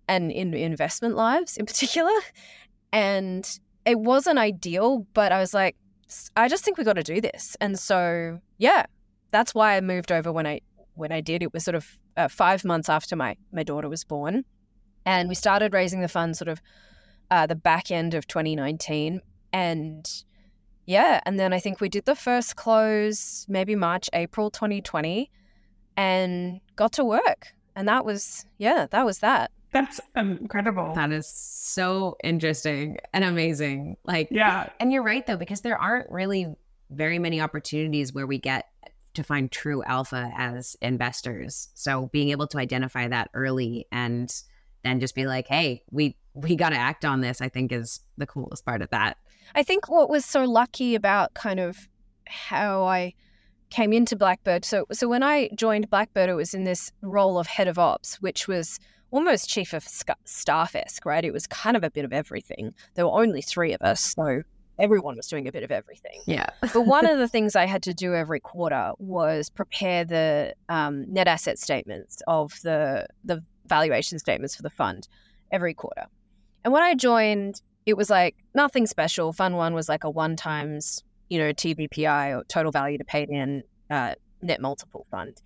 and 0.07 0.31
in 0.31 0.53
investment 0.53 1.15
lives 1.15 1.57
in 1.57 1.65
particular. 1.65 2.11
And 2.93 3.49
it 3.85 3.97
wasn't 3.97 4.37
ideal, 4.37 5.07
but 5.13 5.31
I 5.31 5.39
was 5.39 5.53
like, 5.53 5.77
I 6.35 6.47
just 6.47 6.63
think 6.63 6.77
we 6.77 6.83
got 6.83 6.93
to 6.93 7.03
do 7.03 7.21
this. 7.21 7.55
And 7.61 7.77
so, 7.77 8.39
yeah, 8.57 8.85
that's 9.31 9.55
why 9.55 9.75
I 9.75 9.81
moved 9.81 10.11
over 10.11 10.31
when 10.31 10.45
I 10.45 10.61
when 10.95 11.11
I 11.11 11.21
did. 11.21 11.41
It 11.41 11.53
was 11.53 11.63
sort 11.63 11.75
of 11.75 11.87
uh, 12.17 12.27
five 12.27 12.63
months 12.63 12.89
after 12.89 13.15
my 13.15 13.35
my 13.51 13.63
daughter 13.63 13.89
was 13.89 14.03
born, 14.03 14.43
and 15.05 15.29
we 15.29 15.35
started 15.35 15.73
raising 15.73 16.01
the 16.01 16.07
fund 16.07 16.37
sort 16.37 16.49
of 16.49 16.61
uh, 17.29 17.47
the 17.47 17.55
back 17.55 17.91
end 17.91 18.13
of 18.13 18.27
2019, 18.27 19.21
and 19.53 20.23
yeah, 20.85 21.21
and 21.25 21.39
then 21.39 21.53
I 21.53 21.59
think 21.59 21.79
we 21.79 21.89
did 21.89 22.05
the 22.05 22.15
first 22.15 22.55
close 22.55 23.45
maybe 23.47 23.75
March 23.75 24.09
April 24.13 24.49
2020, 24.51 25.31
and 25.97 26.59
got 26.75 26.93
to 26.93 27.05
work, 27.05 27.53
and 27.75 27.87
that 27.87 28.05
was 28.05 28.45
yeah, 28.57 28.87
that 28.91 29.05
was 29.05 29.19
that. 29.19 29.51
That's 29.71 30.01
um, 30.15 30.37
incredible. 30.41 30.93
That 30.95 31.11
is 31.11 31.27
so 31.27 32.17
interesting 32.23 32.97
and 33.13 33.23
amazing. 33.23 33.97
Like, 34.03 34.27
yeah. 34.31 34.69
And 34.79 34.91
you're 34.91 35.03
right, 35.03 35.25
though, 35.25 35.37
because 35.37 35.61
there 35.61 35.77
aren't 35.77 36.09
really 36.11 36.47
very 36.89 37.19
many 37.19 37.39
opportunities 37.39 38.13
where 38.13 38.27
we 38.27 38.37
get 38.37 38.67
to 39.13 39.23
find 39.23 39.51
true 39.51 39.83
alpha 39.83 40.31
as 40.37 40.75
investors. 40.81 41.69
So 41.73 42.09
being 42.11 42.29
able 42.29 42.47
to 42.47 42.57
identify 42.57 43.07
that 43.07 43.29
early 43.33 43.87
and 43.91 44.33
then 44.83 44.99
just 44.99 45.15
be 45.15 45.25
like, 45.25 45.47
hey, 45.47 45.83
we 45.91 46.17
we 46.33 46.55
got 46.55 46.69
to 46.69 46.77
act 46.77 47.03
on 47.03 47.19
this, 47.19 47.41
I 47.41 47.49
think 47.49 47.71
is 47.71 47.99
the 48.17 48.25
coolest 48.25 48.65
part 48.65 48.81
of 48.81 48.89
that. 48.91 49.17
I 49.53 49.63
think 49.63 49.89
what 49.89 50.09
was 50.09 50.23
so 50.23 50.45
lucky 50.45 50.95
about 50.95 51.33
kind 51.33 51.59
of 51.59 51.89
how 52.25 52.85
I 52.85 53.13
came 53.69 53.91
into 53.91 54.15
Blackbird. 54.15 54.63
So 54.63 54.85
so 54.91 55.07
when 55.07 55.23
I 55.23 55.49
joined 55.55 55.89
Blackbird, 55.89 56.29
it 56.29 56.35
was 56.35 56.53
in 56.53 56.63
this 56.63 56.91
role 57.01 57.37
of 57.37 57.47
head 57.47 57.67
of 57.67 57.77
ops, 57.77 58.21
which 58.21 58.47
was 58.47 58.79
almost 59.11 59.49
chief 59.49 59.73
of 59.73 59.85
staff 60.25 60.75
esque, 60.75 61.05
right? 61.05 61.23
It 61.23 61.31
was 61.31 61.45
kind 61.47 61.77
of 61.77 61.83
a 61.83 61.91
bit 61.91 62.05
of 62.05 62.13
everything. 62.13 62.73
There 62.95 63.05
were 63.05 63.21
only 63.21 63.41
three 63.41 63.73
of 63.73 63.81
us, 63.81 64.15
so 64.15 64.41
everyone 64.79 65.15
was 65.15 65.27
doing 65.27 65.47
a 65.47 65.51
bit 65.51 65.63
of 65.63 65.71
everything. 65.71 66.21
Yeah. 66.25 66.49
but 66.61 66.85
one 66.85 67.05
of 67.05 67.17
the 67.19 67.27
things 67.27 67.55
I 67.55 67.65
had 67.65 67.83
to 67.83 67.93
do 67.93 68.15
every 68.15 68.39
quarter 68.39 68.93
was 68.97 69.49
prepare 69.49 70.03
the 70.03 70.55
um, 70.69 71.11
net 71.11 71.27
asset 71.27 71.59
statements 71.59 72.21
of 72.27 72.59
the 72.63 73.05
the 73.23 73.43
valuation 73.67 74.19
statements 74.19 74.55
for 74.55 74.63
the 74.63 74.69
fund 74.69 75.07
every 75.51 75.73
quarter. 75.73 76.05
And 76.63 76.73
when 76.73 76.83
I 76.83 76.95
joined, 76.95 77.61
it 77.85 77.95
was 77.95 78.09
like 78.09 78.35
nothing 78.53 78.87
special. 78.87 79.33
Fund 79.33 79.55
one 79.55 79.73
was 79.73 79.89
like 79.89 80.03
a 80.03 80.09
one 80.09 80.35
times, 80.35 81.03
you 81.29 81.39
know, 81.39 81.51
TVPI 81.53 82.37
or 82.37 82.43
total 82.45 82.71
value 82.71 82.97
to 82.97 83.03
paid 83.03 83.29
in 83.29 83.63
uh, 83.89 84.15
net 84.41 84.61
multiple 84.61 85.05
fund. 85.11 85.41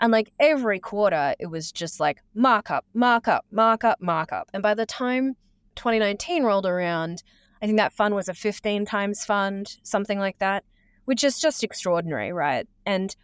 And 0.00 0.12
like 0.12 0.32
every 0.38 0.78
quarter, 0.78 1.34
it 1.38 1.46
was 1.46 1.72
just 1.72 2.00
like 2.00 2.18
markup, 2.34 2.84
markup, 2.94 3.44
markup, 3.50 4.00
markup. 4.00 4.48
And 4.54 4.62
by 4.62 4.74
the 4.74 4.86
time 4.86 5.34
2019 5.74 6.44
rolled 6.44 6.66
around, 6.66 7.22
I 7.60 7.66
think 7.66 7.78
that 7.78 7.92
fund 7.92 8.14
was 8.14 8.28
a 8.28 8.34
15 8.34 8.84
times 8.84 9.24
fund, 9.24 9.76
something 9.82 10.18
like 10.18 10.38
that, 10.38 10.64
which 11.06 11.24
is 11.24 11.40
just 11.40 11.64
extraordinary, 11.64 12.32
right? 12.32 12.68
And 12.86 13.14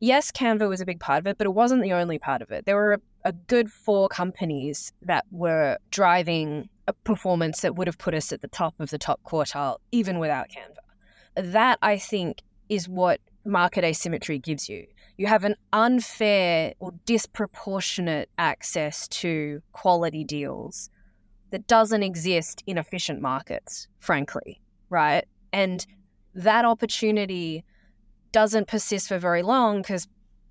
yes, 0.00 0.32
Canva 0.32 0.68
was 0.68 0.80
a 0.80 0.86
big 0.86 1.00
part 1.00 1.18
of 1.18 1.26
it, 1.26 1.36
but 1.36 1.46
it 1.46 1.54
wasn't 1.54 1.82
the 1.82 1.92
only 1.92 2.18
part 2.18 2.40
of 2.40 2.50
it. 2.50 2.64
There 2.64 2.76
were 2.76 2.94
a, 2.94 3.28
a 3.28 3.32
good 3.32 3.70
four 3.70 4.08
companies 4.08 4.92
that 5.02 5.26
were 5.30 5.78
driving 5.90 6.68
a 6.86 6.92
performance 6.92 7.60
that 7.60 7.76
would 7.76 7.86
have 7.86 7.98
put 7.98 8.14
us 8.14 8.32
at 8.32 8.40
the 8.40 8.48
top 8.48 8.74
of 8.80 8.90
the 8.90 8.98
top 8.98 9.20
quartile, 9.24 9.78
even 9.92 10.18
without 10.18 10.46
Canva. 10.48 11.52
That, 11.52 11.78
I 11.82 11.98
think, 11.98 12.42
is 12.68 12.88
what 12.88 13.20
market 13.44 13.84
asymmetry 13.84 14.38
gives 14.38 14.68
you 14.68 14.86
you 15.16 15.26
have 15.26 15.44
an 15.44 15.54
unfair 15.72 16.74
or 16.80 16.92
disproportionate 17.06 18.28
access 18.38 19.06
to 19.08 19.62
quality 19.72 20.24
deals 20.24 20.90
that 21.50 21.66
doesn't 21.66 22.02
exist 22.02 22.62
in 22.66 22.78
efficient 22.78 23.20
markets, 23.20 23.86
frankly, 24.00 24.60
right? 24.90 25.24
And 25.52 25.86
that 26.34 26.64
opportunity 26.64 27.64
doesn't 28.32 28.66
persist 28.66 29.08
for 29.08 29.18
very 29.18 29.42
long 29.42 29.82
because 29.82 30.08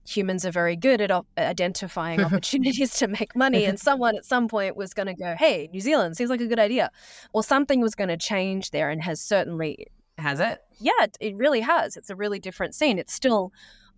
humans 0.08 0.45
are 0.45 0.52
very 0.52 0.78
good 0.78 1.02
at 1.02 1.12
op- 1.12 1.28
identifying 1.38 2.21
opportunities 2.23 2.97
to 2.99 3.08
make 3.08 3.36
money. 3.36 3.65
And 3.65 3.78
someone 3.89 4.15
at 4.15 4.23
some 4.23 4.47
point 4.47 4.78
was 4.78 4.93
going 4.93 5.08
to 5.08 5.14
go, 5.14 5.36
hey, 5.38 5.70
New 5.74 5.82
Zealand 5.82 6.16
seems 6.16 6.30
like 6.30 6.41
a 6.41 6.47
good 6.47 6.59
idea. 6.59 6.89
Or 7.34 7.43
something 7.43 7.82
was 7.82 7.95
going 7.95 8.09
to 8.09 8.18
change 8.18 8.72
there 8.72 8.89
and 8.89 9.03
has 9.03 9.20
certainly. 9.20 9.88
Has 10.18 10.39
it? 10.39 10.59
Yeah, 10.80 11.07
it 11.20 11.36
really 11.36 11.61
has. 11.61 11.97
It's 11.97 12.09
a 12.09 12.16
really 12.16 12.39
different 12.39 12.76
scene. 12.76 12.99
It's 12.99 13.14
still 13.14 13.51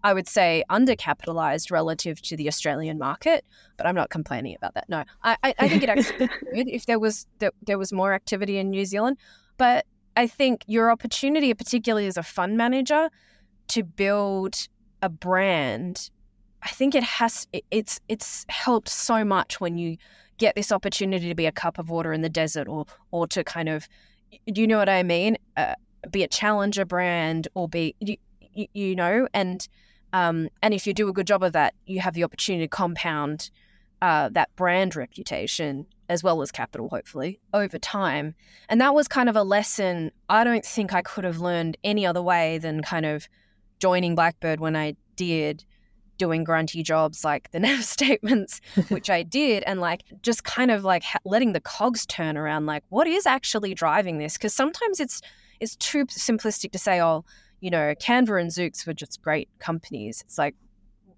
I 0.06 0.14
would 0.14 0.28
say 0.28 0.64
undercapitalized 0.70 1.72
relative 1.72 2.22
to 2.22 2.38
the 2.38 2.48
Australian 2.48 3.00
market, 3.00 3.44
but 3.76 3.88
I'm 3.88 3.96
not 3.96 4.12
complaining 4.12 4.56
about 4.56 4.76
that. 4.76 4.88
No, 4.88 5.04
I, 5.24 5.36
I, 5.42 5.56
I 5.58 5.68
think 5.68 5.82
it 5.82 5.90
actually 5.90 6.30
if 6.54 6.86
there 6.86 7.00
was 7.00 7.26
there, 7.40 7.50
there 7.66 7.80
was 7.80 7.92
more 7.92 8.14
activity 8.14 8.60
in 8.60 8.70
New 8.70 8.86
Zealand, 8.86 9.18
but 9.58 9.88
I 10.16 10.28
think 10.28 10.64
your 10.68 10.92
opportunity, 10.92 11.52
particularly 11.56 12.06
as 12.06 12.18
a 12.18 12.24
fund 12.24 12.56
manager, 12.56 13.10
to 13.70 13.84
build 13.84 14.68
a 15.02 15.10
brand, 15.10 16.12
I 16.62 16.70
think 16.70 16.94
it 16.94 17.04
has 17.04 17.48
it's 17.72 18.00
it's 18.08 18.46
helped 18.48 18.90
so 18.90 19.26
much 19.26 19.60
when 19.60 19.80
you 19.80 19.98
get 20.38 20.54
this 20.56 20.72
opportunity 20.72 21.30
to 21.30 21.36
be 21.36 21.48
a 21.48 21.52
cup 21.52 21.80
of 21.80 21.90
water 21.90 22.14
in 22.14 22.22
the 22.22 22.30
desert 22.30 22.68
or 22.68 22.86
or 23.10 23.26
to 23.30 23.44
kind 23.44 23.70
of 23.70 23.90
do 24.54 24.62
you 24.62 24.68
know 24.68 24.78
what 24.78 24.90
I 24.90 25.02
mean? 25.02 25.38
Uh, 25.58 25.74
be 26.12 26.22
a 26.22 26.28
challenger 26.28 26.86
brand 26.86 27.48
or 27.56 27.68
be 27.68 27.96
you, 28.00 28.18
you 28.74 28.96
know 28.96 29.28
and 29.34 29.68
um, 30.16 30.48
and 30.62 30.74
if 30.74 30.88
you 30.88 30.94
do 30.94 31.10
a 31.10 31.14
good 31.14 31.28
job 31.28 31.44
of 31.44 31.52
that, 31.52 31.76
you 31.86 32.00
have 32.00 32.14
the 32.14 32.24
opportunity 32.24 32.64
to 32.64 32.70
compound 32.70 33.52
uh, 34.02 34.30
that 34.30 34.56
brand 34.56 34.96
reputation 34.96 35.86
as 36.08 36.24
well 36.24 36.42
as 36.42 36.54
capital, 36.54 36.88
hopefully, 36.88 37.42
over 37.54 37.78
time. 37.78 38.34
And 38.70 38.80
that 38.80 38.96
was 38.96 39.10
kind 39.10 39.28
of 39.28 39.36
a 39.36 39.44
lesson 39.44 40.14
I 40.30 40.46
don't 40.46 40.64
think 40.64 40.94
I 40.94 41.02
could 41.02 41.26
have 41.26 41.40
learned 41.40 41.76
any 41.84 42.06
other 42.06 42.22
way 42.22 42.60
than 42.60 42.82
kind 42.82 43.06
of 43.06 43.28
joining 43.80 44.16
Blackbird 44.16 44.62
when 44.62 44.78
I 44.78 44.96
did, 45.18 45.66
doing 46.18 46.46
grunty 46.46 46.82
jobs 46.82 47.26
like 47.26 47.52
the 47.52 47.60
NAV 47.68 47.84
statements, 47.84 48.62
which 48.88 49.10
I 49.10 49.22
did, 49.22 49.64
and 49.64 49.82
like 49.82 50.04
just 50.22 50.46
kind 50.46 50.72
of 50.72 50.86
like 50.86 51.04
letting 51.26 51.52
the 51.52 51.60
cogs 51.60 52.06
turn 52.06 52.38
around, 52.38 52.68
like 52.68 52.86
what 52.88 53.06
is 53.06 53.26
actually 53.26 53.74
driving 53.74 54.20
this? 54.20 54.38
Because 54.38 54.54
sometimes 54.54 55.02
it's 55.02 55.22
it's 55.60 55.76
too 55.76 56.06
simplistic 56.06 56.72
to 56.72 56.80
say, 56.80 57.02
oh, 57.02 57.26
you 57.62 57.70
know, 57.70 57.94
Canva 57.96 58.40
and 58.40 58.52
Zoox 58.52 58.86
were 58.86 58.94
just 58.94 59.22
great 59.22 59.50
companies. 59.60 60.22
It's 60.26 60.38
like, 60.38 60.56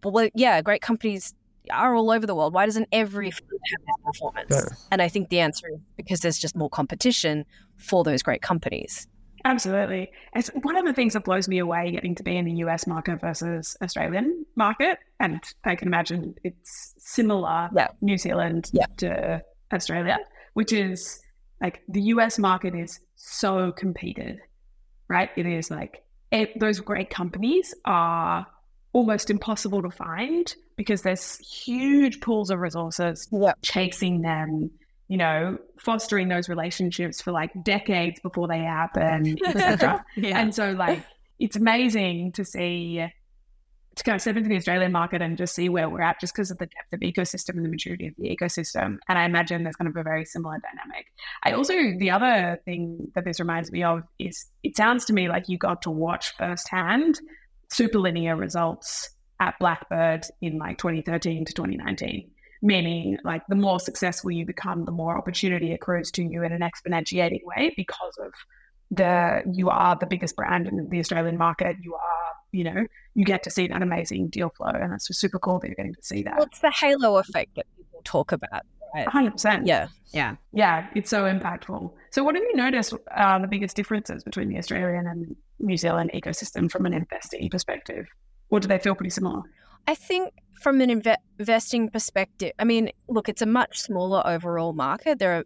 well, 0.03 0.29
yeah, 0.33 0.61
great 0.61 0.81
companies 0.81 1.33
are 1.71 1.95
all 1.95 2.11
over 2.11 2.25
the 2.25 2.35
world. 2.35 2.53
Why 2.53 2.65
doesn't 2.65 2.87
every 2.91 3.29
mm. 3.29 3.33
fund 3.33 3.49
have 3.51 3.81
this 3.85 4.05
performance? 4.05 4.51
Yeah. 4.51 4.77
And 4.91 5.01
I 5.01 5.09
think 5.09 5.29
the 5.29 5.39
answer 5.39 5.67
is 5.67 5.79
because 5.95 6.21
there's 6.21 6.37
just 6.37 6.55
more 6.55 6.69
competition 6.69 7.45
for 7.75 8.03
those 8.03 8.23
great 8.23 8.41
companies. 8.41 9.07
Absolutely. 9.45 10.09
It's 10.35 10.49
one 10.49 10.75
of 10.75 10.85
the 10.85 10.93
things 10.93 11.13
that 11.13 11.23
blows 11.23 11.47
me 11.47 11.59
away 11.59 11.91
getting 11.91 12.15
to 12.15 12.23
be 12.23 12.35
in 12.35 12.45
the 12.45 12.53
US 12.65 12.87
market 12.87 13.21
versus 13.21 13.77
Australian 13.81 14.45
market. 14.55 14.99
And 15.19 15.41
I 15.63 15.75
can 15.75 15.87
imagine 15.87 16.35
it's 16.43 16.93
similar 16.97 17.69
Yeah. 17.75 17.87
New 18.01 18.17
Zealand 18.17 18.69
Yeah. 18.73 18.85
to 18.97 19.41
Australia, 19.73 20.17
which 20.53 20.73
is 20.73 21.21
like 21.61 21.81
the 21.87 22.01
US 22.13 22.37
market 22.39 22.75
is 22.75 22.99
so 23.15 23.71
competed, 23.71 24.39
right? 25.07 25.29
It 25.35 25.45
is 25.45 25.71
like 25.71 26.03
it, 26.31 26.59
those 26.59 26.79
great 26.79 27.09
companies 27.09 27.73
are 27.85 28.45
almost 28.93 29.29
impossible 29.29 29.81
to 29.81 29.89
find 29.91 30.53
because 30.75 31.01
there's 31.01 31.37
huge 31.39 32.19
pools 32.21 32.49
of 32.49 32.59
resources 32.59 33.27
Yeah. 33.31 33.53
chasing 33.61 34.21
them, 34.21 34.71
you 35.07 35.17
know, 35.17 35.57
fostering 35.79 36.27
those 36.27 36.49
relationships 36.49 37.21
for 37.21 37.31
like 37.31 37.51
decades 37.63 38.19
before 38.19 38.47
they 38.47 38.59
happen, 38.59 39.37
etc. 39.45 40.03
Yeah. 40.15 40.39
And 40.39 40.53
so, 40.53 40.71
like, 40.71 41.03
it's 41.39 41.55
amazing 41.55 42.33
to 42.33 42.43
see 42.45 43.05
to 43.97 44.03
kind 44.03 44.15
of 44.15 44.21
step 44.21 44.37
into 44.37 44.49
the 44.49 44.55
Australian 44.55 44.91
market 44.91 45.21
and 45.21 45.37
just 45.37 45.55
see 45.55 45.69
where 45.69 45.89
we're 45.89 46.01
at, 46.01 46.19
just 46.19 46.33
because 46.33 46.51
of 46.51 46.57
the 46.57 46.65
depth 46.67 46.93
of 46.93 46.99
ecosystem 47.01 47.55
and 47.55 47.65
the 47.65 47.69
maturity 47.69 48.07
of 48.07 48.13
the 48.17 48.35
ecosystem. 48.35 48.97
And 49.07 49.17
I 49.17 49.25
imagine 49.25 49.63
there's 49.63 49.75
kind 49.75 49.89
of 49.89 49.95
a 49.95 50.03
very 50.03 50.25
similar 50.25 50.57
dynamic. 50.59 51.07
I 51.43 51.51
also 51.51 51.73
the 51.97 52.11
other 52.11 52.59
thing 52.65 53.11
that 53.15 53.25
this 53.25 53.39
reminds 53.39 53.71
me 53.71 53.83
of 53.83 54.03
is 54.19 54.45
it 54.63 54.77
sounds 54.77 55.05
to 55.05 55.13
me 55.13 55.29
like 55.29 55.49
you 55.49 55.57
got 55.57 55.81
to 55.83 55.91
watch 55.91 56.33
firsthand 56.37 57.19
superlinear 57.71 58.37
results 58.37 59.09
at 59.39 59.55
Blackbird 59.59 60.25
in 60.41 60.57
like 60.57 60.77
2013 60.77 61.45
to 61.45 61.53
2019 61.53 62.31
meaning 62.61 63.17
like 63.23 63.43
the 63.49 63.55
more 63.55 63.79
successful 63.79 64.31
you 64.31 64.45
become 64.45 64.85
the 64.85 64.91
more 64.91 65.17
opportunity 65.17 65.73
accrues 65.73 66.09
to 66.11 66.23
you 66.23 66.43
in 66.43 66.51
an 66.51 66.61
exponentiating 66.61 67.41
way 67.43 67.71
because 67.77 68.17
of 68.19 68.31
the 68.89 69.43
you 69.53 69.69
are 69.69 69.95
the 69.99 70.07
biggest 70.07 70.35
brand 70.35 70.67
in 70.67 70.89
the 70.89 70.99
australian 70.99 71.37
market 71.37 71.75
you 71.81 71.93
are 71.93 72.33
you 72.51 72.63
know 72.63 72.85
you 73.13 73.25
get 73.25 73.43
to 73.43 73.49
see 73.49 73.67
that 73.67 73.81
amazing 73.81 74.27
deal 74.29 74.49
flow 74.49 74.67
and 74.69 74.93
it's 74.93 75.07
just 75.07 75.19
super 75.19 75.39
cool 75.39 75.59
that 75.59 75.67
you're 75.67 75.75
getting 75.75 75.93
to 75.93 76.03
see 76.03 76.23
that 76.23 76.35
Well, 76.37 76.45
it's 76.45 76.59
the 76.59 76.71
halo 76.71 77.17
effect 77.17 77.55
that 77.55 77.65
people 77.75 78.01
talk 78.03 78.31
about. 78.31 78.61
Right? 78.95 79.05
100% 79.07 79.63
Yeah. 79.65 79.87
Yeah. 80.13 80.35
yeah 80.53 80.87
it's 80.95 81.09
so 81.09 81.23
impactful 81.25 81.91
so 82.11 82.23
what 82.23 82.35
have 82.35 82.43
you 82.43 82.55
noticed 82.55 82.93
are 83.11 83.39
the 83.41 83.47
biggest 83.47 83.75
differences 83.75 84.23
between 84.23 84.47
the 84.47 84.57
australian 84.57 85.05
and 85.07 85.35
new 85.59 85.75
zealand 85.75 86.11
ecosystem 86.13 86.71
from 86.71 86.85
an 86.85 86.93
investing 86.93 87.49
perspective 87.49 88.07
or 88.49 88.61
do 88.61 88.67
they 88.69 88.79
feel 88.79 88.95
pretty 88.95 89.09
similar 89.09 89.41
I 89.89 89.95
think 89.95 90.33
from 90.61 90.81
an 90.81 90.89
inve- 90.89 91.15
investing 91.39 91.89
perspective, 91.89 92.51
I 92.59 92.65
mean, 92.65 92.91
look, 93.07 93.29
it's 93.29 93.41
a 93.41 93.45
much 93.45 93.79
smaller 93.79 94.21
overall 94.25 94.73
market. 94.73 95.17
There 95.17 95.37
are 95.37 95.45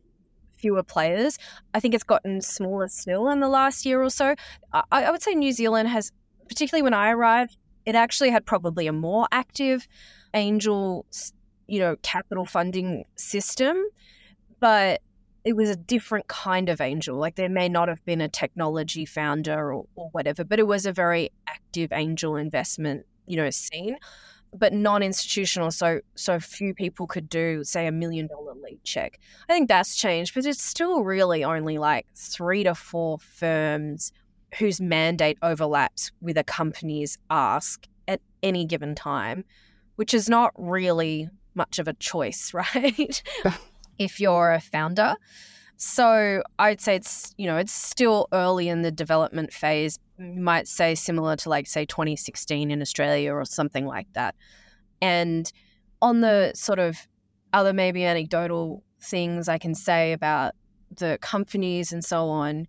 fewer 0.57 0.81
players. 0.81 1.37
I 1.75 1.79
think 1.79 1.93
it's 1.93 2.03
gotten 2.03 2.41
smaller 2.41 2.87
still 2.87 3.29
in 3.29 3.39
the 3.39 3.47
last 3.49 3.85
year 3.85 4.01
or 4.01 4.09
so. 4.09 4.33
I, 4.73 4.83
I 4.91 5.11
would 5.11 5.21
say 5.21 5.35
New 5.35 5.51
Zealand 5.51 5.89
has, 5.89 6.11
particularly 6.51 6.83
when 6.83 6.93
I 6.93 7.11
arrived, 7.11 7.55
it 7.85 7.95
actually 7.95 8.29
had 8.29 8.45
probably 8.45 8.85
a 8.85 8.91
more 8.91 9.25
active 9.31 9.87
angel, 10.33 11.05
you 11.65 11.79
know, 11.79 11.95
capital 12.03 12.43
funding 12.43 13.05
system, 13.15 13.81
but 14.59 14.99
it 15.45 15.53
was 15.53 15.69
a 15.69 15.77
different 15.77 16.27
kind 16.27 16.67
of 16.67 16.81
angel. 16.81 17.17
Like 17.17 17.35
there 17.35 17.47
may 17.47 17.69
not 17.69 17.87
have 17.87 18.03
been 18.03 18.19
a 18.19 18.27
technology 18.27 19.05
founder 19.05 19.71
or, 19.71 19.85
or 19.95 20.09
whatever, 20.11 20.43
but 20.43 20.59
it 20.59 20.67
was 20.67 20.85
a 20.85 20.91
very 20.91 21.31
active 21.47 21.93
angel 21.93 22.35
investment, 22.35 23.05
you 23.27 23.37
know, 23.37 23.49
scene 23.49 23.95
but 24.53 24.73
non-institutional 24.73 25.71
so 25.71 26.01
so 26.15 26.37
few 26.37 26.73
people 26.73 27.07
could 27.07 27.29
do 27.29 27.63
say 27.63 27.87
a 27.87 27.91
million 27.93 28.27
dollar 28.27 28.53
lead 28.61 28.83
check 28.83 29.17
i 29.47 29.53
think 29.53 29.69
that's 29.69 29.95
changed 29.95 30.33
but 30.35 30.45
it's 30.45 30.61
still 30.61 31.05
really 31.05 31.41
only 31.41 31.77
like 31.77 32.05
three 32.15 32.61
to 32.61 32.75
four 32.75 33.17
firms 33.19 34.11
whose 34.57 34.81
mandate 34.81 35.37
overlaps 35.41 36.11
with 36.21 36.37
a 36.37 36.43
company's 36.43 37.17
ask 37.29 37.87
at 38.07 38.21
any 38.43 38.65
given 38.65 38.95
time 38.95 39.43
which 39.95 40.13
is 40.13 40.29
not 40.29 40.51
really 40.57 41.29
much 41.53 41.79
of 41.79 41.87
a 41.87 41.93
choice 41.93 42.53
right 42.53 43.23
if 43.99 44.19
you're 44.19 44.51
a 44.51 44.61
founder 44.61 45.15
so 45.83 46.43
I'd 46.59 46.79
say 46.79 46.95
it's 46.95 47.33
you 47.39 47.47
know 47.47 47.57
it's 47.57 47.73
still 47.73 48.27
early 48.31 48.69
in 48.69 48.83
the 48.83 48.91
development 48.91 49.51
phase. 49.51 49.97
You 50.19 50.39
might 50.39 50.67
say 50.67 50.93
similar 50.93 51.35
to 51.37 51.49
like 51.49 51.65
say 51.65 51.85
2016 51.85 52.69
in 52.69 52.81
Australia 52.83 53.33
or 53.33 53.43
something 53.45 53.87
like 53.87 54.05
that. 54.13 54.35
And 55.01 55.51
on 55.99 56.21
the 56.21 56.51
sort 56.53 56.77
of 56.77 57.07
other 57.51 57.73
maybe 57.73 58.05
anecdotal 58.05 58.83
things 59.01 59.49
I 59.49 59.57
can 59.57 59.73
say 59.73 60.13
about 60.13 60.53
the 60.97 61.17
companies 61.19 61.91
and 61.91 62.05
so 62.05 62.29
on, 62.29 62.67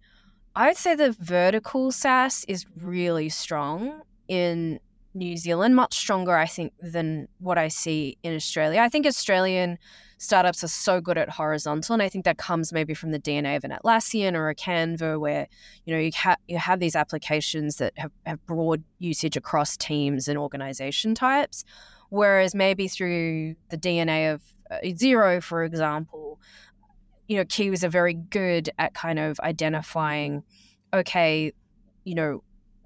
I'd 0.54 0.76
say 0.76 0.94
the 0.94 1.12
vertical 1.12 1.92
SaaS 1.92 2.44
is 2.46 2.66
really 2.80 3.28
strong 3.28 4.02
in 4.28 4.80
New 5.14 5.36
Zealand, 5.36 5.76
much 5.76 5.94
stronger 5.94 6.36
I 6.36 6.46
think 6.46 6.72
than 6.80 7.28
what 7.38 7.58
I 7.58 7.68
see 7.68 8.16
in 8.22 8.34
Australia. 8.34 8.80
I 8.80 8.88
think 8.88 9.06
Australian 9.06 9.78
startups 10.18 10.62
are 10.62 10.68
so 10.68 11.00
good 11.00 11.18
at 11.18 11.28
horizontal, 11.28 11.94
and 11.94 12.02
I 12.02 12.08
think 12.08 12.24
that 12.24 12.38
comes 12.38 12.72
maybe 12.72 12.94
from 12.94 13.10
the 13.10 13.18
DNA 13.18 13.56
of 13.56 13.64
an 13.64 13.72
Atlassian 13.72 14.34
or 14.34 14.48
a 14.48 14.54
Canva, 14.54 15.20
where 15.20 15.48
you 15.84 15.94
know 15.94 16.00
you, 16.00 16.10
ha- 16.14 16.36
you 16.48 16.58
have 16.58 16.80
these 16.80 16.96
applications 16.96 17.76
that 17.76 17.92
have, 17.96 18.12
have 18.24 18.44
broad 18.46 18.82
usage 18.98 19.36
across 19.36 19.76
teams 19.76 20.28
and 20.28 20.38
organization 20.38 21.14
types, 21.14 21.64
whereas 22.08 22.54
maybe 22.54 22.88
through 22.88 23.54
the 23.68 23.76
DNA 23.76 24.32
of 24.32 24.42
uh, 24.70 24.78
Xero, 24.84 25.42
for 25.42 25.64
example, 25.64 26.40
you 27.32 27.38
know 27.38 27.44
Kiwis 27.46 27.82
are 27.82 27.88
very 27.88 28.12
good 28.12 28.68
at 28.78 28.92
kind 28.92 29.18
of 29.18 29.40
identifying, 29.40 30.42
okay, 30.92 31.52
you 32.04 32.14
know 32.14 32.42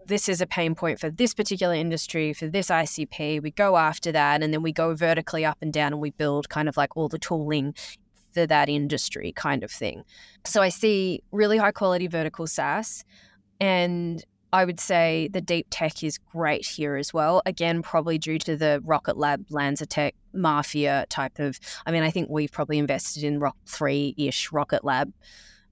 this 0.06 0.28
is 0.28 0.40
a 0.40 0.46
pain 0.46 0.76
point 0.76 1.00
for 1.00 1.10
this 1.10 1.34
particular 1.34 1.74
industry, 1.74 2.32
for 2.32 2.46
this 2.46 2.68
ICP. 2.68 3.42
We 3.42 3.50
go 3.50 3.76
after 3.76 4.12
that 4.12 4.40
and 4.40 4.54
then 4.54 4.62
we 4.62 4.70
go 4.70 4.94
vertically 4.94 5.44
up 5.44 5.58
and 5.60 5.72
down 5.72 5.92
and 5.92 6.00
we 6.00 6.10
build 6.10 6.48
kind 6.48 6.68
of 6.68 6.76
like 6.76 6.96
all 6.96 7.08
the 7.08 7.18
tooling 7.18 7.74
for 8.32 8.46
that 8.46 8.68
industry 8.68 9.32
kind 9.32 9.64
of 9.64 9.70
thing. 9.72 10.04
So 10.44 10.62
I 10.62 10.68
see 10.68 11.24
really 11.32 11.58
high 11.58 11.72
quality 11.72 12.06
vertical 12.06 12.46
SaaS 12.46 13.04
and 13.58 14.24
I 14.56 14.64
would 14.64 14.80
say 14.80 15.28
the 15.30 15.42
deep 15.42 15.66
tech 15.68 16.02
is 16.02 16.16
great 16.16 16.66
here 16.66 16.96
as 16.96 17.12
well. 17.12 17.42
Again, 17.44 17.82
probably 17.82 18.16
due 18.16 18.38
to 18.38 18.56
the 18.56 18.80
Rocket 18.86 19.18
Lab, 19.18 19.46
LanzaTech, 19.50 20.12
Mafia 20.32 21.04
type 21.10 21.38
of. 21.38 21.60
I 21.84 21.92
mean, 21.92 22.02
I 22.02 22.10
think 22.10 22.30
we've 22.30 22.50
probably 22.50 22.78
invested 22.78 23.22
in 23.22 23.38
Rock 23.38 23.58
3 23.66 24.14
ish 24.16 24.50
Rocket 24.52 24.82
Lab 24.82 25.12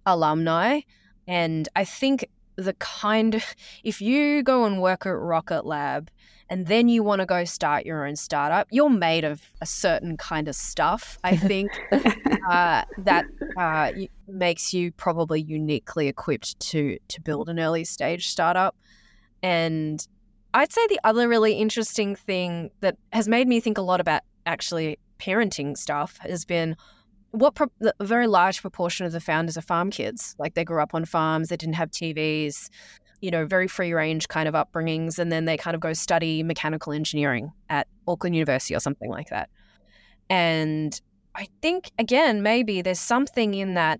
alumni. 0.04 0.80
And 1.26 1.66
I 1.74 1.86
think 1.86 2.28
the 2.56 2.74
kind 2.74 3.42
if 3.84 4.02
you 4.02 4.42
go 4.42 4.66
and 4.66 4.82
work 4.82 5.06
at 5.06 5.16
Rocket 5.16 5.64
Lab 5.64 6.10
and 6.50 6.66
then 6.66 6.88
you 6.88 7.02
want 7.02 7.20
to 7.20 7.26
go 7.26 7.44
start 7.44 7.86
your 7.86 8.06
own 8.06 8.16
startup, 8.16 8.68
you're 8.70 8.90
made 8.90 9.24
of 9.24 9.42
a 9.60 9.66
certain 9.66 10.16
kind 10.16 10.48
of 10.48 10.54
stuff. 10.54 11.18
I 11.24 11.36
think 11.36 11.70
uh, 12.50 12.84
that 12.98 13.24
uh, 13.56 13.92
makes 14.28 14.74
you 14.74 14.92
probably 14.92 15.40
uniquely 15.40 16.08
equipped 16.08 16.58
to 16.70 16.98
to 17.08 17.20
build 17.20 17.48
an 17.48 17.58
early 17.58 17.84
stage 17.84 18.28
startup. 18.28 18.76
And 19.42 20.06
I'd 20.52 20.72
say 20.72 20.86
the 20.86 21.00
other 21.04 21.28
really 21.28 21.54
interesting 21.54 22.14
thing 22.14 22.70
that 22.80 22.96
has 23.12 23.28
made 23.28 23.48
me 23.48 23.60
think 23.60 23.78
a 23.78 23.82
lot 23.82 24.00
about 24.00 24.22
actually 24.46 24.98
parenting 25.18 25.76
stuff 25.76 26.18
has 26.18 26.44
been 26.44 26.76
what 27.30 27.54
pro- 27.56 27.66
a 27.98 28.04
very 28.04 28.28
large 28.28 28.60
proportion 28.60 29.06
of 29.06 29.12
the 29.12 29.20
founders 29.20 29.56
are 29.56 29.62
farm 29.62 29.90
kids. 29.90 30.36
Like 30.38 30.54
they 30.54 30.64
grew 30.64 30.80
up 30.80 30.94
on 30.94 31.04
farms, 31.04 31.48
they 31.48 31.56
didn't 31.56 31.74
have 31.74 31.90
TVs, 31.90 32.70
you 33.24 33.30
know, 33.30 33.46
very 33.46 33.66
free 33.66 33.94
range 33.94 34.28
kind 34.28 34.46
of 34.46 34.52
upbringings. 34.52 35.18
And 35.18 35.32
then 35.32 35.46
they 35.46 35.56
kind 35.56 35.74
of 35.74 35.80
go 35.80 35.94
study 35.94 36.42
mechanical 36.42 36.92
engineering 36.92 37.50
at 37.70 37.88
Auckland 38.06 38.36
University 38.36 38.76
or 38.76 38.80
something 38.80 39.08
like 39.08 39.30
that. 39.30 39.48
And 40.28 41.00
I 41.34 41.48
think, 41.62 41.90
again, 41.98 42.42
maybe 42.42 42.82
there's 42.82 43.00
something 43.00 43.54
in 43.54 43.72
that, 43.74 43.98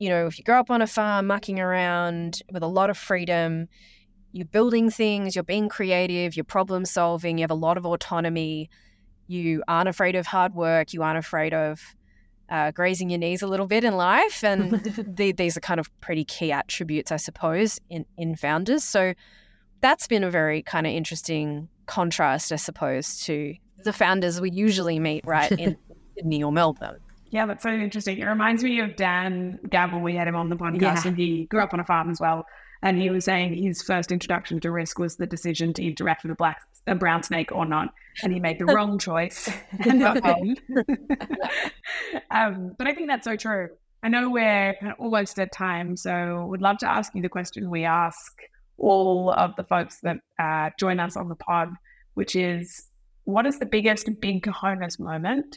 you 0.00 0.08
know, 0.08 0.26
if 0.26 0.36
you 0.36 0.42
grow 0.42 0.58
up 0.58 0.68
on 0.68 0.82
a 0.82 0.86
farm 0.88 1.28
mucking 1.28 1.60
around 1.60 2.42
with 2.52 2.64
a 2.64 2.66
lot 2.66 2.90
of 2.90 2.98
freedom, 2.98 3.68
you're 4.32 4.46
building 4.46 4.90
things, 4.90 5.36
you're 5.36 5.44
being 5.44 5.68
creative, 5.68 6.34
you're 6.34 6.42
problem 6.42 6.84
solving, 6.84 7.38
you 7.38 7.42
have 7.44 7.52
a 7.52 7.54
lot 7.54 7.76
of 7.76 7.86
autonomy, 7.86 8.68
you 9.28 9.62
aren't 9.68 9.88
afraid 9.88 10.16
of 10.16 10.26
hard 10.26 10.56
work, 10.56 10.92
you 10.92 11.04
aren't 11.04 11.18
afraid 11.18 11.54
of 11.54 11.80
uh, 12.50 12.70
grazing 12.70 13.10
your 13.10 13.18
knees 13.18 13.42
a 13.42 13.46
little 13.46 13.66
bit 13.66 13.84
in 13.84 13.96
life. 13.96 14.44
And 14.44 14.72
the, 15.16 15.32
these 15.32 15.56
are 15.56 15.60
kind 15.60 15.80
of 15.80 15.88
pretty 16.00 16.24
key 16.24 16.52
attributes, 16.52 17.12
I 17.12 17.16
suppose, 17.16 17.80
in, 17.90 18.06
in 18.16 18.36
founders. 18.36 18.84
So 18.84 19.14
that's 19.80 20.06
been 20.06 20.24
a 20.24 20.30
very 20.30 20.62
kind 20.62 20.86
of 20.86 20.92
interesting 20.92 21.68
contrast, 21.86 22.52
I 22.52 22.56
suppose, 22.56 23.20
to 23.24 23.54
the 23.84 23.92
founders 23.92 24.40
we 24.40 24.50
usually 24.50 24.98
meet 24.98 25.26
right 25.26 25.52
in 25.52 25.76
Sydney 26.16 26.42
or 26.42 26.52
Melbourne. 26.52 26.98
Yeah, 27.30 27.46
that's 27.46 27.64
so 27.64 27.70
interesting. 27.70 28.18
It 28.18 28.26
reminds 28.26 28.62
me 28.62 28.80
of 28.80 28.96
Dan 28.96 29.58
Gamble. 29.68 30.00
We 30.00 30.14
had 30.14 30.28
him 30.28 30.36
on 30.36 30.50
the 30.50 30.56
podcast, 30.56 30.80
yeah. 30.80 31.08
and 31.08 31.16
he 31.16 31.46
grew 31.46 31.60
up 31.60 31.74
on 31.74 31.80
a 31.80 31.84
farm 31.84 32.08
as 32.08 32.20
well. 32.20 32.46
And 32.84 33.00
he 33.00 33.08
was 33.08 33.24
saying 33.24 33.54
his 33.54 33.82
first 33.82 34.12
introduction 34.12 34.60
to 34.60 34.70
risk 34.70 34.98
was 34.98 35.16
the 35.16 35.26
decision 35.26 35.72
to 35.72 35.82
interact 35.82 36.22
with 36.22 36.32
a 36.32 36.34
black, 36.34 36.60
a 36.86 36.94
brown 36.94 37.22
snake 37.22 37.50
or 37.50 37.64
not, 37.64 37.88
and 38.22 38.30
he 38.30 38.38
made 38.38 38.58
the 38.58 38.66
wrong 38.74 38.98
choice. 38.98 39.48
um, 42.30 42.74
but 42.76 42.86
I 42.86 42.94
think 42.94 43.08
that's 43.08 43.24
so 43.24 43.36
true. 43.36 43.70
I 44.02 44.08
know 44.08 44.28
we're 44.28 44.74
almost 44.98 45.38
at 45.38 45.50
time, 45.50 45.96
so 45.96 46.44
would 46.50 46.60
love 46.60 46.76
to 46.78 46.90
ask 46.90 47.14
you 47.14 47.22
the 47.22 47.28
question 47.30 47.70
we 47.70 47.86
ask 47.86 48.38
all 48.76 49.32
of 49.32 49.56
the 49.56 49.64
folks 49.64 50.00
that 50.00 50.18
uh, 50.38 50.68
join 50.78 51.00
us 51.00 51.16
on 51.16 51.30
the 51.30 51.36
pod, 51.36 51.70
which 52.12 52.36
is, 52.36 52.88
what 53.24 53.46
is 53.46 53.58
the 53.58 53.66
biggest 53.66 54.10
big 54.20 54.44
cojones 54.44 55.00
moment 55.00 55.56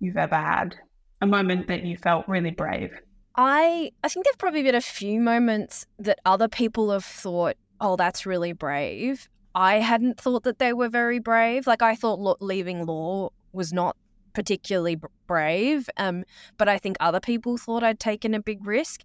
you've 0.00 0.18
ever 0.18 0.36
had? 0.36 0.76
A 1.22 1.26
moment 1.26 1.66
that 1.68 1.84
you 1.84 1.96
felt 1.96 2.28
really 2.28 2.50
brave. 2.50 2.92
I 3.38 3.92
I 4.02 4.08
think 4.08 4.26
there've 4.26 4.36
probably 4.36 4.64
been 4.64 4.74
a 4.74 4.80
few 4.80 5.20
moments 5.20 5.86
that 6.00 6.18
other 6.26 6.48
people 6.48 6.90
have 6.90 7.04
thought, 7.04 7.56
"Oh, 7.80 7.94
that's 7.96 8.26
really 8.26 8.52
brave." 8.52 9.28
I 9.54 9.76
hadn't 9.76 10.20
thought 10.20 10.42
that 10.42 10.58
they 10.58 10.72
were 10.72 10.88
very 10.88 11.20
brave. 11.20 11.66
Like 11.66 11.80
I 11.80 11.94
thought 11.94 12.42
leaving 12.42 12.84
law 12.84 13.30
was 13.52 13.72
not 13.72 13.96
particularly 14.34 15.00
brave, 15.26 15.88
um, 15.96 16.24
but 16.58 16.68
I 16.68 16.78
think 16.78 16.96
other 17.00 17.20
people 17.20 17.56
thought 17.56 17.82
I'd 17.82 18.00
taken 18.00 18.34
a 18.34 18.40
big 18.40 18.66
risk. 18.66 19.02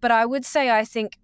But 0.00 0.10
I 0.10 0.24
would 0.26 0.44
say 0.44 0.70
I 0.70 0.84
think 0.84 1.18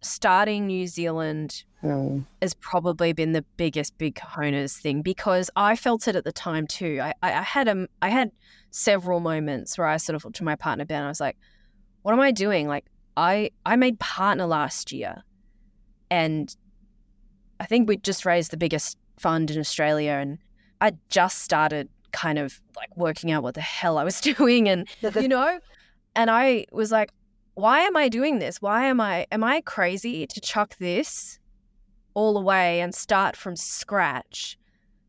starting 0.00 0.66
New 0.68 0.86
Zealand 0.86 1.64
mm. 1.82 2.24
has 2.40 2.54
probably 2.54 3.12
been 3.12 3.32
the 3.32 3.44
biggest 3.56 3.98
big 3.98 4.14
cojones 4.14 4.80
thing 4.80 5.02
because 5.02 5.50
I 5.56 5.74
felt 5.74 6.06
it 6.06 6.14
at 6.14 6.24
the 6.24 6.32
time 6.32 6.68
too. 6.68 7.00
I, 7.02 7.12
I, 7.22 7.32
I 7.34 7.42
had 7.42 7.66
a, 7.68 7.88
I 8.02 8.08
had 8.08 8.30
several 8.70 9.18
moments 9.20 9.76
where 9.76 9.88
I 9.88 9.96
sort 9.96 10.14
of 10.14 10.24
looked 10.24 10.36
to 10.36 10.44
my 10.44 10.54
partner 10.54 10.84
Ben. 10.84 11.02
I 11.02 11.08
was 11.08 11.20
like, 11.20 11.36
what 12.02 12.12
am 12.12 12.20
I 12.20 12.30
doing? 12.30 12.68
Like 12.68 12.86
I 13.16 13.50
I 13.66 13.76
made 13.76 13.98
partner 13.98 14.46
last 14.46 14.92
year 14.92 15.22
and 16.10 16.54
I 17.60 17.66
think 17.66 17.88
we 17.88 17.96
just 17.96 18.24
raised 18.24 18.50
the 18.50 18.56
biggest 18.56 18.96
fund 19.18 19.50
in 19.50 19.58
Australia 19.58 20.12
and 20.12 20.38
I 20.80 20.92
just 21.08 21.40
started 21.40 21.88
kind 22.12 22.38
of 22.38 22.60
like 22.76 22.96
working 22.96 23.30
out 23.30 23.42
what 23.42 23.54
the 23.54 23.60
hell 23.60 23.98
I 23.98 24.04
was 24.04 24.20
doing 24.36 24.68
and 24.68 24.88
you 25.16 25.28
know 25.36 25.58
and 26.14 26.30
I 26.30 26.66
was 26.72 26.90
like 26.92 27.12
why 27.58 27.80
am 27.80 27.96
I 27.96 28.08
doing 28.08 28.38
this? 28.38 28.62
Why 28.62 28.84
am 28.84 29.00
I 29.00 29.26
am 29.32 29.42
I 29.42 29.62
crazy 29.62 30.28
to 30.28 30.40
chuck 30.40 30.76
this 30.78 31.40
all 32.14 32.38
away 32.38 32.80
and 32.80 32.94
start 32.94 33.34
from 33.34 33.56
scratch 33.56 34.56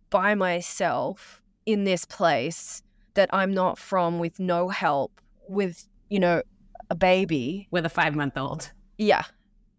by 0.09 0.33
myself 0.33 1.43
in 1.67 1.83
this 1.83 2.05
place 2.05 2.81
that 3.13 3.29
I'm 3.31 3.53
not 3.53 3.77
from 3.77 4.17
with 4.17 4.39
no 4.39 4.69
help 4.69 5.21
with 5.47 5.87
you 6.09 6.19
know 6.19 6.41
a 6.89 6.95
baby 6.95 7.67
with 7.71 7.85
a 7.85 7.89
five 7.89 8.15
month 8.15 8.37
old. 8.37 8.71
Yeah. 8.97 9.23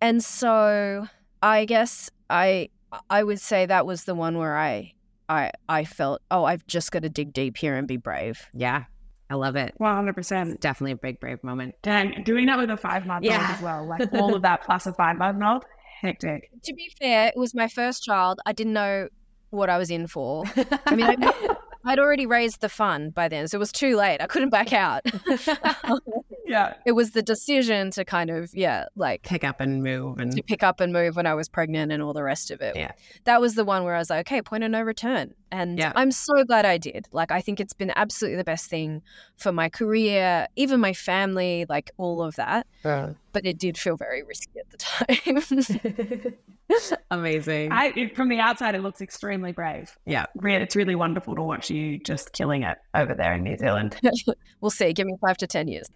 And 0.00 0.22
so 0.22 1.06
I 1.42 1.64
guess 1.64 2.10
I 2.28 2.70
I 3.08 3.22
would 3.22 3.40
say 3.40 3.66
that 3.66 3.86
was 3.86 4.04
the 4.04 4.14
one 4.14 4.38
where 4.38 4.56
I 4.56 4.94
I 5.28 5.52
I 5.68 5.84
felt, 5.84 6.22
oh, 6.30 6.44
I've 6.44 6.66
just 6.66 6.92
got 6.92 7.02
to 7.02 7.08
dig 7.08 7.32
deep 7.32 7.56
here 7.56 7.76
and 7.76 7.86
be 7.86 7.96
brave. 7.96 8.48
Yeah. 8.52 8.84
I 9.28 9.34
love 9.34 9.54
it. 9.54 9.74
100%. 9.80 10.58
definitely 10.58 10.90
a 10.90 10.96
big, 10.96 11.20
brave 11.20 11.44
moment. 11.44 11.76
And 11.84 12.24
doing 12.24 12.46
that 12.46 12.58
with 12.58 12.68
a 12.68 12.76
five 12.76 13.06
month 13.06 13.24
old 13.24 13.34
as 13.34 13.62
well. 13.62 13.86
Like 13.86 14.12
all 14.14 14.34
of 14.34 14.42
that 14.42 14.64
plus 14.64 14.86
a 14.86 14.92
five 14.92 15.18
month 15.18 15.40
old, 15.40 15.64
hectic. 16.00 16.50
To 16.64 16.74
be 16.74 16.92
fair, 16.98 17.28
it 17.28 17.34
was 17.36 17.54
my 17.54 17.68
first 17.68 18.02
child. 18.02 18.40
I 18.44 18.52
didn't 18.52 18.72
know 18.72 19.08
what 19.50 19.70
I 19.70 19.78
was 19.78 19.88
in 19.88 20.08
for. 20.08 20.44
I 20.84 20.96
mean, 20.96 21.06
I, 21.06 21.54
I'd 21.84 21.98
already 21.98 22.26
raised 22.26 22.60
the 22.60 22.68
fund 22.68 23.14
by 23.14 23.28
then, 23.28 23.48
so 23.48 23.56
it 23.56 23.60
was 23.60 23.72
too 23.72 23.96
late. 23.96 24.20
I 24.20 24.26
couldn't 24.26 24.50
back 24.50 24.72
out. 24.72 25.02
yeah. 26.50 26.74
It 26.84 26.92
was 26.92 27.12
the 27.12 27.22
decision 27.22 27.90
to 27.92 28.04
kind 28.04 28.28
of, 28.28 28.50
yeah, 28.52 28.86
like 28.96 29.22
pick 29.22 29.44
up 29.44 29.60
and 29.60 29.82
move 29.82 30.18
and 30.18 30.32
to 30.32 30.42
pick 30.42 30.62
up 30.62 30.80
and 30.80 30.92
move 30.92 31.16
when 31.16 31.26
I 31.26 31.34
was 31.34 31.48
pregnant 31.48 31.92
and 31.92 32.02
all 32.02 32.12
the 32.12 32.22
rest 32.22 32.50
of 32.50 32.60
it. 32.60 32.76
Yeah. 32.76 32.92
That 33.24 33.40
was 33.40 33.54
the 33.54 33.64
one 33.64 33.84
where 33.84 33.94
I 33.94 33.98
was 33.98 34.10
like, 34.10 34.26
okay, 34.28 34.42
point 34.42 34.64
of 34.64 34.70
no 34.70 34.82
return. 34.82 35.34
And 35.52 35.78
yeah. 35.78 35.92
I'm 35.96 36.10
so 36.10 36.44
glad 36.44 36.64
I 36.64 36.78
did. 36.78 37.08
Like, 37.12 37.30
I 37.30 37.40
think 37.40 37.60
it's 37.60 37.72
been 37.72 37.92
absolutely 37.96 38.36
the 38.36 38.44
best 38.44 38.68
thing 38.68 39.02
for 39.36 39.52
my 39.52 39.68
career, 39.68 40.46
even 40.56 40.80
my 40.80 40.92
family, 40.92 41.66
like 41.68 41.90
all 41.96 42.22
of 42.22 42.36
that. 42.36 42.66
Uh. 42.84 43.10
But 43.32 43.46
it 43.46 43.58
did 43.58 43.78
feel 43.78 43.96
very 43.96 44.22
risky 44.22 44.58
at 44.58 44.70
the 44.70 44.76
time. 44.76 46.34
Amazing. 47.10 47.72
I, 47.72 48.12
from 48.14 48.28
the 48.28 48.38
outside, 48.38 48.74
it 48.74 48.82
looks 48.82 49.00
extremely 49.00 49.52
brave. 49.52 49.96
Yeah. 50.06 50.26
It's 50.42 50.76
really 50.76 50.94
wonderful 50.94 51.34
to 51.34 51.42
watch 51.42 51.70
you 51.70 51.98
just 51.98 52.32
killing 52.32 52.62
it 52.62 52.78
over 52.94 53.14
there 53.14 53.34
in 53.34 53.44
New 53.44 53.56
Zealand. 53.56 53.96
we'll 54.60 54.70
see. 54.70 54.92
Give 54.92 55.06
me 55.06 55.14
five 55.20 55.36
to 55.38 55.46
10 55.46 55.68
years. 55.68 55.86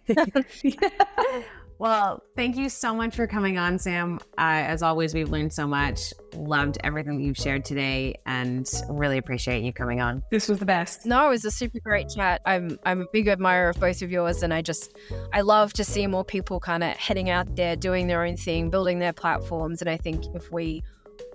Well, 1.77 2.23
thank 2.35 2.55
you 2.55 2.69
so 2.69 2.93
much 2.93 3.15
for 3.15 3.27
coming 3.27 3.57
on, 3.57 3.77
Sam. 3.79 4.19
Uh, 4.37 4.63
as 4.63 4.81
always, 4.81 5.13
we've 5.13 5.29
learned 5.29 5.51
so 5.51 5.67
much. 5.67 6.13
Loved 6.35 6.77
everything 6.83 7.17
that 7.17 7.23
you've 7.23 7.37
shared 7.37 7.65
today, 7.65 8.15
and 8.25 8.69
really 8.89 9.17
appreciate 9.17 9.63
you 9.63 9.73
coming 9.73 9.99
on. 9.99 10.23
This 10.31 10.47
was 10.47 10.59
the 10.59 10.65
best. 10.65 11.05
No, 11.05 11.27
it 11.27 11.29
was 11.31 11.45
a 11.45 11.51
super 11.51 11.79
great 11.79 12.09
chat. 12.09 12.41
I'm 12.45 12.79
I'm 12.85 13.01
a 13.01 13.05
big 13.11 13.27
admirer 13.27 13.69
of 13.69 13.79
both 13.79 14.01
of 14.01 14.09
yours, 14.09 14.41
and 14.41 14.53
I 14.53 14.61
just 14.61 14.95
I 15.33 15.41
love 15.41 15.73
to 15.73 15.83
see 15.83 16.07
more 16.07 16.23
people 16.23 16.59
kind 16.59 16.83
of 16.83 16.91
heading 16.91 17.29
out 17.29 17.55
there, 17.55 17.75
doing 17.75 18.07
their 18.07 18.23
own 18.23 18.37
thing, 18.37 18.69
building 18.69 18.99
their 18.99 19.13
platforms. 19.13 19.81
And 19.81 19.89
I 19.89 19.97
think 19.97 20.23
if 20.33 20.51
we 20.51 20.81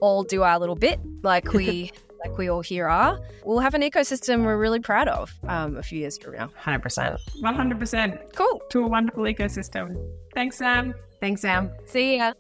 all 0.01 0.23
do 0.23 0.43
our 0.43 0.59
little 0.59 0.77
bit, 0.77 1.01
like 1.23 1.53
we 1.53 1.93
like 2.25 2.37
we 2.39 2.49
all 2.49 2.61
here 2.61 2.89
are, 2.89 3.19
we'll 3.45 3.61
have 3.61 3.75
an 3.75 3.83
ecosystem 3.83 4.45
we're 4.45 4.59
really 4.59 4.81
proud 4.81 5.09
of 5.09 5.33
um, 5.49 5.77
a 5.77 5.83
few 5.83 5.99
years 5.99 6.19
from 6.19 6.35
now. 6.35 6.51
100%. 6.63 7.19
100%. 7.43 8.35
Cool. 8.35 8.61
To 8.71 8.85
a 8.85 8.87
wonderful 8.87 9.25
ecosystem. 9.25 9.97
Thanks, 10.35 10.59
Sam. 10.59 10.95
Thanks, 11.21 11.43
Sam. 11.43 11.71
See 11.87 12.17
ya. 12.17 12.33